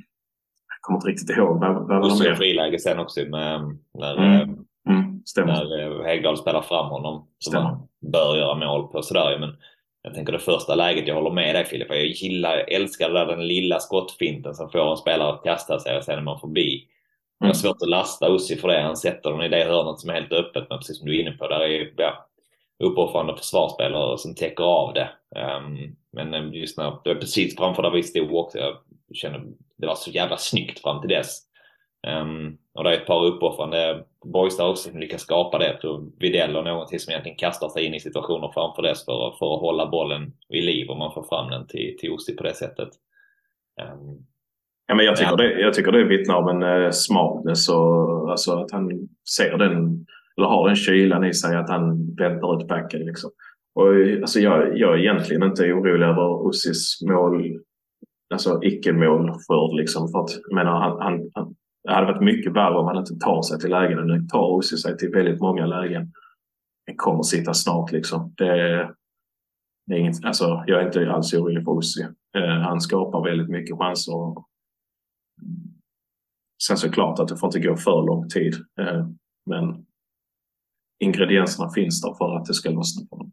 jag 0.69 0.81
kommer 0.81 0.99
inte 0.99 1.09
riktigt 1.09 1.31
ihåg. 1.31 1.61
Vad, 1.61 1.75
vad 1.75 2.01
var 2.01 2.25
det? 2.25 2.37
friläge 2.37 2.79
sen 2.79 2.99
också 2.99 3.21
med, 3.21 3.77
när, 3.95 4.17
mm. 4.17 4.59
Mm, 4.89 5.23
när 5.37 6.05
Hegdahl 6.05 6.37
spelar 6.37 6.63
fram 6.63 6.91
honom. 6.91 7.27
Som 7.39 7.63
man 7.63 7.89
bör 8.13 8.37
göra 8.37 8.55
mål 8.55 8.89
på 8.89 9.03
sådär. 9.03 9.39
Men 9.41 9.57
jag 10.03 10.15
tänker 10.15 10.33
det 10.33 10.39
första 10.39 10.75
läget, 10.75 11.09
jag 11.09 11.15
håller 11.15 11.31
med 11.31 11.55
dig 11.55 11.65
Filip. 11.65 11.89
Jag 11.91 12.07
gillar, 12.07 12.57
älskar 12.57 13.11
där 13.11 13.27
den 13.27 13.47
lilla 13.47 13.79
skottfinten 13.81 14.55
som 14.55 14.71
får 14.71 14.91
en 14.91 14.97
spelare 14.97 15.33
att 15.33 15.45
kasta 15.45 15.79
sig 15.79 15.97
och 15.97 16.05
sen 16.05 16.19
är 16.19 16.23
man 16.23 16.41
förbi. 16.41 16.85
Jag 17.39 17.47
har 17.47 17.55
mm. 17.55 17.55
svårt 17.55 17.83
att 17.83 17.89
lasta 17.89 18.35
Ussi 18.35 18.57
för 18.57 18.69
det. 18.69 18.83
Han 18.83 18.97
sätter 18.97 19.31
den 19.31 19.43
i 19.43 19.49
det 19.49 19.65
hörnet 19.65 20.01
som 20.01 20.11
är 20.11 20.15
helt 20.15 20.33
öppet. 20.33 20.67
Men 20.69 20.79
precis 20.79 20.99
som 20.99 21.09
du 21.09 21.17
är 21.17 21.21
inne 21.21 21.33
på, 21.33 21.49
där 21.49 21.61
är 21.61 21.93
ja, 21.97 22.29
uppoffrande 22.85 23.37
försvarsspelare 23.37 24.19
som 24.19 24.35
täcker 24.35 24.65
av 24.65 24.95
det. 24.95 25.11
Um, 25.37 25.97
men 26.13 26.35
eh, 26.35 26.61
just 26.61 26.79
när 26.79 26.85
det 27.05 27.15
var 27.15 27.21
precis 27.21 27.57
framför 27.57 27.83
där 27.83 27.91
vi 27.91 28.03
stod 28.03 28.35
också. 28.35 28.59
Jag 28.59 28.77
kände 29.13 29.41
det 29.77 29.87
var 29.87 29.95
så 29.95 30.11
jävla 30.11 30.37
snyggt 30.37 30.83
fram 30.83 31.01
till 31.01 31.11
dess. 31.11 31.41
Um, 32.07 32.59
och 32.75 32.85
det 32.85 32.91
är 32.91 33.01
ett 33.01 33.07
par 33.07 33.25
uppoffrande 33.25 34.05
boys 34.25 34.57
där 34.57 34.69
också 34.69 34.91
som 34.91 35.01
lyckas 35.01 35.21
skapa 35.21 35.59
det. 35.59 35.81
Widell 36.19 36.57
och 36.57 36.65
någonting 36.65 36.99
som 36.99 37.11
egentligen 37.11 37.39
kastar 37.39 37.69
sig 37.69 37.85
in 37.85 37.95
i 37.95 38.01
situationer 38.01 38.51
framför 38.55 38.83
dess 38.83 39.05
för, 39.05 39.35
för 39.39 39.55
att 39.55 39.61
hålla 39.61 39.87
bollen 39.87 40.33
vid 40.49 40.65
liv 40.65 40.91
om 40.91 40.99
man 40.99 41.15
får 41.15 41.23
fram 41.23 41.51
den 41.51 41.67
till, 41.67 41.97
till 41.99 42.13
Ossi 42.13 42.37
på 42.37 42.43
det 42.43 42.55
sättet. 42.55 42.89
Um, 43.83 44.27
ja, 44.89 44.95
men 44.95 45.05
jag, 45.05 45.17
tycker 45.17 45.37
det, 45.37 45.61
jag 45.61 45.75
tycker 45.75 45.93
det 45.93 46.05
vittnar 46.05 46.37
om 46.37 46.49
en 46.49 46.63
uh, 46.63 46.91
smartness 46.91 47.69
och 47.69 48.31
alltså 48.31 48.53
att 48.53 48.71
han 48.71 49.09
ser 49.37 49.59
den, 49.59 50.07
eller 50.37 50.49
har 50.49 50.67
den 50.67 50.77
kylan 50.77 51.25
i 51.25 51.35
sig 51.35 51.57
att 51.57 51.71
han 51.71 52.15
väntar 52.15 52.61
ut 52.61 52.69
backen 52.69 53.01
liksom. 53.01 53.31
Och, 53.75 54.21
alltså 54.21 54.41
jag, 54.41 54.79
jag 54.79 54.95
är 54.95 54.99
egentligen 54.99 55.43
inte 55.43 55.73
orolig 55.73 56.07
över 56.07 56.47
Ossis 56.47 56.99
mål, 57.09 57.59
alltså 58.33 58.61
icke-målskörd 58.63 59.77
liksom. 59.77 60.09
För 60.09 60.19
att, 60.21 60.55
menar, 60.55 60.81
han, 60.81 61.01
han, 61.01 61.31
han 61.35 61.55
det 61.89 61.95
hade 61.95 62.07
varit 62.07 62.23
mycket 62.23 62.53
värre 62.53 62.79
om 62.79 62.87
han 62.87 62.97
inte 62.97 63.15
tar 63.15 63.43
sig 63.43 63.59
till 63.59 63.71
lägen. 63.71 64.07
Nu 64.07 64.21
tar 64.21 64.51
Ossi 64.51 64.77
sig 64.77 64.97
till 64.97 65.11
väldigt 65.11 65.41
många 65.41 65.67
lägen. 65.67 66.13
Det 66.87 66.95
kommer 66.95 67.23
sitta 67.23 67.55
snart 67.55 67.93
liksom. 67.93 68.35
Det, 68.37 68.55
det 69.87 69.95
är 69.95 69.99
inget, 69.99 70.25
alltså, 70.25 70.65
jag 70.67 70.81
är 70.81 70.87
inte 70.87 71.11
alls 71.11 71.35
orolig 71.35 71.65
för 71.65 71.73
Ossi. 71.73 72.03
Eh, 72.37 72.61
han 72.61 72.81
skapar 72.81 73.25
väldigt 73.25 73.49
mycket 73.49 73.79
chanser. 73.79 74.13
Sen 76.63 76.77
såklart 76.77 77.19
att 77.19 77.29
det 77.29 77.37
får 77.37 77.47
inte 77.47 77.69
gå 77.69 77.77
för 77.77 78.07
lång 78.07 78.29
tid. 78.29 78.55
Eh, 78.81 79.07
men 79.47 79.87
ingredienserna 81.01 81.71
finns 81.71 82.03
där 82.03 82.15
för 82.15 82.37
att 82.37 82.45
det 82.45 82.55
ska 82.55 82.71
lossna 82.71 83.07
på 83.07 83.17
honom 83.17 83.33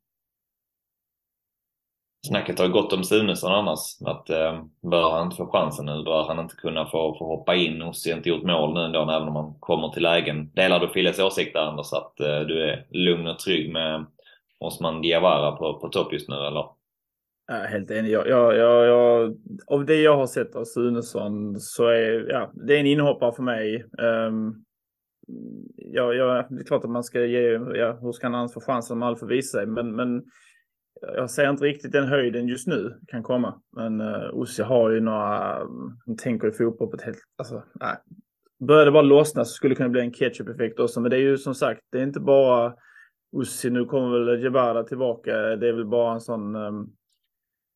snacket 2.26 2.60
har 2.60 2.68
gått 2.68 2.94
om 2.94 3.04
Sunesson 3.04 3.52
annars. 3.52 3.80
Att 4.06 4.30
eh, 4.30 4.64
bör 4.92 5.12
han 5.12 5.26
inte 5.26 5.36
få 5.36 5.48
chansen 5.48 5.86
nu? 5.86 6.04
Bör 6.04 6.28
han 6.28 6.40
inte 6.40 6.56
kunna 6.56 6.86
få, 6.86 7.16
få 7.20 7.26
hoppa 7.26 7.56
in? 7.56 7.82
Ossi 7.82 8.10
har 8.12 8.18
inte 8.18 8.30
gjort 8.30 8.44
mål 8.44 8.74
nu 8.74 8.86
ändå, 8.86 9.02
även 9.02 9.28
om 9.28 9.36
han 9.36 9.54
kommer 9.60 9.90
till 9.90 10.04
lägen. 10.04 10.52
Delar 10.54 10.80
du 10.80 10.88
Filles 10.88 11.20
åsikt 11.20 11.54
där 11.54 11.62
Anders? 11.62 11.94
Att 11.94 12.20
eh, 12.20 12.40
du 12.40 12.64
är 12.64 12.86
lugn 12.90 13.28
och 13.28 13.40
trygg 13.40 13.74
med 13.74 14.06
Osman 14.60 15.02
Diawara 15.02 15.52
på, 15.52 15.80
på 15.80 15.90
topp 15.90 16.14
just 16.14 16.30
nu 16.30 16.36
eller? 16.36 16.66
Ja, 17.48 17.54
helt 17.54 17.92
enig. 17.92 18.12
Jag, 18.12 18.28
jag, 18.28 18.56
jag, 18.56 18.86
jag, 18.86 19.38
av 19.68 19.86
det 19.86 20.02
jag 20.02 20.18
har 20.18 20.28
sett 20.28 20.56
av 20.56 20.64
Sunesson 20.64 21.60
så 21.60 21.88
är 21.88 22.30
ja, 22.30 22.52
det 22.54 22.76
är 22.76 22.80
en 22.80 22.86
inhoppare 22.86 23.34
för 23.36 23.44
mig. 23.44 23.86
Um, 24.28 24.66
ja, 25.76 26.14
ja, 26.14 26.48
det 26.50 26.62
är 26.62 26.66
klart 26.66 26.84
att 26.84 26.90
man 26.90 27.04
ska 27.04 27.26
ge, 27.26 27.52
ja, 27.52 27.98
hur 28.02 28.12
ska 28.12 28.28
han 28.28 28.36
annars 28.36 28.54
få 28.54 28.62
chansen 28.62 28.98
om 28.98 29.02
han 29.02 29.18
får 29.18 29.28
visa 29.28 29.58
sig? 29.58 29.66
Men, 29.66 29.96
men 29.96 30.24
jag 31.02 31.30
ser 31.30 31.50
inte 31.50 31.64
riktigt 31.64 31.92
den 31.92 32.08
höjden 32.08 32.48
just 32.48 32.68
nu 32.68 33.00
kan 33.08 33.24
komma. 33.24 33.62
Men 33.76 34.02
eh, 34.02 34.08
uh, 34.08 34.30
Ossi 34.34 34.64
har 34.64 34.90
ju 34.90 35.00
några, 35.00 35.58
han 36.06 36.18
tänker 36.18 36.48
i 36.48 36.52
fotboll 36.52 36.90
på 36.90 36.96
ett 36.96 37.02
helt, 37.02 37.18
alltså, 37.38 37.64
nej. 37.74 37.96
Börjar 38.68 38.86
det 38.86 38.92
bara 38.92 39.02
lossna 39.02 39.46
så 39.46 39.52
skulle 39.52 39.72
det 39.72 39.78
kunna 39.78 39.90
bli 39.90 40.02
en 40.02 40.14
ketchup-effekt 40.14 40.80
också. 40.80 41.02
Men 41.02 41.12
det 41.12 41.18
är 41.18 41.22
ju 41.22 41.38
som 41.38 41.56
sagt, 41.56 41.82
det 41.92 42.00
är 42.00 42.04
inte 42.04 42.20
bara 42.20 42.74
Ossi, 43.32 43.70
nu 43.70 43.86
kommer 43.86 44.20
väl 44.20 44.44
Jebara 44.44 44.84
tillbaka. 44.84 45.32
Det 45.32 45.68
är 45.68 45.74
väl 45.74 45.88
bara 45.88 46.14
en 46.14 46.22
sån 46.22 46.56
um, 46.56 46.90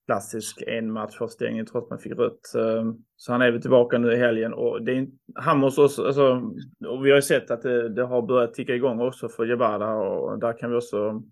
klassisk 0.10 0.64
en 0.68 0.92
match 0.92 1.22
avstängning 1.22 1.66
trots 1.66 1.86
att 1.86 1.90
man 1.90 2.00
fick 2.00 2.18
rött. 2.18 2.56
Ehm, 2.56 2.96
så 3.16 3.32
han 3.32 3.42
är 3.42 3.52
väl 3.52 3.62
tillbaka 3.62 3.98
nu 3.98 4.14
i 4.14 4.18
helgen 4.18 4.54
och 4.54 4.84
det 4.84 4.92
är, 4.92 5.08
han 5.36 5.60
måste 5.60 5.82
också, 5.82 6.06
alltså, 6.06 6.42
och 6.88 7.06
vi 7.06 7.10
har 7.10 7.18
ju 7.18 7.22
sett 7.22 7.52
att 7.52 7.62
det, 7.62 7.90
det 7.90 8.04
har 8.04 8.22
börjat 8.22 8.54
ticka 8.54 8.76
igång 8.76 9.02
också 9.02 9.30
för 9.30 9.46
Jebada 9.46 9.94
och 9.94 10.40
där 10.40 10.58
kan 10.58 10.72
vi 10.72 10.78
också 10.78 11.24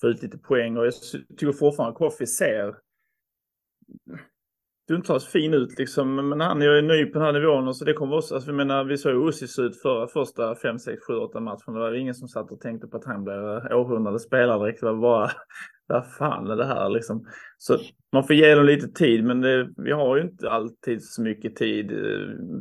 få 0.00 0.08
ut 0.08 0.22
lite 0.22 0.38
poäng 0.38 0.76
och 0.76 0.86
jag 0.86 0.94
tycker 1.38 1.52
fortfarande 1.52 1.92
att 1.92 1.98
Koffi 1.98 2.26
ser 2.26 2.74
stundtals 4.84 5.26
fin 5.26 5.54
ut 5.54 5.78
liksom. 5.78 6.28
Men 6.28 6.40
han 6.40 6.62
är 6.62 6.66
ju 6.66 6.82
ny 6.82 7.06
på 7.06 7.18
den 7.18 7.22
här 7.22 7.32
nivån 7.32 7.68
och 7.68 7.76
så 7.76 7.84
det 7.84 7.92
kommer 7.92 8.16
också, 8.16 8.34
alltså 8.34 8.50
vi 8.50 8.56
menar 8.56 8.84
vi 8.84 8.98
såg 8.98 9.12
ju 9.12 9.28
Ussis 9.28 9.58
ut 9.58 9.82
förra 9.82 10.06
första 10.06 10.54
5, 10.54 10.78
6, 10.78 11.02
7, 11.06 11.14
8 11.14 11.40
matchen. 11.40 11.74
Det 11.74 11.80
var 11.80 11.92
ingen 11.92 12.14
som 12.14 12.28
satt 12.28 12.52
och 12.52 12.60
tänkte 12.60 12.86
på 12.86 12.96
att 12.96 13.04
han 13.04 13.24
blir 13.24 13.74
århundradets 13.74 14.24
spelare 14.24 14.58
direkt. 14.58 14.80
Det 14.80 14.86
var 14.86 15.00
bara, 15.00 15.30
vad 15.88 16.12
fan 16.12 16.50
är 16.50 16.56
det 16.56 16.66
här 16.66 16.88
liksom? 16.88 17.26
Så 17.58 17.78
man 18.12 18.24
får 18.24 18.36
ge 18.36 18.54
dem 18.54 18.66
lite 18.66 18.88
tid 18.88 19.24
men 19.24 19.40
det, 19.40 19.68
vi 19.76 19.92
har 19.92 20.16
ju 20.16 20.22
inte 20.22 20.50
alltid 20.50 21.04
så 21.04 21.22
mycket 21.22 21.56
tid 21.56 21.92
eh, 21.92 22.60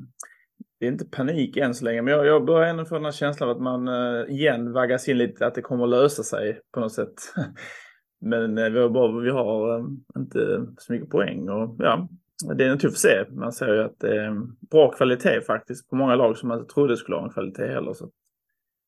det 0.79 0.85
är 0.85 0.91
inte 0.91 1.05
panik 1.05 1.57
än 1.57 1.73
så 1.73 1.85
länge, 1.85 2.01
men 2.01 2.13
jag, 2.13 2.25
jag 2.25 2.45
börjar 2.45 2.69
ändå 2.69 2.85
få 2.85 2.95
den 2.95 3.05
här 3.05 3.11
känslan 3.11 3.49
av 3.49 3.55
att 3.55 3.61
man 3.61 3.87
eh, 3.87 4.35
igen 4.35 4.73
vaggas 4.73 5.09
in 5.09 5.17
lite, 5.17 5.47
att 5.47 5.55
det 5.55 5.61
kommer 5.61 5.83
att 5.83 5.89
lösa 5.89 6.23
sig 6.23 6.59
på 6.73 6.79
något 6.79 6.93
sätt. 6.93 7.13
men 8.21 8.57
eh, 8.57 8.69
vi 8.69 8.79
har, 8.79 8.89
bara, 8.89 9.21
vi 9.21 9.29
har 9.29 9.85
inte 10.17 10.65
så 10.77 10.93
mycket 10.93 11.09
poäng 11.09 11.49
och 11.49 11.75
ja, 11.79 12.09
det 12.55 12.65
är 12.65 12.69
en 12.69 12.77
tuff 12.77 12.97
se. 12.97 13.25
Man 13.31 13.51
ser 13.51 13.73
ju 13.73 13.83
att 13.83 13.99
det 13.99 14.15
är 14.15 14.31
bra 14.71 14.91
kvalitet 14.91 15.41
faktiskt 15.41 15.89
på 15.89 15.95
många 15.95 16.15
lag 16.15 16.37
som 16.37 16.49
man 16.49 16.59
inte 16.59 16.73
trodde 16.73 16.97
skulle 16.97 17.17
ha 17.17 17.23
en 17.23 17.33
kvalitet 17.33 17.67
heller. 17.67 17.93
Så. 17.93 18.09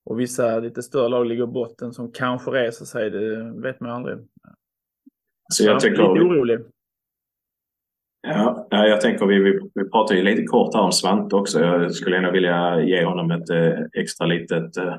Och 0.09 0.19
vissa 0.19 0.59
lite 0.59 0.83
större 0.83 1.09
lag 1.09 1.25
ligger 1.25 1.43
i 1.43 1.47
botten 1.47 1.93
som 1.93 2.11
kanske 2.11 2.51
reser 2.51 2.85
sig, 2.85 3.09
det 3.09 3.51
vet 3.51 3.79
man 3.79 3.91
aldrig. 3.91 4.17
Så 5.53 5.63
jag, 5.63 5.73
jag 5.73 5.79
tycker... 5.79 6.13
Lite 6.13 6.25
orolig. 6.25 6.59
Ja, 8.21 8.67
jag 8.69 9.01
tänker 9.01 9.25
vi, 9.25 9.39
vi, 9.39 9.59
vi 9.73 9.89
pratade 9.89 10.19
ju 10.19 10.25
lite 10.25 10.43
kort 10.43 10.73
här 10.75 10.81
om 10.81 10.91
Svante 10.91 11.35
också. 11.35 11.59
Jag 11.59 11.91
skulle 11.91 12.15
gärna 12.15 12.31
vilja 12.31 12.81
ge 12.81 13.03
honom 13.03 13.31
ett 13.31 13.49
eh, 13.49 13.79
extra 13.93 14.27
litet 14.27 14.77
eh, 14.77 14.95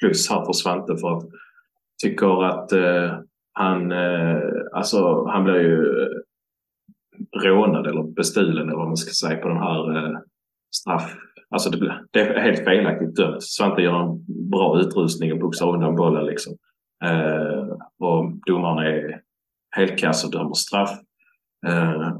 plus 0.00 0.30
här 0.30 0.44
för 0.44 0.52
Svante 0.52 0.96
för 0.96 1.16
att 1.16 1.24
jag 1.24 2.10
tycker 2.10 2.44
att 2.44 2.72
eh, 2.72 3.18
han, 3.52 3.92
eh, 3.92 4.40
alltså, 4.72 5.24
han 5.24 5.44
blir 5.44 5.60
ju 5.60 6.08
rånad 7.44 7.86
eller 7.86 8.02
bestulen 8.02 8.68
eller 8.68 8.78
vad 8.78 8.86
man 8.86 8.96
ska 8.96 9.26
säga 9.28 9.42
på 9.42 9.48
den 9.48 9.58
här 9.58 10.18
straff. 10.70 11.16
Alltså 11.50 11.70
det, 11.70 12.06
det, 12.10 12.20
är 12.20 12.40
helt 12.40 12.64
felaktigt 12.64 13.16
dömt. 13.16 13.42
Svante 13.42 13.82
gör 13.82 14.02
en 14.02 14.24
bra 14.50 14.80
utrustning 14.80 15.32
och 15.32 15.38
boxar 15.38 15.74
undan 15.74 15.96
bollen 15.96 16.26
liksom. 16.26 16.56
Eh, 17.04 17.68
och 17.98 18.32
domaren 18.46 18.86
är 18.86 19.20
helt 19.76 19.98
kass 19.98 20.24
och 20.24 20.30
dömer 20.30 20.54
straff. 20.54 20.90
Eh, 21.66 22.18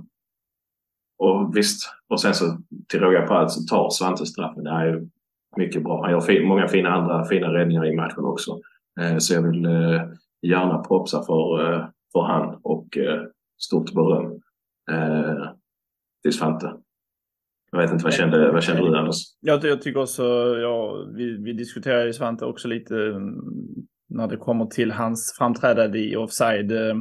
och 1.19 1.57
visst, 1.57 1.91
och 2.09 2.21
sen 2.21 2.35
så 2.35 2.59
till 2.89 3.01
råga 3.01 3.27
på 3.27 3.35
allt 3.35 3.51
så 3.51 3.63
tar 3.63 3.91
Svante 3.91 4.27
straffen. 4.27 4.65
Det 4.65 4.71
är 4.71 5.09
mycket 5.57 5.85
bra. 5.85 6.03
Han 6.03 6.11
gör 6.11 6.21
fin, 6.21 6.49
många 6.49 6.69
fina 6.69 6.89
andra 6.89 7.25
fina 7.25 7.55
räddningar 7.55 7.87
i 7.87 7.97
matchen 7.97 8.25
också. 8.25 8.61
Eh, 9.01 9.19
så 9.19 9.35
jag 9.35 9.43
vill 9.43 9.65
eh, 9.65 10.03
gärna 10.43 10.79
propsa 10.79 11.23
för, 11.23 11.73
eh, 11.73 11.87
för 12.13 12.23
han 12.23 12.61
och 12.63 12.99
eh, 12.99 13.23
stort 13.59 13.93
beröm 13.93 14.43
eh, 14.91 15.51
till 16.23 16.33
Svante. 16.33 16.73
Jag 17.71 17.79
vet 17.79 17.93
inte, 17.93 18.05
vad 18.05 18.15
kände, 18.15 18.53
vad 18.53 18.63
kände 18.63 18.83
du 18.83 18.99
Anders? 18.99 19.17
Jag, 19.41 19.65
jag 19.65 19.83
tycker 19.83 20.01
också, 20.01 20.23
ja, 20.63 21.07
vi, 21.15 21.37
vi 21.37 21.53
diskuterar 21.53 22.07
ju 22.07 22.13
Svante 22.13 22.45
också 22.45 22.69
lite 22.69 22.95
mm, 22.97 23.35
när 24.09 24.29
det 24.29 24.37
kommer 24.37 24.67
till 24.67 24.93
hans 24.93 25.35
framträdande 25.39 25.99
i 25.99 26.17
offside. 26.17 26.73
Eh, 26.73 26.97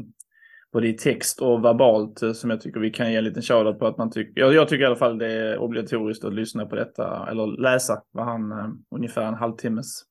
både 0.73 0.87
i 0.87 0.93
text 0.93 1.41
och 1.41 1.65
verbalt 1.65 2.21
eh, 2.21 2.31
som 2.31 2.49
jag 2.49 2.61
tycker 2.61 2.79
vi 2.79 2.89
kan 2.89 3.11
ge 3.11 3.17
en 3.17 3.23
liten 3.23 3.41
shoutout 3.41 3.79
på 3.79 3.87
att 3.87 3.97
man 3.97 4.11
tycker, 4.11 4.41
jag, 4.41 4.53
jag 4.53 4.67
tycker 4.67 4.83
i 4.83 4.87
alla 4.87 4.95
fall 4.95 5.17
det 5.17 5.31
är 5.31 5.57
obligatoriskt 5.57 6.25
att 6.25 6.33
lyssna 6.33 6.65
på 6.65 6.75
detta 6.75 7.27
eller 7.31 7.61
läsa 7.61 8.01
vad 8.11 8.25
han, 8.25 8.51
eh, 8.51 8.67
ungefär 8.95 9.25
en 9.25 9.33
halvtimmes 9.33 10.03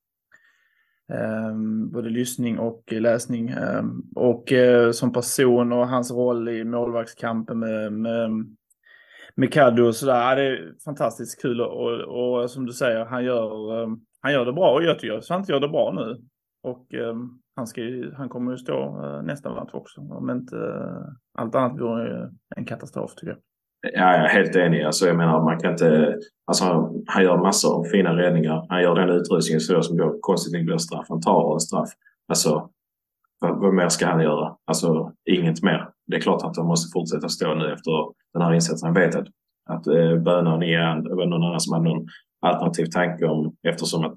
Um, 1.13 1.91
både 1.91 2.09
lyssning 2.09 2.59
och 2.59 2.83
läsning. 2.91 3.53
Um, 3.53 4.11
och 4.15 4.51
uh, 4.51 4.91
som 4.91 5.13
person 5.13 5.71
och 5.71 5.87
hans 5.87 6.11
roll 6.11 6.49
i 6.49 6.63
målvaktskampen 6.63 7.59
med, 7.59 7.93
med, 7.93 8.29
med 9.37 9.79
och 9.79 9.95
sådär. 9.95 10.29
Ja, 10.29 10.35
det 10.35 10.41
är 10.41 10.73
fantastiskt 10.85 11.41
kul 11.41 11.61
och, 11.61 11.85
och, 11.85 12.41
och, 12.41 12.49
som 12.49 12.65
du 12.65 12.73
säger, 12.73 13.05
han 13.05 13.23
gör, 13.23 13.81
um, 13.83 14.01
han 14.21 14.33
gör 14.33 14.45
det 14.45 14.53
bra 14.53 14.73
och 14.73 14.83
jag 14.83 14.99
tycker 14.99 15.21
Svante 15.21 15.51
gör 15.51 15.59
det 15.59 15.67
bra 15.67 15.91
nu. 15.91 16.17
Och 16.63 16.93
ehm, 16.93 17.29
han, 17.55 17.67
ska 17.67 17.81
ju, 17.81 18.13
han 18.13 18.29
kommer 18.29 18.51
ju 18.51 18.57
stå 18.57 19.05
uh, 19.05 19.23
nästa 19.23 19.49
match 19.49 19.69
också. 19.73 20.01
Om 20.01 20.29
inte 20.29 20.55
uh, 20.55 21.07
allt 21.37 21.55
annat 21.55 21.79
vore 21.79 22.29
en 22.55 22.65
katastrof 22.65 23.15
tycker 23.15 23.27
jag. 23.27 23.37
Ja, 23.93 24.15
jag 24.15 24.25
är 24.25 24.29
helt 24.29 24.55
enig. 24.55 24.83
Alltså, 24.83 25.07
jag 25.07 25.17
menar, 25.17 25.43
man 25.43 25.59
kan 25.59 25.71
inte... 25.71 26.17
Alltså, 26.45 26.93
han 27.07 27.23
gör 27.23 27.37
massor 27.37 27.79
av 27.79 27.83
fina 27.83 28.17
räddningar. 28.17 28.65
Han 28.69 28.81
gör 28.81 28.95
den 28.95 29.09
utrustningen 29.09 29.59
så 29.59 29.81
som 29.81 29.97
går 29.97 30.17
konstigt 30.21 30.53
nog 30.53 30.65
blir 30.65 30.77
straff. 30.77 31.05
Han 31.09 31.21
tar 31.21 31.53
en 31.53 31.59
straff. 31.59 31.89
Alltså, 32.27 32.69
vad, 33.39 33.59
vad, 33.59 33.73
mer 33.73 33.89
ska 33.89 34.07
han 34.07 34.21
göra? 34.21 34.55
Alltså, 34.65 35.11
inget 35.29 35.63
mer. 35.63 35.89
Det 36.07 36.15
är 36.15 36.21
klart 36.21 36.43
att 36.43 36.57
han 36.57 36.67
måste 36.67 36.91
fortsätta 36.93 37.29
stå 37.29 37.55
nu 37.55 37.73
efter 37.73 37.91
den 38.33 38.41
här 38.41 38.53
insatsen. 38.53 38.87
Han 38.87 38.93
vet 38.93 39.15
att, 39.15 39.27
att 39.69 39.87
eh, 39.87 40.15
bönan 40.15 40.63
är 40.63 41.01
det 41.09 41.15
var 41.15 41.25
någon 41.25 41.43
annan 41.43 41.59
som 41.59 41.73
hade 41.73 41.89
någon 41.89 42.07
alternativ 42.41 42.85
tanke 42.85 43.25
om 43.25 43.55
eftersom 43.67 44.05
att 44.05 44.15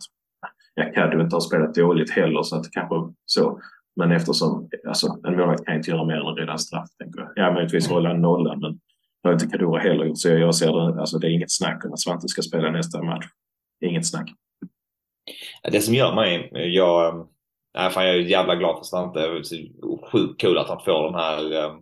ja, 0.74 0.84
Caddo 0.94 1.20
inte 1.20 1.36
har 1.36 1.40
spelat 1.40 1.74
dåligt 1.74 2.10
heller 2.10 2.42
så 2.42 2.56
att 2.56 2.70
kanske 2.70 2.94
så. 3.24 3.60
Men 3.96 4.12
eftersom 4.12 4.68
alltså, 4.88 5.18
en 5.26 5.36
målvakt 5.36 5.64
kan 5.64 5.76
inte 5.76 5.90
göra 5.90 6.04
mer 6.04 6.30
än 6.30 6.36
redan 6.36 6.58
straff. 6.58 6.88
Tänker 6.98 7.20
jag. 7.20 7.30
Ja, 7.34 7.52
möjligtvis 7.52 7.88
hålla 7.88 8.12
nollan 8.12 8.60
men 8.60 8.80
det 9.22 9.28
har 9.28 9.32
inte 9.32 9.46
Kadura 9.46 9.80
heller 9.80 10.04
gjort. 10.04 10.18
Så 10.18 10.28
jag 10.28 10.54
ser 10.54 10.72
det, 10.72 11.00
alltså 11.00 11.18
det 11.18 11.26
är 11.26 11.30
inget 11.30 11.52
snack 11.52 11.84
om 11.84 11.92
att 11.92 12.00
Svante 12.00 12.28
ska 12.28 12.42
spela 12.42 12.70
nästa 12.70 13.02
match. 13.02 13.26
Inget 13.84 14.06
snack. 14.06 14.30
Det 15.72 15.80
som 15.80 15.94
gör 15.94 16.14
mig, 16.14 16.50
jag, 16.52 17.28
nej, 17.74 17.90
fan 17.90 18.06
jag 18.06 18.16
är 18.16 18.20
jävla 18.20 18.54
glad 18.54 18.76
för 18.76 18.84
Svante. 18.84 19.42
Sjukt 20.12 20.40
kul 20.40 20.58
att 20.58 20.68
han 20.68 20.84
får 20.84 21.02
de 21.02 21.14
här 21.14 21.52
eh, 21.52 21.74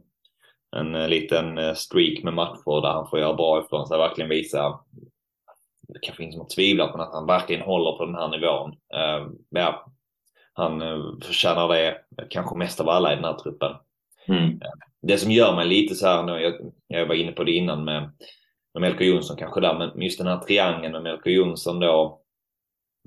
en 0.77 1.11
liten 1.11 1.59
eh, 1.59 1.75
streak 1.75 2.23
med 2.23 2.35
matcher 2.35 2.83
där 2.83 2.93
han 2.93 3.11
får 3.11 3.19
göra 3.19 3.35
bra 3.35 3.65
ifrån 3.65 3.87
sig. 3.87 3.99
Verkligen 3.99 4.31
visa 4.31 4.81
det 5.89 5.99
kanske 6.03 6.23
finns 6.23 6.37
något 6.37 6.51
tvivlar 6.51 6.89
på 6.89 7.03
att 7.03 7.13
han 7.13 7.27
verkligen 7.27 7.63
håller 7.63 7.99
på 7.99 8.05
den 8.05 8.15
här 8.15 8.29
nivån. 8.29 8.71
Eh, 8.71 9.27
men 9.51 9.63
ja, 9.63 9.93
han 10.53 10.81
förtjänar 11.23 11.69
det 11.69 11.99
kanske 12.31 12.57
mest 12.57 12.81
av 12.81 12.89
alla 12.89 13.13
i 13.13 13.17
den 13.17 13.25
här 13.25 13.39
truppen. 13.39 13.73
Mm. 14.29 14.61
Det 15.03 15.19
som 15.19 15.31
gör 15.31 15.57
mig 15.57 15.67
lite 15.67 15.95
så 15.95 16.07
här, 16.07 16.23
nu, 16.23 16.33
jag, 16.33 16.55
jag 16.87 17.07
var 17.07 17.15
inne 17.15 17.33
på 17.33 17.45
det 17.45 17.53
innan 17.53 17.85
med, 17.85 18.03
med 18.75 18.81
Melker 18.81 19.05
Jonsson 19.05 19.37
kanske 19.37 19.61
där, 19.61 19.79
men 19.79 20.03
just 20.03 20.19
den 20.19 20.27
här 20.27 20.39
triangeln 20.39 20.93
med 20.93 21.03
Melker 21.03 21.31
Jonsson 21.31 21.81
då, 21.81 22.21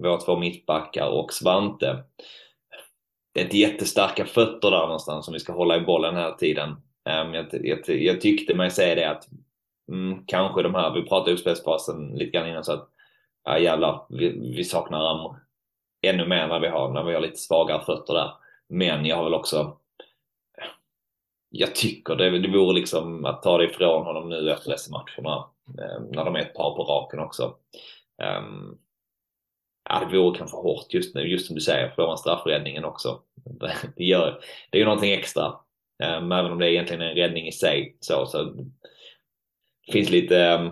våra 0.01 0.17
två 0.17 0.37
mittbackar 0.37 1.07
och 1.07 1.33
Svante. 1.33 2.03
Det 3.31 3.39
är 3.39 3.43
inte 3.43 3.57
jättestarka 3.57 4.25
fötter 4.25 4.71
där 4.71 4.79
någonstans 4.81 5.25
som 5.25 5.33
vi 5.33 5.39
ska 5.39 5.53
hålla 5.53 5.77
i 5.77 5.81
bollen 5.81 6.15
hela 6.15 6.31
tiden. 6.31 6.69
Um, 6.69 7.33
jag, 7.33 7.45
jag, 7.51 7.89
jag, 7.89 8.21
tyckte 8.21 8.55
mig 8.55 8.71
se 8.71 8.95
det 8.95 9.09
att 9.09 9.27
mm, 9.91 10.25
kanske 10.25 10.63
de 10.63 10.75
här, 10.75 10.93
vi 10.93 11.01
pratade 11.01 11.31
uppspelsfasen 11.31 12.07
lite 12.07 12.31
grann 12.31 12.49
innan 12.49 12.63
så 12.63 12.73
att 12.73 12.89
ja 13.43 13.59
jävlar, 13.59 14.05
vi, 14.09 14.53
vi 14.55 14.63
saknar 14.63 15.35
ännu 16.01 16.27
mer 16.27 16.47
när 16.47 16.59
vi 16.59 16.67
har, 16.67 16.93
när 16.93 17.03
vi 17.03 17.13
har 17.13 17.21
lite 17.21 17.37
svagare 17.37 17.85
fötter 17.85 18.13
där. 18.13 18.31
Men 18.67 19.05
jag 19.05 19.15
har 19.15 19.23
väl 19.23 19.33
också 19.33 19.77
jag 21.51 21.75
tycker 21.75 22.15
det, 22.15 22.39
det 22.39 22.57
vore 22.57 22.79
liksom 22.79 23.25
att 23.25 23.43
ta 23.43 23.57
det 23.57 23.65
ifrån 23.65 24.05
honom 24.05 24.29
nu 24.29 24.51
efter 24.51 24.71
dessa 24.71 24.91
matcherna. 24.91 25.45
Um, 25.67 26.07
när 26.11 26.25
de 26.25 26.35
är 26.35 26.39
ett 26.39 26.53
par 26.53 26.75
på 26.75 26.83
raken 26.83 27.19
också. 27.19 27.55
Um, 28.37 28.77
ja, 29.89 29.99
det 29.99 30.17
vore 30.17 30.37
kanske 30.37 30.57
hårt 30.57 30.93
just 30.93 31.15
nu, 31.15 31.21
just 31.21 31.45
som 31.45 31.55
du 31.55 31.61
säger, 31.61 31.89
får 31.89 32.07
man 32.07 32.17
straffräddningen 32.17 32.85
också. 32.85 33.21
Det, 33.95 34.03
gör, 34.03 34.43
det 34.69 34.77
är 34.77 34.79
ju 34.79 34.85
någonting 34.85 35.11
extra. 35.11 35.47
Um, 36.03 36.31
även 36.31 36.51
om 36.51 36.59
det 36.59 36.65
är 36.65 36.69
egentligen 36.69 37.01
en 37.01 37.15
räddning 37.15 37.47
i 37.47 37.51
sig. 37.51 37.97
Så, 37.99 38.25
så 38.25 38.43
det 39.85 39.91
finns 39.91 40.09
lite, 40.09 40.71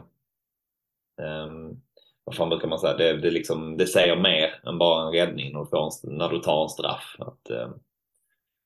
um, 1.21 1.81
vad 2.23 2.35
fan 2.35 2.49
brukar 2.49 2.67
man 2.67 2.79
säga, 2.79 2.97
det, 2.97 3.17
det, 3.17 3.31
liksom, 3.31 3.77
det 3.77 3.87
säger 3.87 4.15
mer 4.15 4.61
än 4.65 4.77
bara 4.77 5.07
en 5.07 5.13
räddning 5.13 5.53
när 5.53 5.59
du, 5.59 5.65
får 5.65 5.83
en, 5.83 6.17
när 6.17 6.29
du 6.29 6.39
tar 6.39 6.63
en 6.63 6.69
straff. 6.69 7.15
Att, 7.19 7.49
um, 7.49 7.79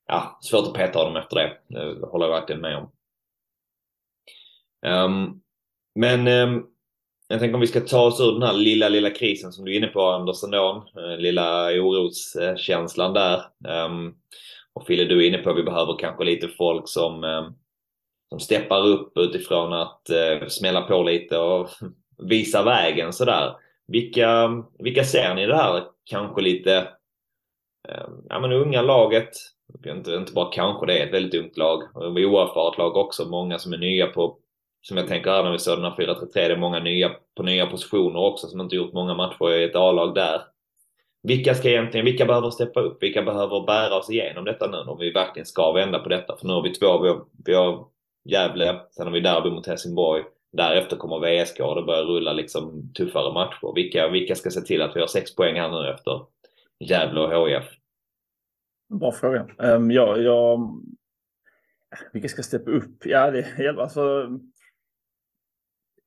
ja, 0.07 0.39
svårt 0.41 0.67
att 0.67 0.73
peta 0.73 0.99
honom 0.99 1.15
efter 1.15 1.35
det. 1.35 1.57
Det 1.67 2.07
håller 2.07 2.25
jag 2.25 2.39
verkligen 2.39 2.61
med 2.61 2.77
om. 2.77 2.91
Um, 4.85 5.41
men 5.95 6.27
um, 6.27 6.72
jag 7.27 7.39
tänker 7.39 7.55
om 7.55 7.61
vi 7.61 7.67
ska 7.67 7.81
ta 7.81 8.05
oss 8.05 8.19
ur 8.19 8.31
den 8.31 8.43
här 8.43 8.53
lilla, 8.53 8.89
lilla 8.89 9.09
krisen 9.09 9.51
som 9.51 9.65
du 9.65 9.73
är 9.73 9.77
inne 9.77 9.87
på 9.87 10.01
Anders 10.01 10.43
ändå. 10.43 10.85
Eh, 10.97 11.17
lilla 11.17 11.65
oroskänslan 11.67 13.13
där. 13.13 13.41
Ehm, 13.67 14.13
och 14.73 14.87
Fille, 14.87 15.03
du 15.03 15.23
är 15.23 15.27
inne 15.27 15.37
på 15.37 15.49
att 15.49 15.57
vi 15.57 15.63
behöver 15.63 15.97
kanske 15.99 16.23
lite 16.23 16.47
folk 16.47 16.89
som, 16.89 17.23
ehm, 17.23 17.53
som 18.29 18.39
steppar 18.39 18.87
upp 18.87 19.17
utifrån 19.17 19.73
att 19.73 20.09
eh, 20.09 20.47
smälla 20.47 20.81
på 20.81 21.03
lite 21.03 21.37
och 21.37 21.69
visa 22.17 22.63
vägen 22.63 23.13
sådär. 23.13 23.55
Vilka, 23.87 24.49
vilka 24.79 25.03
ser 25.03 25.35
ni 25.35 25.45
det 25.45 25.55
här 25.55 25.83
kanske 26.05 26.41
lite 26.41 26.75
ehm, 27.89 28.11
ja, 28.29 28.39
men 28.39 28.51
unga 28.51 28.81
laget 28.81 29.31
inte, 29.85 30.11
inte 30.11 30.33
bara 30.33 30.51
kanske, 30.51 30.85
det 30.85 30.99
är 30.99 31.07
ett 31.07 31.13
väldigt 31.13 31.41
ungt 31.41 31.57
lag. 31.57 31.83
Och 31.93 32.03
oerfaret 32.03 32.77
lag 32.77 32.97
också. 32.97 33.25
Många 33.25 33.59
som 33.59 33.73
är 33.73 33.77
nya 33.77 34.07
på, 34.07 34.37
som 34.83 34.97
jag 34.97 35.07
tänker 35.07 35.31
här 35.31 35.43
när 35.43 35.51
vi 35.51 35.59
såg 35.59 35.77
den 35.77 35.91
här 35.91 35.97
4-3-3, 35.97 36.27
det 36.33 36.41
är 36.41 36.57
många 36.57 36.79
nya 36.79 37.11
på 37.35 37.43
nya 37.43 37.65
positioner 37.65 38.19
också 38.19 38.47
som 38.47 38.61
inte 38.61 38.75
gjort 38.75 38.93
många 38.93 39.13
matcher 39.13 39.53
i 39.53 39.63
ett 39.63 39.75
A-lag 39.75 40.15
där. 40.15 40.41
Vilka 41.23 41.55
ska 41.55 41.69
egentligen, 41.69 42.05
vilka 42.05 42.25
behöver 42.25 42.49
steppa 42.49 42.81
upp? 42.81 43.03
Vilka 43.03 43.21
behöver 43.21 43.65
bära 43.65 43.95
oss 43.95 44.09
igenom 44.09 44.45
detta 44.45 44.67
nu 44.67 44.77
om 44.77 44.99
vi 44.99 45.11
verkligen 45.11 45.45
ska 45.45 45.71
vända 45.71 45.99
på 45.99 46.09
detta? 46.09 46.37
För 46.37 46.47
nu 46.47 46.53
har 46.53 46.61
vi 46.61 46.73
två, 46.73 47.01
vi 47.01 47.09
har, 47.09 47.25
vi 47.45 47.53
har 47.53 47.87
Gävle, 48.25 48.81
sen 48.91 49.07
har 49.07 49.13
vi 49.13 49.19
derby 49.19 49.49
mot 49.49 49.67
Helsingborg. 49.67 50.23
Därefter 50.51 50.97
kommer 50.97 51.19
VSK 51.19 51.59
och 51.59 51.75
det 51.75 51.83
börjar 51.83 52.03
rulla 52.03 52.33
liksom 52.33 52.93
tuffare 52.93 53.33
matcher. 53.33 53.73
Vilka, 53.75 54.07
vilka 54.07 54.35
ska 54.35 54.49
se 54.49 54.61
till 54.61 54.81
att 54.81 54.95
vi 54.95 54.99
har 54.99 55.07
sex 55.07 55.35
poäng 55.35 55.55
här 55.55 55.71
nu 55.71 55.89
efter 55.89 56.21
Gävle 56.79 57.19
och 57.19 57.49
HIF? 57.49 57.63
Bra 58.99 59.11
fråga. 59.11 59.47
Um, 59.57 59.91
ja, 59.91 60.17
ja, 60.17 60.57
Vilka 62.13 62.27
ska 62.27 62.43
steppa 62.43 62.71
upp? 62.71 63.05
Ja, 63.05 63.31
det 63.31 63.75
alltså... 63.79 64.29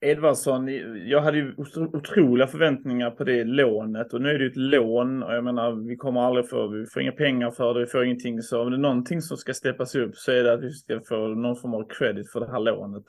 Edvardsson, 0.01 0.69
jag 1.09 1.21
hade 1.21 1.39
ju 1.39 1.55
otroliga 1.93 2.47
förväntningar 2.47 3.11
på 3.11 3.25
det 3.25 3.45
lånet 3.45 4.13
och 4.13 4.21
nu 4.21 4.31
är 4.31 4.39
det 4.39 4.45
ju 4.45 4.51
ett 4.51 4.57
lån 4.57 5.23
och 5.23 5.35
jag 5.35 5.45
menar 5.45 5.89
vi 5.89 5.97
kommer 5.97 6.21
aldrig 6.21 6.49
få, 6.49 6.69
vi 6.69 6.87
får 6.87 7.03
inga 7.03 7.13
pengar 7.13 7.51
för 7.51 7.75
det, 7.75 7.81
vi 7.81 7.87
får 7.87 8.05
ingenting 8.05 8.43
så 8.43 8.63
om 8.63 8.71
det 8.71 8.77
är 8.77 8.79
någonting 8.79 9.23
som 9.23 9.37
ska 9.37 9.55
steppas 9.55 9.95
upp 9.95 10.17
så 10.17 10.33
är 10.33 10.45
det 10.45 10.53
att 10.53 10.63
vi 10.63 10.71
ska 10.71 11.01
få 11.09 11.29
någon 11.29 11.57
form 11.57 11.75
av 11.75 11.89
credit 11.89 12.33
för 12.33 12.41
det 12.41 12.51
här 12.51 12.61
lånet. 12.61 13.03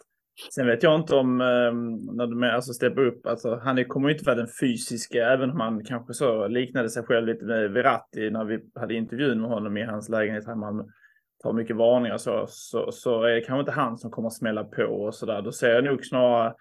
Sen 0.55 0.67
vet 0.67 0.83
jag 0.83 0.99
inte 0.99 1.15
om, 1.15 1.41
eh, 1.41 1.73
när 2.15 2.27
du 2.27 2.35
menar 2.35 2.53
alltså 2.53 2.73
steppa 2.73 3.01
upp, 3.01 3.25
alltså 3.25 3.59
han 3.63 3.85
kommer 3.85 4.09
ju 4.09 4.13
inte 4.13 4.25
vara 4.25 4.35
den 4.35 4.47
fysiska, 4.61 5.27
även 5.33 5.51
om 5.51 5.59
han 5.59 5.83
kanske 5.85 6.13
så 6.13 6.47
liknade 6.47 6.89
sig 6.89 7.03
själv 7.03 7.27
lite 7.27 7.45
med 7.45 7.71
Verratti 7.71 8.29
när 8.29 8.45
vi 8.45 8.59
hade 8.75 8.93
intervjun 8.93 9.41
med 9.41 9.49
honom 9.49 9.77
i 9.77 9.83
hans 9.83 10.09
lägenhet 10.09 10.45
här 10.45 10.53
i 10.53 10.55
Malmö. 10.55 10.83
tar 11.43 11.53
mycket 11.53 11.75
varningar 11.75 12.17
så, 12.17 12.45
så, 12.47 12.91
så 12.91 13.23
är 13.23 13.33
det 13.33 13.41
kanske 13.41 13.59
inte 13.59 13.71
han 13.71 13.97
som 13.97 14.11
kommer 14.11 14.27
att 14.27 14.33
smälla 14.33 14.63
på 14.63 14.83
och 14.83 15.15
sådär. 15.15 15.41
Då 15.41 15.51
ser 15.51 15.69
jag 15.69 15.83
nog 15.83 16.05
snarare 16.05 16.53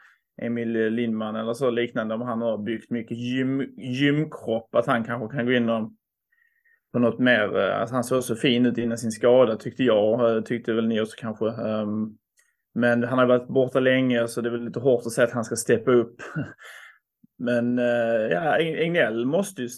Emil 0.42 0.68
Lindman 0.72 1.36
eller 1.36 1.54
så 1.54 1.70
liknande 1.70 2.14
om 2.14 2.22
han 2.22 2.42
har 2.42 2.58
byggt 2.58 2.90
mycket 2.90 3.16
gym, 3.18 3.74
gymkropp, 3.76 4.74
att 4.74 4.86
han 4.86 5.04
kanske 5.04 5.36
kan 5.36 5.46
gå 5.46 5.52
in 5.52 5.68
och 5.68 5.92
på 6.96 7.00
något 7.00 7.18
mer, 7.18 7.58
eh, 7.58 7.80
alltså 7.80 7.94
han 7.94 8.04
såg 8.04 8.24
så 8.24 8.36
fin 8.36 8.66
ut 8.66 8.78
innan 8.78 8.98
sin 8.98 9.10
skada 9.10 9.56
tyckte 9.56 9.84
jag, 9.84 10.36
eh, 10.36 10.42
tyckte 10.42 10.72
väl 10.72 10.86
ni 10.86 11.00
också 11.00 11.16
kanske. 11.18 11.48
Ehm, 11.48 12.16
men 12.74 13.04
han 13.04 13.18
har 13.18 13.26
varit 13.26 13.48
borta 13.48 13.80
länge 13.80 14.28
så 14.28 14.40
det 14.40 14.48
är 14.48 14.50
väl 14.50 14.64
lite 14.64 14.80
hårt 14.80 15.06
att 15.06 15.12
säga 15.12 15.26
att 15.26 15.32
han 15.32 15.44
ska 15.44 15.56
steppa 15.56 15.90
upp. 15.90 16.16
Men 17.38 17.78
eh, 17.78 17.84
ja, 18.30 18.56
Egnell 18.58 19.26
måste 19.26 19.62
ju 19.62 19.68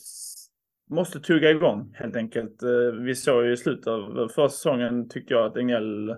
måste 0.91 1.21
tugga 1.21 1.51
igång 1.51 1.95
helt 1.95 2.17
enkelt. 2.17 2.63
Vi 3.01 3.15
såg 3.15 3.45
ju 3.45 3.53
i 3.53 3.57
slutet 3.57 3.87
av 3.87 4.29
förra 4.35 4.49
säsongen 4.49 5.09
tyckte 5.09 5.35
jag 5.35 5.47
att 5.47 5.57
Egnell 5.57 6.17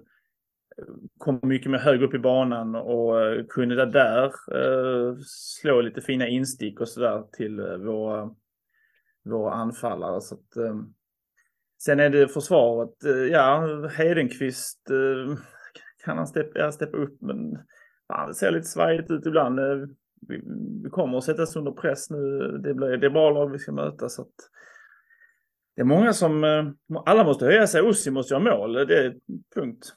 kom 1.18 1.40
mycket 1.42 1.70
mer 1.70 1.78
högre 1.78 2.06
upp 2.06 2.14
i 2.14 2.18
banan 2.18 2.74
och 2.74 3.20
eh, 3.20 3.44
kunde 3.48 3.86
där 3.86 4.24
eh, 4.26 5.16
slå 5.60 5.80
lite 5.80 6.00
fina 6.00 6.28
instick 6.28 6.80
och 6.80 6.88
sådär 6.88 7.24
till 7.32 7.60
eh, 7.60 7.76
våra, 7.76 8.34
våra 9.24 9.52
anfallare. 9.52 10.20
Så 10.20 10.34
att, 10.34 10.80
sen 11.82 12.00
är 12.00 12.10
det 12.10 12.28
försvaret, 12.28 12.94
ja 13.30 13.66
Hedenqvist 13.96 14.80
kan 16.04 16.16
han 16.16 16.26
steppa, 16.26 16.72
steppa 16.72 16.96
upp 16.96 17.20
men 17.20 17.58
fan, 18.08 18.28
det 18.28 18.34
ser 18.34 18.50
lite 18.50 18.68
svajigt 18.68 19.10
ut 19.10 19.26
ibland. 19.26 19.60
Vi, 20.28 20.42
vi 20.84 20.90
kommer 20.90 21.18
att 21.18 21.24
sättas 21.24 21.56
under 21.56 21.72
press 21.72 22.10
nu. 22.10 22.38
Det, 22.64 22.74
blir, 22.74 22.96
det 22.96 23.06
är 23.06 23.10
bra 23.10 23.30
lag 23.30 23.50
vi 23.50 23.58
ska 23.58 23.72
möta 23.72 24.08
så 24.08 24.22
att 24.22 24.34
det 25.76 25.82
är 25.82 25.86
många 25.86 26.12
som, 26.12 26.44
alla 27.06 27.24
måste 27.24 27.44
höja 27.44 27.66
sig. 27.66 27.82
Ossi 27.82 28.10
måste 28.10 28.34
göra 28.34 28.56
mål, 28.56 28.72
det 28.72 29.04
är 29.04 29.16
punkt. 29.54 29.94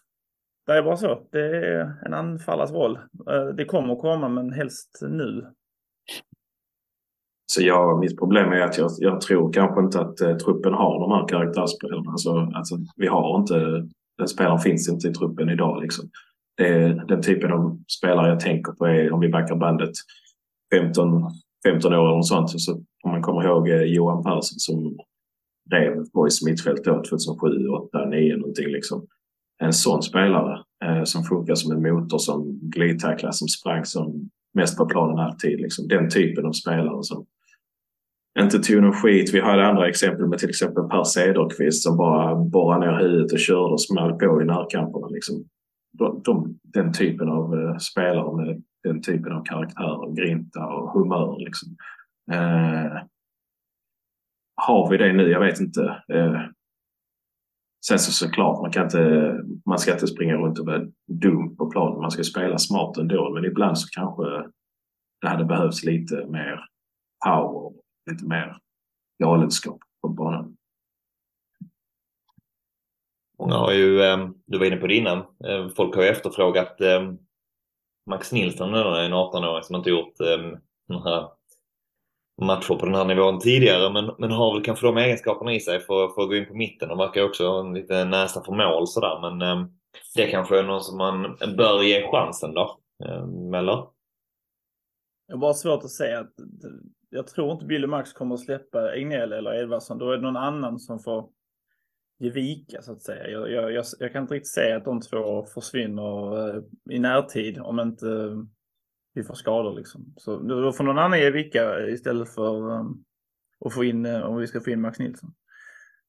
Det 0.66 0.74
är 0.74 0.84
bara 0.84 0.97
så. 0.97 1.28
Det 1.32 1.39
är 1.39 1.93
en 2.05 2.14
anfallares 2.14 2.72
roll. 2.72 2.95
Eh, 3.30 3.55
det 3.57 3.66
kommer 3.66 3.93
att 3.93 4.01
komma, 4.01 4.30
men 4.30 4.53
helst 4.53 4.99
nu. 5.01 5.45
Så 7.45 7.61
jag, 7.61 7.99
mitt 7.99 8.20
problem 8.20 8.51
är 8.51 8.61
att 8.61 8.78
jag, 8.78 8.91
jag 8.97 9.22
tror 9.22 9.53
kanske 9.53 9.82
inte 9.82 9.99
att 9.99 10.22
eh, 10.22 10.36
truppen 10.36 10.74
har 10.74 10.99
de 10.99 11.11
här 11.11 11.28
karaktärsspelarna. 11.28 12.11
Alltså, 12.11 12.51
alltså, 12.55 12.76
vi 12.95 13.07
har 13.07 13.39
inte, 13.39 13.88
den 14.18 14.28
spelaren 14.28 14.59
finns 14.59 14.89
inte 14.89 15.07
i 15.07 15.14
truppen 15.14 15.49
idag. 15.49 15.82
Liksom. 15.82 16.09
Det 16.57 16.68
är 16.68 17.05
den 17.07 17.22
typen 17.22 17.51
av 17.51 17.80
spelare 17.99 18.30
jag 18.30 18.39
tänker 18.39 18.72
på 18.72 18.86
är 18.86 19.14
om 19.14 19.20
vi 19.20 19.30
backar 19.30 19.55
bandet 19.55 19.91
15, 20.74 21.24
15 21.66 21.93
år 21.93 21.97
eller 21.97 22.16
något 22.16 22.28
sånt. 22.28 22.61
Så 22.61 22.74
om 23.03 23.11
man 23.11 23.22
kommer 23.22 23.43
ihåg 23.43 23.70
eh, 23.70 23.82
Johan 23.82 24.24
Persson 24.24 24.59
som 24.59 24.97
rev 25.72 26.05
Boys 26.14 26.45
mittfält 26.45 26.84
då 26.84 27.03
2007, 27.03 27.47
2008, 27.49 27.97
2009 27.97 28.36
någonting 28.38 28.68
liksom 28.68 29.07
en 29.64 29.74
sån 29.74 30.03
spelare 30.03 30.64
eh, 30.86 31.03
som 31.03 31.24
funkar 31.24 31.55
som 31.55 31.72
en 31.72 31.93
motor 31.93 32.18
som 32.18 32.59
glidtacklar, 32.61 33.32
som 33.32 33.47
sprang 33.47 33.86
som 33.86 34.30
mest 34.53 34.78
på 34.78 34.86
planen 34.86 35.20
alltid. 35.20 35.59
Liksom. 35.59 35.88
Den 35.88 36.09
typen 36.09 36.45
av 36.45 36.51
spelare 36.51 37.03
som 37.03 37.26
inte 38.39 38.59
tog 38.59 38.82
någon 38.82 38.93
skit. 38.93 39.34
Vi 39.34 39.39
hade 39.39 39.68
andra 39.68 39.89
exempel 39.89 40.28
med 40.28 40.39
till 40.39 40.49
exempel 40.49 40.84
Per 40.84 41.03
Cederqvist 41.03 41.84
som 41.84 41.97
bara 41.97 42.36
borrade 42.36 42.86
ner 42.86 42.99
huvudet 42.99 43.32
och 43.32 43.39
körde 43.39 43.74
och 43.74 43.82
small 43.82 44.14
på 44.14 44.41
i 44.41 44.45
närkamperna. 44.45 45.07
Liksom. 45.07 45.45
De, 45.97 46.22
de, 46.26 46.59
den 46.64 46.93
typen 46.93 47.30
av 47.30 47.53
eh, 47.59 47.78
spelare 47.78 48.36
med 48.36 48.64
den 48.84 49.01
typen 49.01 49.32
av 49.32 49.43
karaktär 49.43 49.99
och 50.01 50.18
grinta 50.18 50.66
och 50.66 50.91
humör. 50.91 51.39
Liksom. 51.39 51.76
Eh, 52.32 52.97
har 54.55 54.89
vi 54.89 54.97
det 54.97 55.14
nu? 55.14 55.30
Jag 55.30 55.39
vet 55.39 55.59
inte. 55.59 55.82
Eh, 56.14 56.41
Sen 57.88 57.99
så 57.99 58.11
såklart, 58.11 58.61
man, 58.61 58.72
kan 58.72 58.84
inte, 58.84 59.39
man 59.74 59.80
ska 59.80 59.93
inte 59.93 60.07
springa 60.07 60.36
runt 60.36 60.59
och 60.59 60.65
vara 60.65 60.86
dum 61.07 61.55
på 61.55 61.69
planen. 61.69 62.01
Man 62.01 62.11
ska 62.11 62.24
spela 62.24 62.57
smart 62.57 62.97
ändå. 62.97 63.34
Men 63.34 63.45
ibland 63.45 63.80
så 63.80 63.88
kanske 63.91 64.24
det 65.21 65.28
hade 65.28 65.45
behövts 65.45 65.84
lite 65.84 66.26
mer 66.26 66.65
power, 67.26 67.74
lite 68.11 68.26
mer 68.26 68.57
galenskap 69.24 69.80
på 70.01 70.09
banan. 70.09 70.57
Många 73.39 73.55
har 73.55 73.71
ju, 73.71 74.01
eh, 74.01 74.30
du 74.45 74.59
var 74.59 74.65
inne 74.65 74.78
på 74.78 74.88
det 74.88 74.95
innan, 74.95 75.17
eh, 75.19 75.69
folk 75.76 75.95
har 75.95 76.03
ju 76.03 76.09
efterfrågat 76.09 76.82
eh, 76.82 77.13
Max 78.09 78.32
Nilsson, 78.32 78.74
en 78.74 79.13
18-åring 79.13 79.63
som 79.63 79.76
inte 79.76 79.89
gjort 79.89 80.17
den 80.88 81.01
här 81.03 81.30
matcher 82.41 82.75
på 82.75 82.86
den 82.86 82.95
här 82.95 83.05
nivån 83.05 83.39
tidigare 83.39 83.93
men, 83.93 84.11
men 84.19 84.31
har 84.31 84.53
väl 84.53 84.63
kanske 84.63 84.86
de 84.86 84.97
egenskaperna 84.97 85.53
i 85.53 85.59
sig 85.59 85.79
för, 85.79 86.07
för 86.07 86.21
att 86.21 86.29
gå 86.29 86.36
in 86.36 86.47
på 86.47 86.53
mitten 86.53 86.91
och 86.91 86.99
verkar 86.99 87.23
också 87.23 87.47
ha 87.47 87.59
en 87.59 87.73
lite 87.73 88.05
näsa 88.05 88.43
för 88.43 88.51
mål 88.51 88.88
sådär 88.88 89.19
men 89.21 89.41
eh, 89.41 89.67
det 90.15 90.27
kanske 90.27 90.59
är 90.59 90.63
någon 90.63 90.84
som 90.84 90.97
man 90.97 91.38
bör 91.57 91.84
ge 91.84 92.11
chansen 92.11 92.53
då, 92.53 92.79
eh, 93.05 93.59
eller? 93.59 93.88
Jag 95.27 95.36
har 95.36 95.41
bara 95.41 95.53
svårt 95.53 95.84
att 95.84 95.91
säga 95.91 96.19
att 96.19 96.34
jag 97.09 97.27
tror 97.27 97.51
inte 97.51 97.65
Billy 97.65 97.88
Max 97.88 98.13
kommer 98.13 98.36
att 98.36 98.41
släppa 98.41 98.95
Egnell 98.95 99.34
eller 99.34 99.61
Edvardsson. 99.61 99.97
Då 99.97 100.11
är 100.11 100.15
det 100.15 100.23
någon 100.23 100.38
annan 100.38 100.79
som 100.79 100.99
får 100.99 101.29
ge 102.19 102.29
vika 102.29 102.81
så 102.81 102.91
att 102.91 103.01
säga. 103.01 103.27
Jag, 103.29 103.51
jag, 103.51 103.71
jag, 103.71 103.86
jag 103.99 104.11
kan 104.11 104.21
inte 104.21 104.34
riktigt 104.34 104.53
säga 104.53 104.77
att 104.77 104.86
de 104.86 105.01
två 105.01 105.45
försvinner 105.45 106.49
eh, 106.49 106.63
i 106.89 106.99
närtid 106.99 107.59
om 107.59 107.79
inte 107.79 108.05
vi 109.14 109.24
får 109.24 109.34
skador 109.34 109.76
liksom. 109.76 110.14
Så 110.18 110.39
då 110.39 110.72
får 110.72 110.84
någon 110.84 110.99
annan 110.99 111.20
ge 111.20 111.30
vika 111.30 111.88
istället 111.88 112.30
för 112.30 112.72
um, 112.72 113.03
att 113.66 113.74
få 113.74 113.84
in, 113.84 114.05
uh, 114.05 114.22
om 114.22 114.38
vi 114.38 114.47
ska 114.47 114.61
få 114.61 114.70
in 114.70 114.82
Max 114.82 114.99
Nilsson. 114.99 115.34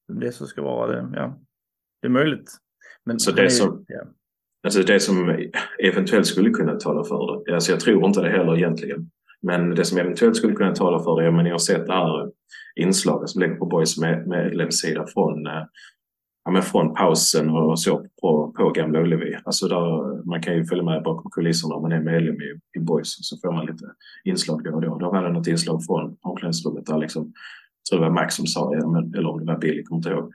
Det 0.07 0.31
så 0.31 0.47
ska 0.47 0.61
vara 0.61 0.91
det, 0.91 1.17
ja. 1.19 1.39
Det 2.01 2.07
är 2.07 2.11
möjligt. 2.11 2.51
Men 3.05 3.19
så 3.19 3.31
det, 3.31 3.49
som, 3.49 3.85
ja. 3.87 4.01
alltså 4.63 4.81
det 4.81 4.99
som 4.99 5.49
eventuellt 5.79 6.27
skulle 6.27 6.49
kunna 6.49 6.75
tala 6.75 7.03
för 7.03 7.43
det, 7.45 7.53
alltså 7.53 7.71
jag 7.71 7.79
tror 7.79 8.05
inte 8.05 8.21
det 8.21 8.29
heller 8.29 8.57
egentligen. 8.57 9.11
Men 9.41 9.75
det 9.75 9.85
som 9.85 9.97
eventuellt 9.97 10.37
skulle 10.37 10.55
kunna 10.55 10.75
tala 10.75 11.03
för 11.03 11.21
det, 11.21 11.31
men 11.31 11.45
jag 11.45 11.53
har 11.53 11.59
sett 11.59 11.87
det 11.87 11.93
här 11.93 12.31
inslaget 12.75 13.29
som 13.29 13.41
ligger 13.41 13.55
på 13.55 13.65
Boys 13.65 13.97
med, 13.97 14.27
medlemssida 14.27 15.07
från 15.07 15.47
uh, 15.47 15.63
ja, 16.45 16.51
men 16.51 16.61
från 16.61 16.93
pausen 16.93 17.49
och 17.49 17.79
så 17.79 18.05
på, 18.21 18.53
på 18.57 18.69
Gamla 18.69 19.01
Ullevi. 19.01 19.34
Alltså 19.45 19.67
där, 19.67 20.25
man 20.25 20.41
kan 20.41 20.53
ju 20.55 20.65
följa 20.65 20.83
med 20.83 21.03
bakom 21.03 21.31
kulisserna 21.31 21.75
om 21.75 21.81
man 21.81 21.91
är 21.91 21.99
medlem 21.99 22.41
i, 22.41 22.59
i 22.77 22.79
Boys 22.79 23.15
så 23.21 23.37
får 23.37 23.51
man 23.51 23.65
lite 23.65 23.85
inslag 24.23 24.63
då 24.63 24.71
och 24.71 24.81
då. 24.81 24.97
Då 24.97 25.11
var 25.11 25.23
det 25.23 25.31
något 25.31 25.47
inslag 25.47 25.85
från 25.85 26.17
omklädningsrummet 26.21 26.85
där 26.85 26.97
liksom, 26.97 27.23
jag 27.23 27.89
tror 27.89 27.99
det 27.99 28.05
var 28.05 28.13
Max 28.13 28.35
som 28.35 28.47
sa, 28.47 28.73
eller 28.73 28.85
om 29.27 29.39
det 29.39 29.51
var 29.53 29.59
Billy, 29.59 29.83
kommer 29.83 29.99
inte 29.99 30.09
ihåg. 30.09 30.33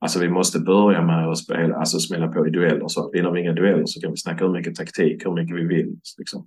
Alltså 0.00 0.20
vi 0.20 0.28
måste 0.28 0.60
börja 0.60 1.02
med 1.02 1.28
att 1.28 1.38
spela, 1.38 1.76
alltså 1.76 1.98
smälla 1.98 2.28
på 2.28 2.46
i 2.46 2.50
dueller. 2.50 2.88
Så 2.88 3.10
vinner 3.10 3.30
vi 3.30 3.40
inga 3.40 3.52
dueller 3.52 3.86
så 3.86 4.00
kan 4.00 4.10
vi 4.10 4.16
snacka 4.16 4.44
hur 4.44 4.52
mycket 4.52 4.74
taktik, 4.74 5.26
hur 5.26 5.32
mycket 5.32 5.56
vi 5.56 5.64
vill. 5.64 5.96
Liksom. 6.18 6.46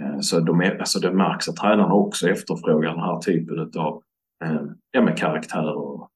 Eh, 0.00 0.20
så 0.20 0.40
de 0.40 0.60
är, 0.60 0.78
alltså 0.78 1.00
det 1.00 1.12
märks 1.12 1.48
att 1.48 1.56
tränarna 1.56 1.94
också 1.94 2.28
efterfrågar 2.28 2.90
den 2.90 3.00
här 3.00 3.18
typen 3.18 3.60
av 3.76 4.02
eh, 4.44 4.62
ja, 4.90 5.02
med 5.02 5.18
karaktär 5.18 5.76
och 5.76 6.08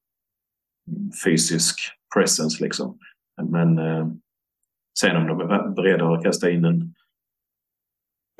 mm, 0.87 1.11
fysisk 1.25 1.79
presence 2.15 2.63
liksom. 2.63 2.97
Men 3.43 3.77
eh, 3.77 4.07
sen 4.99 5.17
om 5.17 5.27
de 5.27 5.41
är 5.41 5.75
beredda 5.75 6.05
att 6.05 6.23
kasta 6.23 6.49
in 6.49 6.65
en, 6.65 6.93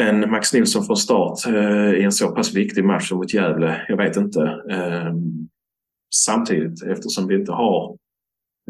en 0.01 0.32
Max 0.32 0.54
Nilsson 0.54 0.84
från 0.84 0.97
start 0.97 1.47
eh, 1.47 1.93
i 1.93 2.04
en 2.04 2.12
så 2.12 2.36
pass 2.36 2.54
viktig 2.54 2.86
match 2.86 3.10
som 3.10 3.18
mot 3.18 3.34
Gävle, 3.34 3.86
jag 3.88 3.97
vet 3.97 4.18
inte. 4.18 4.41
Eh, 4.70 5.14
samtidigt, 6.16 6.84
eftersom 6.84 7.28
vi 7.28 7.36
inte 7.36 7.51
har 7.51 7.97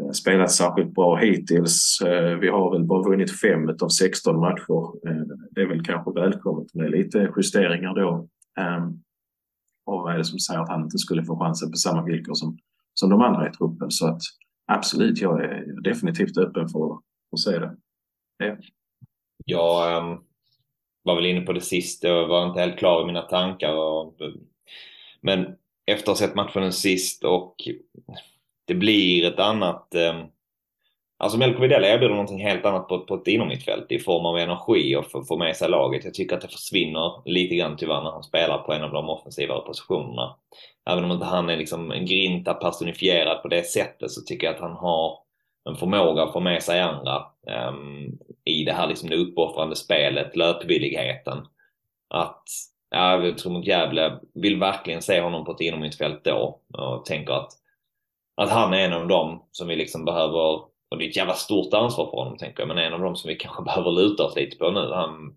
eh, 0.02 0.10
spelat 0.10 0.50
särskilt 0.50 0.94
bra 0.94 1.16
hittills. 1.16 2.00
Eh, 2.00 2.38
vi 2.38 2.48
har 2.48 2.72
väl 2.72 2.84
bara 2.84 3.02
vunnit 3.02 3.40
fem 3.40 3.68
av 3.82 3.88
16 3.88 4.40
matcher. 4.40 5.08
Eh, 5.08 5.22
det 5.50 5.60
är 5.60 5.66
väl 5.66 5.84
kanske 5.84 6.12
välkommet 6.12 6.74
med 6.74 6.90
lite 6.90 7.32
justeringar 7.36 7.94
då. 7.94 8.28
Ehm, 8.60 9.00
och 9.86 10.02
vad 10.02 10.14
är 10.14 10.18
det 10.18 10.24
som 10.24 10.38
säger 10.38 10.60
att 10.60 10.68
han 10.68 10.82
inte 10.82 10.98
skulle 10.98 11.24
få 11.24 11.38
chansen 11.38 11.70
på 11.70 11.76
samma 11.76 12.04
villkor 12.04 12.34
som, 12.34 12.58
som 12.94 13.10
de 13.10 13.20
andra 13.20 13.48
i 13.48 13.52
truppen? 13.52 13.90
Så 13.90 14.06
att 14.06 14.20
absolut, 14.72 15.20
jag 15.20 15.44
är 15.44 15.82
definitivt 15.82 16.38
öppen 16.38 16.68
för 16.68 16.98
och 17.34 17.40
se 17.40 17.58
det. 17.58 17.76
Ja. 18.38 18.56
Jag 19.44 20.02
um, 20.02 20.12
ehm, 20.12 20.18
var 21.02 21.14
väl 21.14 21.26
inne 21.26 21.40
på 21.40 21.52
det 21.52 21.60
sist, 21.60 22.04
jag 22.04 22.28
var 22.28 22.46
inte 22.46 22.60
helt 22.60 22.78
klar 22.78 23.02
i 23.02 23.06
mina 23.06 23.22
tankar. 23.22 23.72
Och, 23.72 24.14
men 25.20 25.56
efter 25.86 26.12
att 26.12 26.18
ha 26.18 26.26
sett 26.26 26.36
matchen 26.36 26.72
sist 26.72 27.24
och 27.24 27.56
det 28.64 28.74
blir 28.74 29.24
ett 29.24 29.38
annat 29.38 29.94
um, 29.94 30.26
Alltså 31.24 31.38
Melko 31.38 31.62
Widell 31.62 31.84
erbjuder 31.84 32.14
någonting 32.14 32.42
helt 32.42 32.66
annat 32.66 32.88
på, 32.88 32.98
på 33.00 33.14
ett 33.14 33.28
inomhittfält 33.28 33.92
i 33.92 33.98
form 33.98 34.26
av 34.26 34.38
energi 34.38 34.96
och 34.96 35.06
för 35.06 35.22
få 35.22 35.36
med 35.36 35.56
sig 35.56 35.68
laget. 35.70 36.04
Jag 36.04 36.14
tycker 36.14 36.36
att 36.36 36.42
det 36.42 36.48
försvinner 36.48 37.22
lite 37.24 37.54
grann 37.54 37.76
tyvärr 37.76 38.02
när 38.02 38.10
han 38.10 38.22
spelar 38.22 38.58
på 38.58 38.72
en 38.72 38.82
av 38.82 38.92
de 38.92 39.08
offensivare 39.08 39.60
positionerna. 39.60 40.36
Även 40.90 41.04
om 41.04 41.10
inte 41.10 41.24
han 41.24 41.50
är 41.50 41.56
liksom 41.56 41.90
en 41.90 42.06
grinta 42.06 42.54
personifierad 42.54 43.42
på 43.42 43.48
det 43.48 43.62
sättet 43.62 44.10
så 44.10 44.20
tycker 44.20 44.46
jag 44.46 44.54
att 44.54 44.60
han 44.60 44.76
har 44.76 45.18
en 45.64 45.76
förmåga 45.76 46.22
att 46.22 46.32
få 46.32 46.40
med 46.40 46.62
sig 46.62 46.80
andra 46.80 47.26
um, 47.68 48.18
i 48.44 48.64
det 48.64 48.72
här 48.72 48.86
liksom 48.86 49.08
det 49.08 49.16
uppoffrande 49.16 49.76
spelet, 49.76 50.36
löpvilligheten. 50.36 51.38
Att, 52.08 52.42
ja, 52.90 53.24
jag 53.24 53.38
tror 53.38 53.52
mot 53.52 53.66
Gävle 53.66 54.18
vill 54.34 54.60
verkligen 54.60 55.02
se 55.02 55.20
honom 55.20 55.44
på 55.44 55.52
ett 55.52 55.60
inomhusfält 55.60 56.24
då 56.24 56.60
och 56.72 57.04
tänker 57.04 57.32
att, 57.32 57.50
att 58.34 58.50
han 58.50 58.74
är 58.74 58.78
en 58.78 58.92
av 58.92 59.08
dem 59.08 59.42
som 59.50 59.68
vi 59.68 59.76
liksom 59.76 60.04
behöver 60.04 60.62
och 60.94 60.98
det 60.98 61.04
är 61.04 61.08
ett 61.08 61.16
jävla 61.16 61.34
stort 61.34 61.74
ansvar 61.74 62.04
för 62.04 62.16
honom 62.16 62.36
tänker 62.36 62.60
jag, 62.60 62.68
men 62.68 62.78
en 62.78 62.92
av 62.92 63.00
dem 63.00 63.16
som 63.16 63.28
vi 63.28 63.36
kanske 63.36 63.62
behöver 63.64 63.90
luta 63.90 64.24
oss 64.24 64.36
lite 64.36 64.56
på 64.56 64.70
nu. 64.70 64.90
Han, 64.92 65.36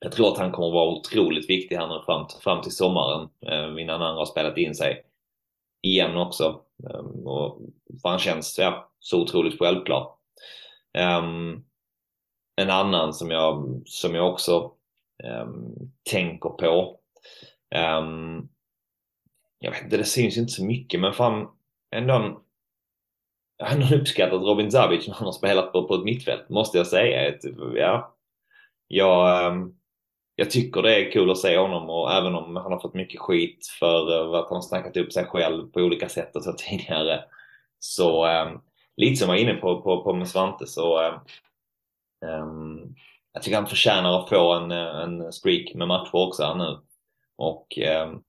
jag 0.00 0.12
tror 0.12 0.28
att 0.28 0.38
han 0.38 0.52
kommer 0.52 0.70
vara 0.70 0.90
otroligt 0.90 1.50
viktig 1.50 1.76
här 1.76 1.88
nu 1.88 2.02
fram, 2.06 2.26
fram 2.42 2.62
till 2.62 2.76
sommaren 2.76 3.28
eh, 3.46 3.82
innan 3.82 4.02
andra 4.02 4.20
har 4.20 4.26
spelat 4.26 4.58
in 4.58 4.74
sig 4.74 5.04
igen 5.82 6.16
också. 6.16 6.60
Um, 6.94 7.26
och 7.26 7.60
för 8.02 8.08
han 8.08 8.18
känns 8.18 8.58
ja, 8.58 8.90
så 8.98 9.22
otroligt 9.22 9.58
självklar. 9.58 10.14
Um, 10.98 11.02
ehm, 11.02 11.64
en 12.56 12.70
annan 12.70 13.14
som 13.14 13.30
jag, 13.30 13.82
som 13.86 14.14
jag 14.14 14.32
också 14.32 14.72
um, 15.24 15.92
tänker 16.10 16.48
på. 16.50 16.98
Um, 17.74 18.48
jag 19.58 19.70
vet 19.70 19.82
inte, 19.82 19.96
det 19.96 20.04
syns 20.04 20.36
inte 20.36 20.52
så 20.52 20.64
mycket 20.64 21.00
men 21.00 21.12
fan 21.12 21.48
ändå 21.90 22.14
en 22.14 22.36
han 23.60 23.82
har 23.82 23.96
uppskattat 23.96 24.42
Robin 24.42 24.70
Zabic 24.70 25.08
när 25.08 25.14
han 25.14 25.24
har 25.24 25.32
spelat 25.32 25.72
på, 25.72 25.88
på 25.88 25.94
ett 25.94 26.04
mittfält, 26.04 26.48
måste 26.48 26.78
jag 26.78 26.86
säga. 26.86 27.28
Ett, 27.28 27.40
ja, 27.74 28.16
jag, 28.88 29.52
jag 30.40 30.50
tycker 30.50 30.82
det 30.82 30.94
är 30.94 31.10
kul 31.10 31.30
att 31.30 31.38
se 31.38 31.58
honom 31.58 31.90
och 31.90 32.12
även 32.12 32.34
om 32.34 32.56
han 32.56 32.72
har 32.72 32.80
fått 32.80 32.94
mycket 32.94 33.20
skit 33.20 33.66
för 33.78 34.12
eh, 34.12 34.38
att 34.38 34.48
han 34.48 34.56
har 34.56 34.62
snackat 34.62 34.96
upp 34.96 35.12
sig 35.12 35.24
själv 35.24 35.66
på 35.72 35.80
olika 35.80 36.08
sätt 36.08 36.36
och 36.36 36.44
så 36.44 36.52
tidigare. 36.58 37.24
Så 37.78 38.26
eh, 38.26 38.50
lite 38.96 39.16
som 39.16 39.28
jag 39.28 39.34
var 39.34 39.42
inne 39.42 39.54
på, 39.54 39.82
på, 39.82 40.04
på 40.04 40.12
med 40.12 40.28
Svante 40.28 40.66
så 40.66 41.00
um, 42.26 42.94
jag 43.32 43.42
tycker 43.42 43.56
han 43.56 43.66
förtjänar 43.66 44.18
att 44.18 44.28
få 44.28 44.52
en, 44.52 44.70
en 44.70 45.32
streak 45.32 45.74
med 45.74 45.88
matcher 45.88 46.14
också 46.14 46.42
här 46.42 46.54
nu. 46.54 46.78
Och 47.36 47.78
um, 48.06 48.22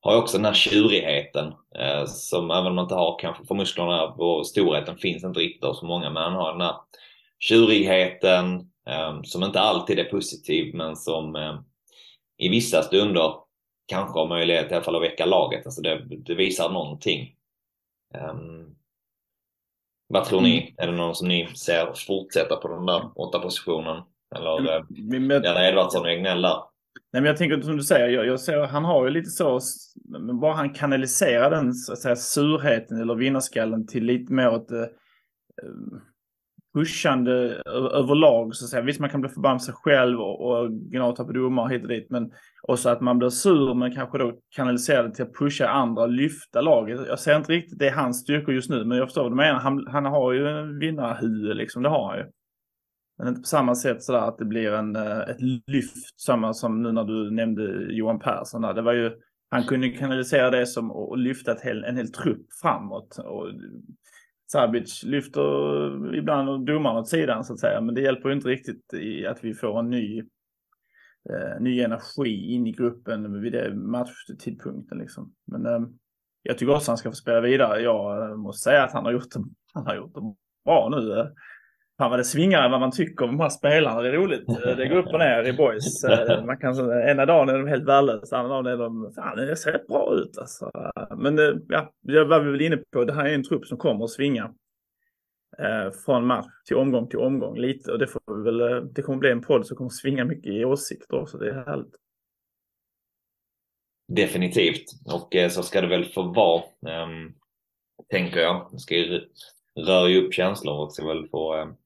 har 0.00 0.16
också 0.16 0.36
den 0.36 0.46
här 0.46 0.54
tjurigheten 0.54 1.54
eh, 1.78 2.04
som 2.06 2.50
även 2.50 2.66
om 2.66 2.74
man 2.74 2.84
inte 2.84 2.94
har 2.94 3.18
kanske 3.18 3.44
för 3.44 3.54
musklerna 3.54 4.04
och 4.04 4.46
storheten 4.46 4.96
finns 4.96 5.24
inte 5.24 5.40
riktigt 5.40 5.64
hos 5.64 5.80
så 5.80 5.86
många 5.86 6.10
men 6.10 6.22
han 6.22 6.32
har 6.32 6.52
den 6.52 6.60
här 6.60 6.76
tjurigheten 7.38 8.70
som 9.24 9.42
inte 9.42 9.60
alltid 9.60 9.98
är 9.98 10.04
positiv 10.04 10.74
men 10.74 10.96
som 10.96 11.36
i 12.38 12.48
vissa 12.48 12.82
stunder 12.82 13.34
kanske 13.86 14.18
har 14.18 14.28
möjlighet 14.28 14.70
i 14.70 14.74
alla 14.74 14.84
fall 14.84 14.96
att 14.96 15.02
väcka 15.02 15.26
laget. 15.26 15.66
Alltså 15.66 15.82
det, 15.82 16.04
det 16.08 16.34
visar 16.34 16.70
någonting. 16.70 17.34
Um, 18.14 18.76
vad 20.08 20.24
tror 20.24 20.40
ni? 20.40 20.60
Mm. 20.60 20.74
Är 20.76 20.86
det 20.86 20.98
någon 20.98 21.14
som 21.14 21.28
ni 21.28 21.48
ser 21.54 22.06
fortsätta 22.06 22.56
på 22.56 22.68
den 22.68 22.86
där 22.86 23.10
åtta 23.14 23.38
positionen? 23.38 24.02
Eller 24.36 24.58
mm. 24.58 25.30
är 25.30 25.40
det 25.40 25.68
Edvardsson 25.68 26.02
och 26.02 26.10
Egnell 26.10 26.42
där? 26.42 26.56
Nej, 27.12 27.22
men 27.22 27.24
jag 27.24 27.36
tänker 27.36 27.60
som 27.60 27.76
du 27.76 27.82
säger, 27.82 28.08
jag, 28.08 28.26
jag 28.26 28.40
ser, 28.40 28.66
han 28.66 28.84
har 28.84 29.04
ju 29.04 29.10
lite 29.10 29.30
så, 29.30 29.60
men 30.04 30.40
bara 30.40 30.54
han 30.54 30.74
kanaliserar 30.74 31.50
den 31.50 31.74
så 31.74 31.92
att 31.92 31.98
säga, 31.98 32.16
surheten 32.16 33.00
eller 33.00 33.14
vinnarskallen 33.14 33.86
till 33.86 34.04
lite 34.04 34.32
mer 34.32 34.48
åt 34.48 34.70
eh, 34.70 34.84
pushande 36.76 37.32
överlag. 37.92 38.54
Så 38.54 38.64
att 38.64 38.70
säga. 38.70 38.82
Visst, 38.82 39.00
man 39.00 39.10
kan 39.10 39.20
bli 39.20 39.30
förbannad 39.30 39.62
sig 39.62 39.74
själv 39.74 40.20
och, 40.20 40.40
och 40.40 40.72
gnata 40.72 41.24
på 41.24 41.32
domare 41.32 41.72
hit 41.72 41.82
och 41.82 41.88
dit, 41.88 42.06
men 42.10 42.30
också 42.62 42.88
att 42.88 43.00
man 43.00 43.18
blir 43.18 43.28
sur 43.28 43.74
men 43.74 43.94
kanske 43.94 44.18
då 44.18 44.32
kanaliserar 44.56 45.08
det 45.08 45.14
till 45.14 45.24
att 45.24 45.34
pusha 45.34 45.68
andra 45.68 46.02
och 46.02 46.12
lyfta 46.12 46.60
laget. 46.60 47.00
Jag 47.08 47.18
ser 47.18 47.36
inte 47.36 47.52
riktigt 47.52 47.78
det 47.78 47.88
är 47.88 47.92
hans 47.92 48.20
styrkor 48.20 48.54
just 48.54 48.70
nu, 48.70 48.84
men 48.84 48.98
jag 48.98 49.06
förstår 49.06 49.22
vad 49.22 49.32
du 49.32 49.36
menar. 49.36 49.60
Han, 49.60 49.86
han 49.86 50.04
har 50.04 50.32
ju 50.32 50.48
en 50.48 50.78
vinnarhuvud 50.78 51.56
liksom, 51.56 51.82
det 51.82 51.88
har 51.88 52.08
han 52.08 52.18
ju. 52.18 52.24
Men 53.18 53.28
inte 53.28 53.40
på 53.40 53.46
samma 53.46 53.74
sätt 53.74 54.02
sådär 54.02 54.18
att 54.18 54.38
det 54.38 54.44
blir 54.44 54.72
en, 54.72 54.96
eh, 54.96 55.18
ett 55.18 55.40
lyft, 55.66 56.20
samma 56.20 56.54
som 56.54 56.82
nu 56.82 56.92
när 56.92 57.04
du 57.04 57.30
nämnde 57.30 57.92
Johan 57.92 58.18
Persson. 58.18 58.62
Där. 58.62 58.74
Det 58.74 58.82
var 58.82 58.92
ju, 58.92 59.12
han 59.50 59.64
kunde 59.64 59.88
kanalisera 59.88 60.50
det 60.50 60.66
som 60.66 60.90
och 60.90 61.18
lyfta 61.18 61.56
hel, 61.62 61.84
en 61.84 61.96
hel 61.96 62.12
trupp 62.12 62.46
framåt. 62.62 63.18
Och 63.18 63.48
Sabic 64.52 65.02
lyfter 65.02 66.14
ibland 66.14 66.66
domaren 66.66 66.96
åt 66.96 67.08
sidan 67.08 67.44
så 67.44 67.52
att 67.52 67.60
säga, 67.60 67.80
men 67.80 67.94
det 67.94 68.00
hjälper 68.00 68.28
ju 68.28 68.34
inte 68.34 68.48
riktigt 68.48 68.94
i 68.94 69.26
att 69.26 69.44
vi 69.44 69.54
får 69.54 69.78
en 69.78 69.90
ny, 69.90 70.18
eh, 71.30 71.60
ny 71.60 71.80
energi 71.80 72.52
in 72.52 72.66
i 72.66 72.72
gruppen 72.72 73.40
vid 73.40 73.52
det 73.52 73.74
matchtidpunkten. 73.74 74.98
Liksom. 74.98 75.32
Men 75.46 75.66
eh, 75.66 75.88
jag 76.42 76.58
tycker 76.58 76.72
också 76.72 76.82
att 76.82 76.86
han 76.86 76.96
ska 76.96 77.10
få 77.10 77.16
spela 77.16 77.40
vidare. 77.40 77.80
Jag 77.80 78.38
måste 78.38 78.62
säga 78.62 78.84
att 78.84 78.92
han 78.92 79.04
har 79.04 79.12
gjort 79.12 79.30
det, 79.30 79.44
han 79.74 79.86
har 79.86 79.96
gjort 79.96 80.14
det 80.14 80.34
bra 80.64 80.88
nu. 80.88 81.20
Eh. 81.20 81.26
Eh. 81.96 82.04
Fan 82.04 82.10
vad 82.10 82.20
det 82.20 82.24
svingar 82.24 82.70
vad 82.70 82.80
man 82.80 82.90
tycker 82.90 83.24
om 83.24 83.30
de 83.30 83.42
här 83.42 83.50
spelarna. 83.50 84.02
Det 84.02 84.08
är 84.08 84.12
roligt. 84.12 84.46
Det 84.46 84.88
går 84.88 84.96
upp 84.96 85.06
och 85.06 85.18
ner 85.18 85.44
i 85.44 85.52
boys. 85.52 86.04
Eh, 86.04 86.44
man 86.46 86.58
kan, 86.58 86.92
ena 87.08 87.26
dagen 87.26 87.48
är 87.48 87.58
de 87.58 87.68
helt 87.68 87.88
värdelösa, 87.88 88.36
andra 88.36 88.54
dagen 88.54 88.66
är 88.66 88.76
de... 88.76 89.12
Fan, 89.14 89.36
det 89.36 89.56
ser 89.56 89.82
bra 89.88 90.14
ut 90.14 90.38
alltså. 90.38 90.70
Men 91.16 91.38
eh, 91.38 91.54
ja, 91.68 91.92
jag 92.00 92.26
var 92.26 92.40
väl 92.40 92.60
inne 92.60 92.76
på, 92.76 93.04
det 93.04 93.12
här 93.12 93.24
är 93.24 93.34
en 93.34 93.44
trupp 93.44 93.66
som 93.66 93.78
kommer 93.78 94.04
att 94.04 94.10
svinga. 94.10 94.54
Eh, 95.58 95.90
från 96.04 96.26
match 96.26 96.46
till 96.66 96.76
omgång 96.76 97.08
till 97.08 97.18
omgång 97.18 97.58
lite. 97.58 97.92
Och 97.92 97.98
det, 97.98 98.06
får 98.06 98.44
väl, 98.44 98.88
det 98.92 99.02
kommer 99.02 99.18
bli 99.18 99.30
en 99.30 99.42
podd 99.42 99.66
som 99.66 99.76
kommer 99.76 99.90
svinga 99.90 100.24
mycket 100.24 100.52
i 100.52 100.64
åsikter 100.64 101.20
också. 101.20 101.38
Det 101.38 101.48
är 101.48 101.54
härligt. 101.54 101.94
Definitivt. 104.08 104.84
Och 105.12 105.52
så 105.52 105.62
ska 105.62 105.80
det 105.80 105.86
väl 105.86 106.04
få 106.04 106.22
vara. 106.22 106.62
Um, 107.04 107.34
tänker 108.10 108.40
jag. 108.40 108.68
Det 108.72 108.78
ska 108.78 108.96
ju 108.96 109.20
röra 109.86 110.18
upp 110.18 110.34
känslor 110.34 110.74
och 110.74 110.92
ska 110.92 111.06
väl 111.06 111.28
få 111.28 111.62
um 111.62 111.76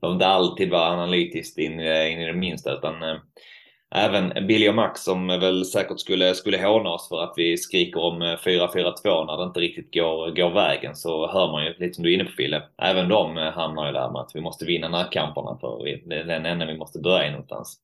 behöver 0.00 0.14
inte 0.14 0.26
alltid 0.26 0.70
vara 0.70 0.90
analytiskt 0.90 1.58
in, 1.58 1.80
eh, 1.80 2.12
in 2.12 2.20
i 2.20 2.26
det 2.26 2.32
minsta 2.32 2.72
utan 2.72 3.02
eh, 3.02 3.16
även 3.94 4.46
Billy 4.46 4.68
och 4.68 4.74
Max 4.74 5.00
som 5.00 5.26
väl 5.26 5.64
säkert 5.64 6.00
skulle, 6.00 6.34
skulle 6.34 6.66
håna 6.66 6.90
oss 6.90 7.08
för 7.08 7.22
att 7.22 7.32
vi 7.36 7.56
skriker 7.56 8.00
om 8.00 8.22
eh, 8.22 8.36
4-4-2 8.36 9.26
när 9.26 9.36
det 9.36 9.44
inte 9.44 9.60
riktigt 9.60 9.94
går, 9.94 10.30
går 10.30 10.50
vägen 10.50 10.96
så 10.96 11.32
hör 11.32 11.52
man 11.52 11.64
ju 11.64 11.74
lite 11.78 11.94
som 11.94 12.04
du 12.04 12.10
är 12.10 12.14
inne 12.14 12.24
på 12.24 12.32
Fille. 12.32 12.62
Även 12.82 13.08
de 13.08 13.38
eh, 13.38 13.52
hamnar 13.52 13.86
ju 13.86 13.92
där 13.92 14.10
med 14.10 14.20
att 14.20 14.30
vi 14.34 14.40
måste 14.40 14.64
vinna 14.64 14.88
närkamperna 14.88 15.58
för 15.60 15.84
det 16.08 16.16
är 16.16 16.24
den 16.24 16.46
enda 16.46 16.66
vi 16.66 16.78
måste 16.78 16.98
börja 16.98 17.26
i 17.26 17.30
någonstans. 17.30 17.78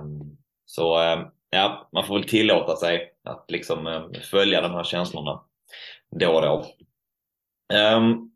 Um, 0.00 0.36
så 0.66 1.12
um, 1.12 1.26
ja, 1.50 1.88
man 1.92 2.06
får 2.06 2.14
väl 2.14 2.28
tillåta 2.28 2.76
sig 2.76 3.12
att 3.24 3.50
liksom 3.50 3.86
um, 3.86 4.12
följa 4.30 4.60
de 4.60 4.70
här 4.70 4.84
känslorna 4.84 5.40
då 6.10 6.30
och 6.32 6.42
då. 6.42 6.64
Um, 7.96 8.29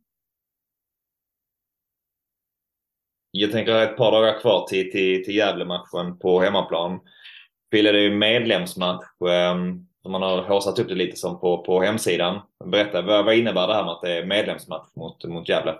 Jag 3.36 3.52
tänker 3.52 3.82
ett 3.82 3.96
par 3.96 4.12
dagar 4.12 4.40
kvar 4.40 4.66
till, 4.66 4.90
till, 4.92 5.24
till 5.24 5.36
Gävle-matchen 5.36 6.18
på 6.22 6.40
hemmaplan. 6.40 7.00
Fille, 7.70 7.92
det 7.92 7.98
är 7.98 8.02
ju 8.02 8.16
medlemsmatch 8.16 9.04
um, 9.54 9.86
man 10.10 10.22
har 10.22 10.42
håsat 10.42 10.78
upp 10.78 10.88
det 10.88 10.94
lite 10.94 11.16
som 11.16 11.40
på, 11.40 11.62
på 11.62 11.80
hemsidan. 11.80 12.40
Berätta, 12.64 13.02
vad, 13.02 13.24
vad 13.24 13.34
innebär 13.34 13.66
det 13.66 13.74
här 13.74 13.84
med 13.84 13.92
att 13.92 14.02
det 14.02 14.18
är 14.18 14.26
medlemsmatch 14.26 14.86
mot, 14.96 15.24
mot 15.24 15.48
Gävle? 15.48 15.74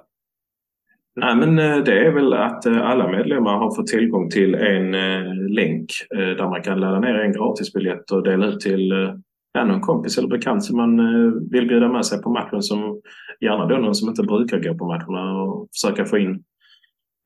Nej, 1.16 1.36
men 1.36 1.58
eh, 1.58 1.76
det 1.76 2.06
är 2.06 2.10
väl 2.10 2.32
att 2.32 2.66
eh, 2.66 2.90
alla 2.90 3.08
medlemmar 3.08 3.56
har 3.56 3.74
fått 3.74 3.86
tillgång 3.86 4.30
till 4.30 4.54
en 4.54 4.94
eh, 4.94 5.34
länk 5.48 5.90
där 6.10 6.48
man 6.50 6.62
kan 6.62 6.80
ladda 6.80 7.00
ner 7.00 7.14
en 7.14 7.32
gratisbiljett 7.32 8.10
och 8.10 8.22
dela 8.22 8.46
ut 8.46 8.60
till 8.60 9.12
ja, 9.52 9.64
någon 9.64 9.80
kompis 9.80 10.18
eller 10.18 10.28
bekant 10.28 10.64
som 10.64 10.76
man 10.76 10.96
vill 11.50 11.68
bjuda 11.68 11.88
med 11.88 12.06
sig 12.06 12.22
på 12.22 12.30
matchen 12.30 12.62
som 12.62 13.00
gärna 13.40 13.66
då 13.66 13.76
någon 13.76 13.94
som 13.94 14.08
inte 14.08 14.22
brukar 14.22 14.58
gå 14.58 14.74
på 14.74 14.86
matcherna 14.86 15.42
och 15.42 15.68
försöka 15.72 16.04
få 16.04 16.18
in 16.18 16.44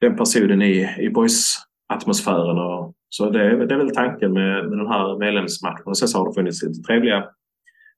den 0.01 0.17
personen 0.17 0.63
i, 0.63 0.97
i 0.99 1.11
boys-atmosfären. 1.11 2.59
Och, 2.59 2.95
så 3.09 3.31
det, 3.31 3.67
det 3.67 3.75
är 3.75 3.79
väl 3.79 3.95
tanken 3.95 4.33
med, 4.33 4.69
med 4.69 4.79
den 4.79 4.87
här 4.87 5.19
medlemsmatchen. 5.19 5.87
Och 5.87 5.99
sen 5.99 6.09
så 6.09 6.19
har 6.19 6.29
det 6.29 6.35
funnits 6.35 6.63
lite 6.63 6.83
trevliga 6.83 7.17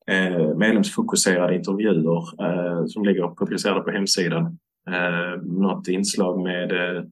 eh, 0.07 0.57
medlemsfokuserade 0.57 1.55
intervjuer 1.55 2.43
eh, 2.43 2.87
som 2.87 3.05
ligger 3.05 3.35
publicerade 3.35 3.81
på 3.81 3.91
hemsidan. 3.91 4.59
Eh, 4.91 5.43
något 5.43 5.89
inslag 5.89 6.43
med, 6.43 6.73
eh, 6.73 7.05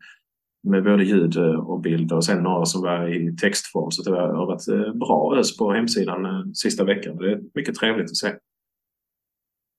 med 0.63 0.85
både 0.85 1.05
ljud 1.05 1.37
och 1.39 1.81
bild 1.81 2.13
och 2.13 2.25
sen 2.25 2.43
några 2.43 2.65
som 2.65 2.83
var 2.83 3.09
i 3.09 3.37
textform. 3.37 3.91
Så 3.91 4.11
det 4.11 4.21
har 4.21 4.47
varit 4.47 4.69
eh, 4.69 4.95
bra 4.95 5.37
ös 5.39 5.57
på 5.57 5.73
hemsidan 5.73 6.25
eh, 6.25 6.43
sista 6.55 6.85
veckan. 6.85 7.17
Det 7.17 7.33
är 7.33 7.41
mycket 7.55 7.75
trevligt 7.75 8.11
att 8.11 8.17
se. 8.17 8.33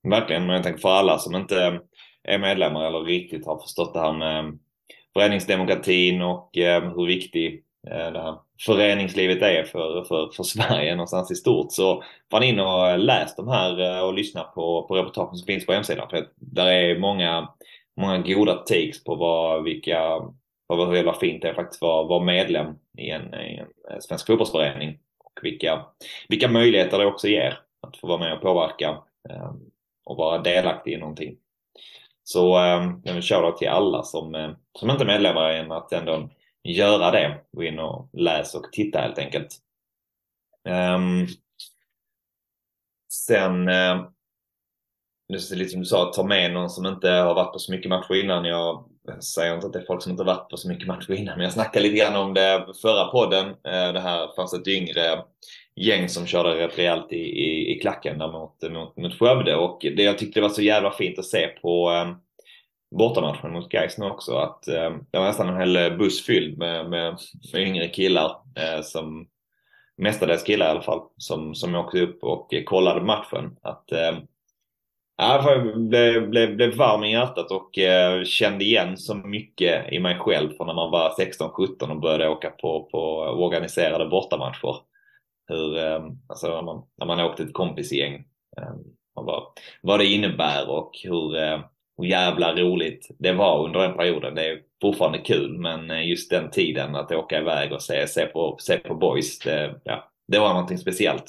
Verkligen, 0.10 0.46
men 0.46 0.56
jag 0.56 0.64
tänker 0.64 0.82
för 0.82 0.90
alla 0.90 1.18
som 1.18 1.36
inte 1.36 1.66
eh, 1.66 1.80
är 2.24 2.40
medlemmar 2.40 2.88
eller 2.88 3.00
riktigt 3.00 3.46
har 3.46 3.60
förstått 3.60 3.94
det 3.94 4.00
här 4.00 4.14
med 4.14 4.60
föreningsdemokratin 5.14 6.22
och 6.22 6.58
eh, 6.58 6.84
hur 6.96 7.06
viktig 7.06 7.64
eh, 7.88 8.12
det 8.12 8.22
här 8.22 8.38
föreningslivet 8.66 9.42
är 9.42 9.64
för, 9.64 10.04
för, 10.04 10.30
för 10.36 10.44
Sverige 10.44 10.96
någonstans 10.96 11.32
i 11.32 11.36
stort. 11.36 11.72
Så 11.72 12.04
var 12.30 12.42
in 12.42 12.60
och 12.60 13.00
läs 13.00 13.36
de 13.36 13.48
här 13.48 13.82
eh, 13.82 14.04
och 14.04 14.14
lyssna 14.14 14.44
på, 14.44 14.88
på 14.88 14.96
reportagen 14.96 15.36
som 15.36 15.46
finns 15.46 15.66
på 15.66 15.74
hemsidan. 15.74 16.10
För 16.10 16.28
där 16.36 16.68
är 16.68 17.00
många, 17.00 17.50
många 18.02 18.18
goda 18.18 18.54
takes 18.54 19.04
på 19.04 19.16
vad, 19.16 19.64
vilka, 19.64 20.22
vad, 20.68 20.88
hur 20.88 20.96
jävla 20.96 21.14
fint 21.14 21.42
det 21.42 21.50
är 21.50 21.54
faktiskt 21.54 21.82
vara, 21.82 22.08
vara 22.08 22.24
medlem 22.24 22.68
i 22.98 23.10
en, 23.10 23.34
i 23.34 23.56
en 23.56 23.68
eh, 23.92 24.00
svensk 24.00 24.28
fotbollsförening. 24.28 25.00
Och 25.24 25.40
vilka, 25.44 25.86
vilka 26.30 26.48
möjligheter 26.48 27.00
det 27.00 27.06
också 27.06 27.28
ger 27.28 27.60
att 27.88 27.98
få 27.98 28.08
vara 28.08 28.20
med 28.20 28.34
och 28.34 28.42
påverka 28.42 28.98
ehm, 29.30 29.60
och 30.06 30.18
vara 30.18 30.38
delaktig 30.38 30.94
i 30.94 30.98
någonting. 30.98 31.38
Så 32.32 32.58
eh, 32.58 32.92
jag 33.04 33.14
vill 33.14 33.24
shoutout 33.24 33.58
till 33.58 33.70
alla 33.70 34.04
som, 34.04 34.36
eh, 34.36 34.52
som 34.80 34.90
inte 34.90 35.04
är 35.04 35.08
medlemmar 35.08 35.50
än 35.50 35.72
att 35.72 35.94
ändå 35.94 36.30
göra 36.64 37.12
det. 37.12 37.42
Gå 37.52 37.64
in 37.64 37.80
och 37.80 38.10
läs 38.14 38.56
och 38.56 38.72
titta 38.72 39.00
helt 39.00 39.18
enkelt. 39.18 39.58
Um, 40.70 41.28
sen, 43.12 43.68
eh, 43.68 44.06
lite 45.34 45.70
som 45.70 45.80
du 45.80 45.86
sa, 45.86 46.12
ta 46.16 46.24
med 46.24 46.54
någon 46.54 46.70
som 46.70 46.86
inte 46.86 47.10
har 47.10 47.36
varit 47.36 47.54
på 47.54 47.60
så 47.60 47.72
mycket 47.72 47.90
matcher 47.90 48.14
innan. 48.14 48.46
Jag 48.46 48.86
säger 49.24 49.56
inte 49.56 49.68
att 49.68 49.74
det 49.74 49.80
är 49.80 49.86
folk 49.86 50.04
som 50.04 50.12
inte 50.12 50.24
har 50.24 50.36
varit 50.36 50.50
på 50.50 50.58
så 50.58 50.68
mycket 50.68 50.88
matcher 50.88 51.12
innan, 51.12 51.38
men 51.38 51.44
jag 51.44 51.54
snackade 51.54 51.88
lite 51.88 52.06
grann 52.06 52.16
om 52.16 52.34
det 52.34 52.66
förra 52.82 53.06
podden. 53.06 53.48
Eh, 53.48 53.94
det 53.94 54.00
här 54.00 54.36
fanns 54.36 54.54
ett 54.54 54.68
yngre 54.68 55.24
gäng 55.80 56.10
som 56.10 56.26
körde 56.26 56.50
rätt 56.50 56.78
rejält 56.78 57.12
i, 57.12 57.16
i, 57.16 57.76
i 57.76 57.80
klacken 57.80 58.18
där 58.18 58.32
mot, 58.32 58.72
mot, 58.72 58.98
mot 58.98 59.20
Skövde 59.20 59.56
och 59.56 59.80
det 59.82 60.04
jag 60.04 60.18
tyckte 60.18 60.42
var 60.42 60.50
så 60.50 60.62
jävla 60.62 60.92
fint 60.92 61.20
att 61.20 61.26
se 61.26 61.48
på 61.48 61.92
eh, 61.92 62.16
bortamatchen 62.98 63.52
mot 63.52 63.70
Gais 63.70 63.98
nu 63.98 64.06
också 64.06 64.36
att 64.36 64.68
eh, 64.68 64.92
det 65.12 65.18
var 65.18 65.26
nästan 65.26 65.50
en 65.50 65.60
hel 65.60 65.98
buss 65.98 66.26
fylld 66.26 66.58
med, 66.58 66.90
med, 66.90 67.18
med 67.54 67.62
yngre 67.62 67.88
killar 67.88 68.36
eh, 68.56 68.82
som 68.82 69.28
mestadels 69.98 70.44
killar 70.44 70.66
i 70.66 70.70
alla 70.70 70.82
fall 70.82 71.02
som, 71.18 71.56
som 71.56 71.76
åkte 71.76 72.02
upp 72.02 72.24
och 72.24 72.54
kollade 72.66 73.02
matchen. 73.02 73.58
Att, 73.62 73.92
eh, 73.92 74.18
Jag 75.18 75.78
blev, 75.90 76.30
blev, 76.30 76.56
blev 76.56 76.76
varm 76.76 77.04
i 77.04 77.12
hjärtat 77.12 77.52
och 77.52 77.78
eh, 77.78 78.24
kände 78.24 78.64
igen 78.64 78.98
så 78.98 79.16
mycket 79.16 79.94
i 79.94 80.00
mig 80.00 80.18
själv 80.20 80.50
från 80.58 80.68
när 80.68 80.74
man 80.74 80.92
var 80.92 81.10
16-17 81.10 81.92
och 81.92 82.02
började 82.02 82.30
åka 82.30 82.50
på, 82.50 82.90
på 82.92 83.20
organiserade 83.20 84.06
bortamatcher. 84.06 84.89
Hur, 85.50 85.78
ehm, 85.78 86.18
alltså 86.28 86.48
när 86.48 86.62
man, 86.62 86.84
när 86.98 87.06
man 87.06 87.20
åkte 87.20 87.44
ett 87.44 87.54
kompisgäng. 87.54 88.16
Ehm, 88.58 88.84
vad, 89.14 89.44
vad 89.82 90.00
det 90.00 90.06
innebär 90.06 90.70
och 90.70 90.92
hur, 91.04 91.36
ehm, 91.36 91.62
hur 91.98 92.06
jävla 92.06 92.56
roligt 92.56 93.08
det 93.20 93.34
var 93.34 93.66
under 93.66 93.80
den 93.80 93.98
perioden. 93.98 94.36
Det 94.36 94.46
är 94.46 94.62
fortfarande 94.82 95.18
kul 95.18 95.58
men 95.58 95.92
eh, 95.92 96.08
just 96.08 96.30
den 96.30 96.52
tiden 96.52 96.96
att 96.96 97.12
åka 97.12 97.40
iväg 97.40 97.72
och 97.72 97.82
se, 97.82 98.08
se, 98.08 98.26
på, 98.26 98.58
se 98.60 98.78
på 98.78 98.96
boys, 98.96 99.40
det, 99.40 99.82
ja, 99.84 100.12
det 100.28 100.40
var 100.40 100.54
någonting 100.54 100.78
speciellt. 100.78 101.26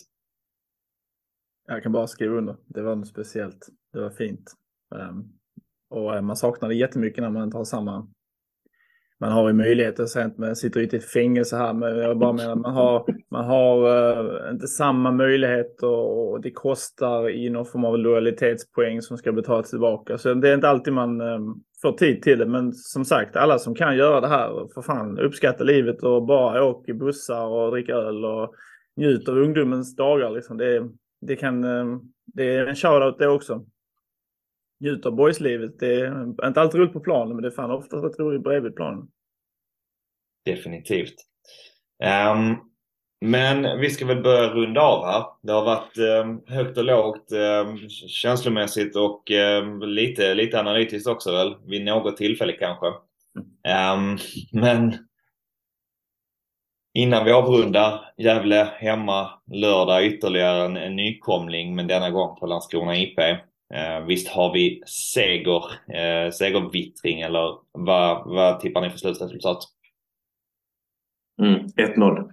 Jag 1.68 1.82
kan 1.82 1.92
bara 1.92 2.06
skriva 2.06 2.36
under. 2.36 2.56
Det 2.66 2.82
var 2.82 2.96
något 2.96 3.08
speciellt. 3.08 3.68
Det 3.92 4.00
var 4.00 4.10
fint. 4.10 4.52
Och 5.90 6.16
eh, 6.16 6.22
man 6.22 6.36
saknar 6.36 6.68
det 6.68 6.74
jättemycket 6.74 7.22
när 7.22 7.30
man 7.30 7.44
inte 7.44 7.56
har 7.56 7.64
samma... 7.64 8.08
Man 9.20 9.32
har 9.32 9.48
ju 9.48 9.54
möjligheter, 9.54 10.06
så 10.06 10.20
inte 10.20 10.40
man 10.40 10.56
sitter 10.56 10.80
inte 10.80 10.96
i 10.96 11.00
fängelse 11.00 11.56
här, 11.56 11.74
men 11.74 11.98
jag 11.98 12.18
bara 12.18 12.32
menar 12.32 12.54
man 12.54 12.74
har, 12.74 13.06
man 13.30 13.44
har 13.44 13.88
uh, 13.88 14.52
inte 14.52 14.66
samma 14.66 15.10
möjligheter 15.12 15.86
och 15.86 16.40
det 16.40 16.50
kostar 16.50 17.30
i 17.30 17.50
någon 17.50 17.66
form 17.66 17.84
av 17.84 17.98
lojalitetspoäng 17.98 19.02
som 19.02 19.18
ska 19.18 19.32
betalas 19.32 19.70
tillbaka. 19.70 20.18
Så 20.18 20.34
det 20.34 20.48
är 20.48 20.54
inte 20.54 20.68
alltid 20.68 20.92
man 20.92 21.20
uh, 21.20 21.38
får 21.82 21.92
tid 21.92 22.22
till 22.22 22.38
det. 22.38 22.46
Men 22.46 22.72
som 22.72 23.04
sagt, 23.04 23.36
alla 23.36 23.58
som 23.58 23.74
kan 23.74 23.96
göra 23.96 24.20
det 24.20 24.28
här, 24.28 24.74
för 24.74 24.82
fan, 24.82 25.18
uppskatta 25.18 25.64
livet 25.64 26.02
och 26.02 26.26
bara 26.26 26.64
åk 26.64 26.88
i 26.88 26.92
bussar 26.92 27.46
och 27.46 27.70
dricka 27.70 27.92
öl 27.92 28.24
och 28.24 28.54
njut 28.96 29.28
av 29.28 29.38
ungdomens 29.38 29.96
dagar. 29.96 30.30
Liksom. 30.30 30.56
Det, 30.56 30.88
det, 31.20 31.36
kan, 31.36 31.64
uh, 31.64 31.98
det 32.26 32.56
är 32.56 32.66
en 32.66 32.76
shoutout 32.76 33.18
det 33.18 33.28
också. 33.28 33.64
Njut 34.80 35.06
av 35.06 35.12
boyslivet. 35.12 35.78
Det 35.78 36.00
är 36.00 36.46
inte 36.46 36.60
alltid 36.60 36.80
roligt 36.80 36.92
på 36.92 37.00
planen, 37.00 37.36
men 37.36 37.42
det 37.42 37.48
är 37.48 37.52
fan 37.52 37.70
ofta 37.70 37.96
rätt 37.96 38.18
roligt 38.18 38.42
bredvid 38.42 38.76
planen. 38.76 39.08
Definitivt. 40.44 41.14
Um, 42.32 42.56
men 43.20 43.80
vi 43.80 43.90
ska 43.90 44.06
väl 44.06 44.22
börja 44.22 44.54
runda 44.54 44.80
av 44.80 45.06
här. 45.06 45.24
Det 45.42 45.52
har 45.52 45.64
varit 45.64 45.98
um, 45.98 46.42
högt 46.46 46.78
och 46.78 46.84
lågt 46.84 47.32
um, 47.32 47.88
känslomässigt 48.08 48.96
och 48.96 49.22
lite, 49.86 50.34
lite 50.34 50.60
analytiskt 50.60 51.08
också 51.08 51.32
väl, 51.32 51.56
vid 51.66 51.84
något 51.84 52.16
tillfälle 52.16 52.52
kanske. 52.52 52.86
Men 54.52 54.92
Innan 56.94 57.24
vi 57.24 57.32
avrundar, 57.32 58.12
Gävle 58.16 58.72
hemma 58.76 59.30
lördag 59.52 60.06
ytterligare 60.06 60.64
en, 60.64 60.76
en 60.76 60.96
nykomling 60.96 61.74
men 61.74 61.86
denna 61.86 62.10
gång 62.10 62.36
på 62.36 62.46
Landskrona 62.46 62.96
IP. 62.96 63.18
Eh, 63.74 64.06
visst 64.06 64.28
har 64.28 64.52
vi 64.52 64.82
seger, 64.86 65.62
eh, 65.94 66.30
segervittring 66.30 67.20
eller 67.20 67.60
vad, 67.72 68.28
vad 68.28 68.60
tippar 68.60 68.80
ni 68.80 68.90
för 68.90 68.98
slutresultat? 68.98 69.58
Mm, 71.42 71.66
1-0. 71.76 72.32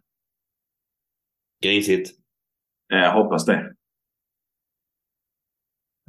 Grisigt? 1.63 2.09
Jag 2.87 3.13
hoppas 3.13 3.45
det. 3.45 3.73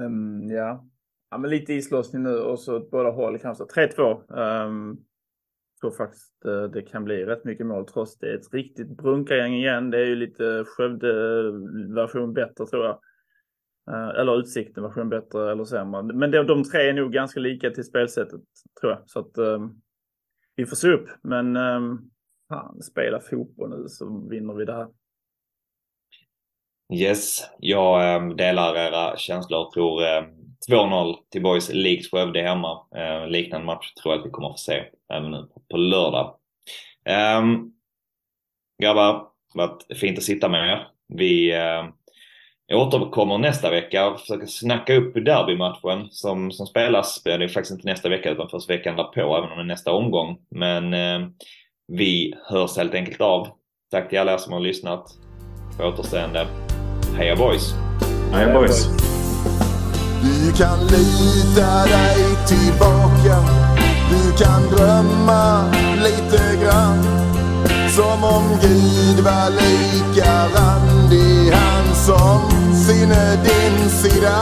Um, 0.00 0.50
ja. 0.50 0.88
ja, 1.30 1.38
men 1.38 1.50
lite 1.50 1.74
islossning 1.74 2.22
nu 2.22 2.38
och 2.38 2.60
så 2.60 2.76
åt 2.76 2.90
båda 2.90 3.10
håll 3.10 3.38
kanske. 3.38 3.64
3-2. 3.64 4.64
Um, 4.66 5.04
tror 5.80 5.90
faktiskt 5.90 6.44
eh, 6.44 6.62
det 6.62 6.82
kan 6.82 7.04
bli 7.04 7.24
rätt 7.24 7.44
mycket 7.44 7.66
mål 7.66 7.86
trots 7.86 8.18
det 8.18 8.30
är 8.30 8.34
ett 8.34 8.54
riktigt 8.54 8.96
brunkargäng 8.96 9.54
igen. 9.54 9.90
Det 9.90 9.98
är 9.98 10.04
ju 10.04 10.16
lite 10.16 10.64
Skövde-version 10.66 12.32
bättre 12.32 12.66
tror 12.66 12.84
jag. 12.84 13.00
Eh, 13.88 14.20
eller 14.20 14.38
Utsikten 14.38 14.82
version 14.82 15.08
bättre 15.08 15.52
eller 15.52 15.64
sämre. 15.64 16.02
Men 16.02 16.30
de, 16.30 16.42
de 16.42 16.64
tre 16.64 16.88
är 16.88 16.92
nog 16.92 17.12
ganska 17.12 17.40
lika 17.40 17.70
till 17.70 17.84
spelsättet 17.84 18.40
tror 18.80 18.92
jag. 18.92 19.02
Så 19.06 19.18
att 19.18 19.38
um, 19.38 19.80
vi 20.56 20.66
får 20.66 20.76
se 20.76 20.88
upp. 20.88 21.08
Men 21.22 21.56
um, 21.56 22.10
fan, 22.48 22.82
spela 22.82 23.20
fotboll 23.20 23.70
nu 23.70 23.88
så 23.88 24.28
vinner 24.30 24.54
vi 24.54 24.64
det 24.64 24.72
här. 24.72 24.88
Yes, 26.94 27.50
jag 27.58 28.22
um, 28.22 28.36
delar 28.36 28.76
era 28.76 29.16
känslor 29.16 29.66
och 29.66 29.72
tror 29.72 30.00
2-0 30.70 31.16
till 31.30 31.42
Boys 31.42 31.72
likt 31.72 32.10
Skövde 32.10 32.40
hemma. 32.40 32.86
Eh, 32.96 33.26
liknande 33.26 33.66
match 33.66 33.92
tror 33.94 34.14
jag 34.14 34.20
att 34.20 34.26
vi 34.26 34.30
kommer 34.30 34.48
att 34.48 34.54
få 34.54 34.58
se 34.58 34.84
även 35.12 35.30
nu 35.30 35.48
på, 35.54 35.62
på 35.70 35.76
lördag. 35.76 36.38
Um, 37.38 37.72
grabbar, 38.82 39.28
varit 39.54 39.98
fint 39.98 40.18
att 40.18 40.24
sitta 40.24 40.48
med 40.48 40.68
er. 40.68 40.88
Vi 41.08 41.52
eh, 42.72 42.78
återkommer 42.78 43.38
nästa 43.38 43.70
vecka 43.70 44.08
och 44.08 44.20
försöker 44.20 44.46
snacka 44.46 44.96
upp 44.96 45.14
derbymatchen 45.14 46.08
som, 46.10 46.50
som 46.50 46.66
spelas. 46.66 47.22
Det 47.24 47.32
är 47.32 47.48
faktiskt 47.48 47.72
inte 47.72 47.88
nästa 47.88 48.08
vecka 48.08 48.30
utan 48.30 48.48
först 48.48 48.70
veckan 48.70 48.96
därpå, 48.96 49.36
även 49.36 49.50
om 49.50 49.56
det 49.56 49.62
är 49.62 49.66
nästa 49.66 49.92
omgång. 49.92 50.38
Men 50.50 50.94
eh, 50.94 51.28
vi 51.92 52.34
hörs 52.46 52.76
helt 52.76 52.94
enkelt 52.94 53.20
av. 53.20 53.48
Tack 53.90 54.08
till 54.08 54.18
alla 54.18 54.32
er 54.32 54.38
som 54.38 54.52
har 54.52 54.60
lyssnat. 54.60 55.06
På 55.78 55.84
återseende. 55.84 56.46
Heja 57.16 57.36
boys! 57.36 57.74
Heja 58.32 58.52
boys! 58.52 58.88
Du 60.22 60.52
kan 60.52 60.78
lita 60.86 61.84
dig 61.86 62.46
tillbaka 62.46 63.36
Du 64.10 64.44
kan 64.44 64.62
drömma 64.70 65.72
lite 65.96 66.64
grann 66.64 67.02
Som 67.88 68.24
om 68.24 68.58
Gud 68.62 69.24
var 69.24 69.50
lika 69.50 70.30
Han 70.30 70.97
som 72.08 72.40
syner 72.86 73.36
din 73.44 73.90
sida. 73.90 74.40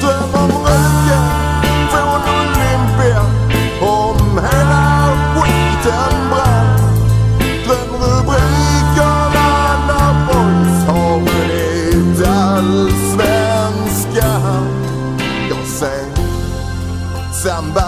Dröm 0.00 0.34
om 0.34 0.50
röken 0.64 1.28
från 1.90 2.22
Olympia 2.36 3.22
Om 3.80 4.38
hela 4.38 4.86
skiten 5.34 6.14
brann. 6.30 6.68
Dröm 7.66 7.92
rubrikerna 8.02 9.48
när 9.88 10.12
boys 10.26 10.78
har 10.88 11.14
vunnit 11.18 12.20
allsvenskan 12.26 14.66
Jag 15.48 15.66
säger 15.66 16.14
samba. 17.32 17.87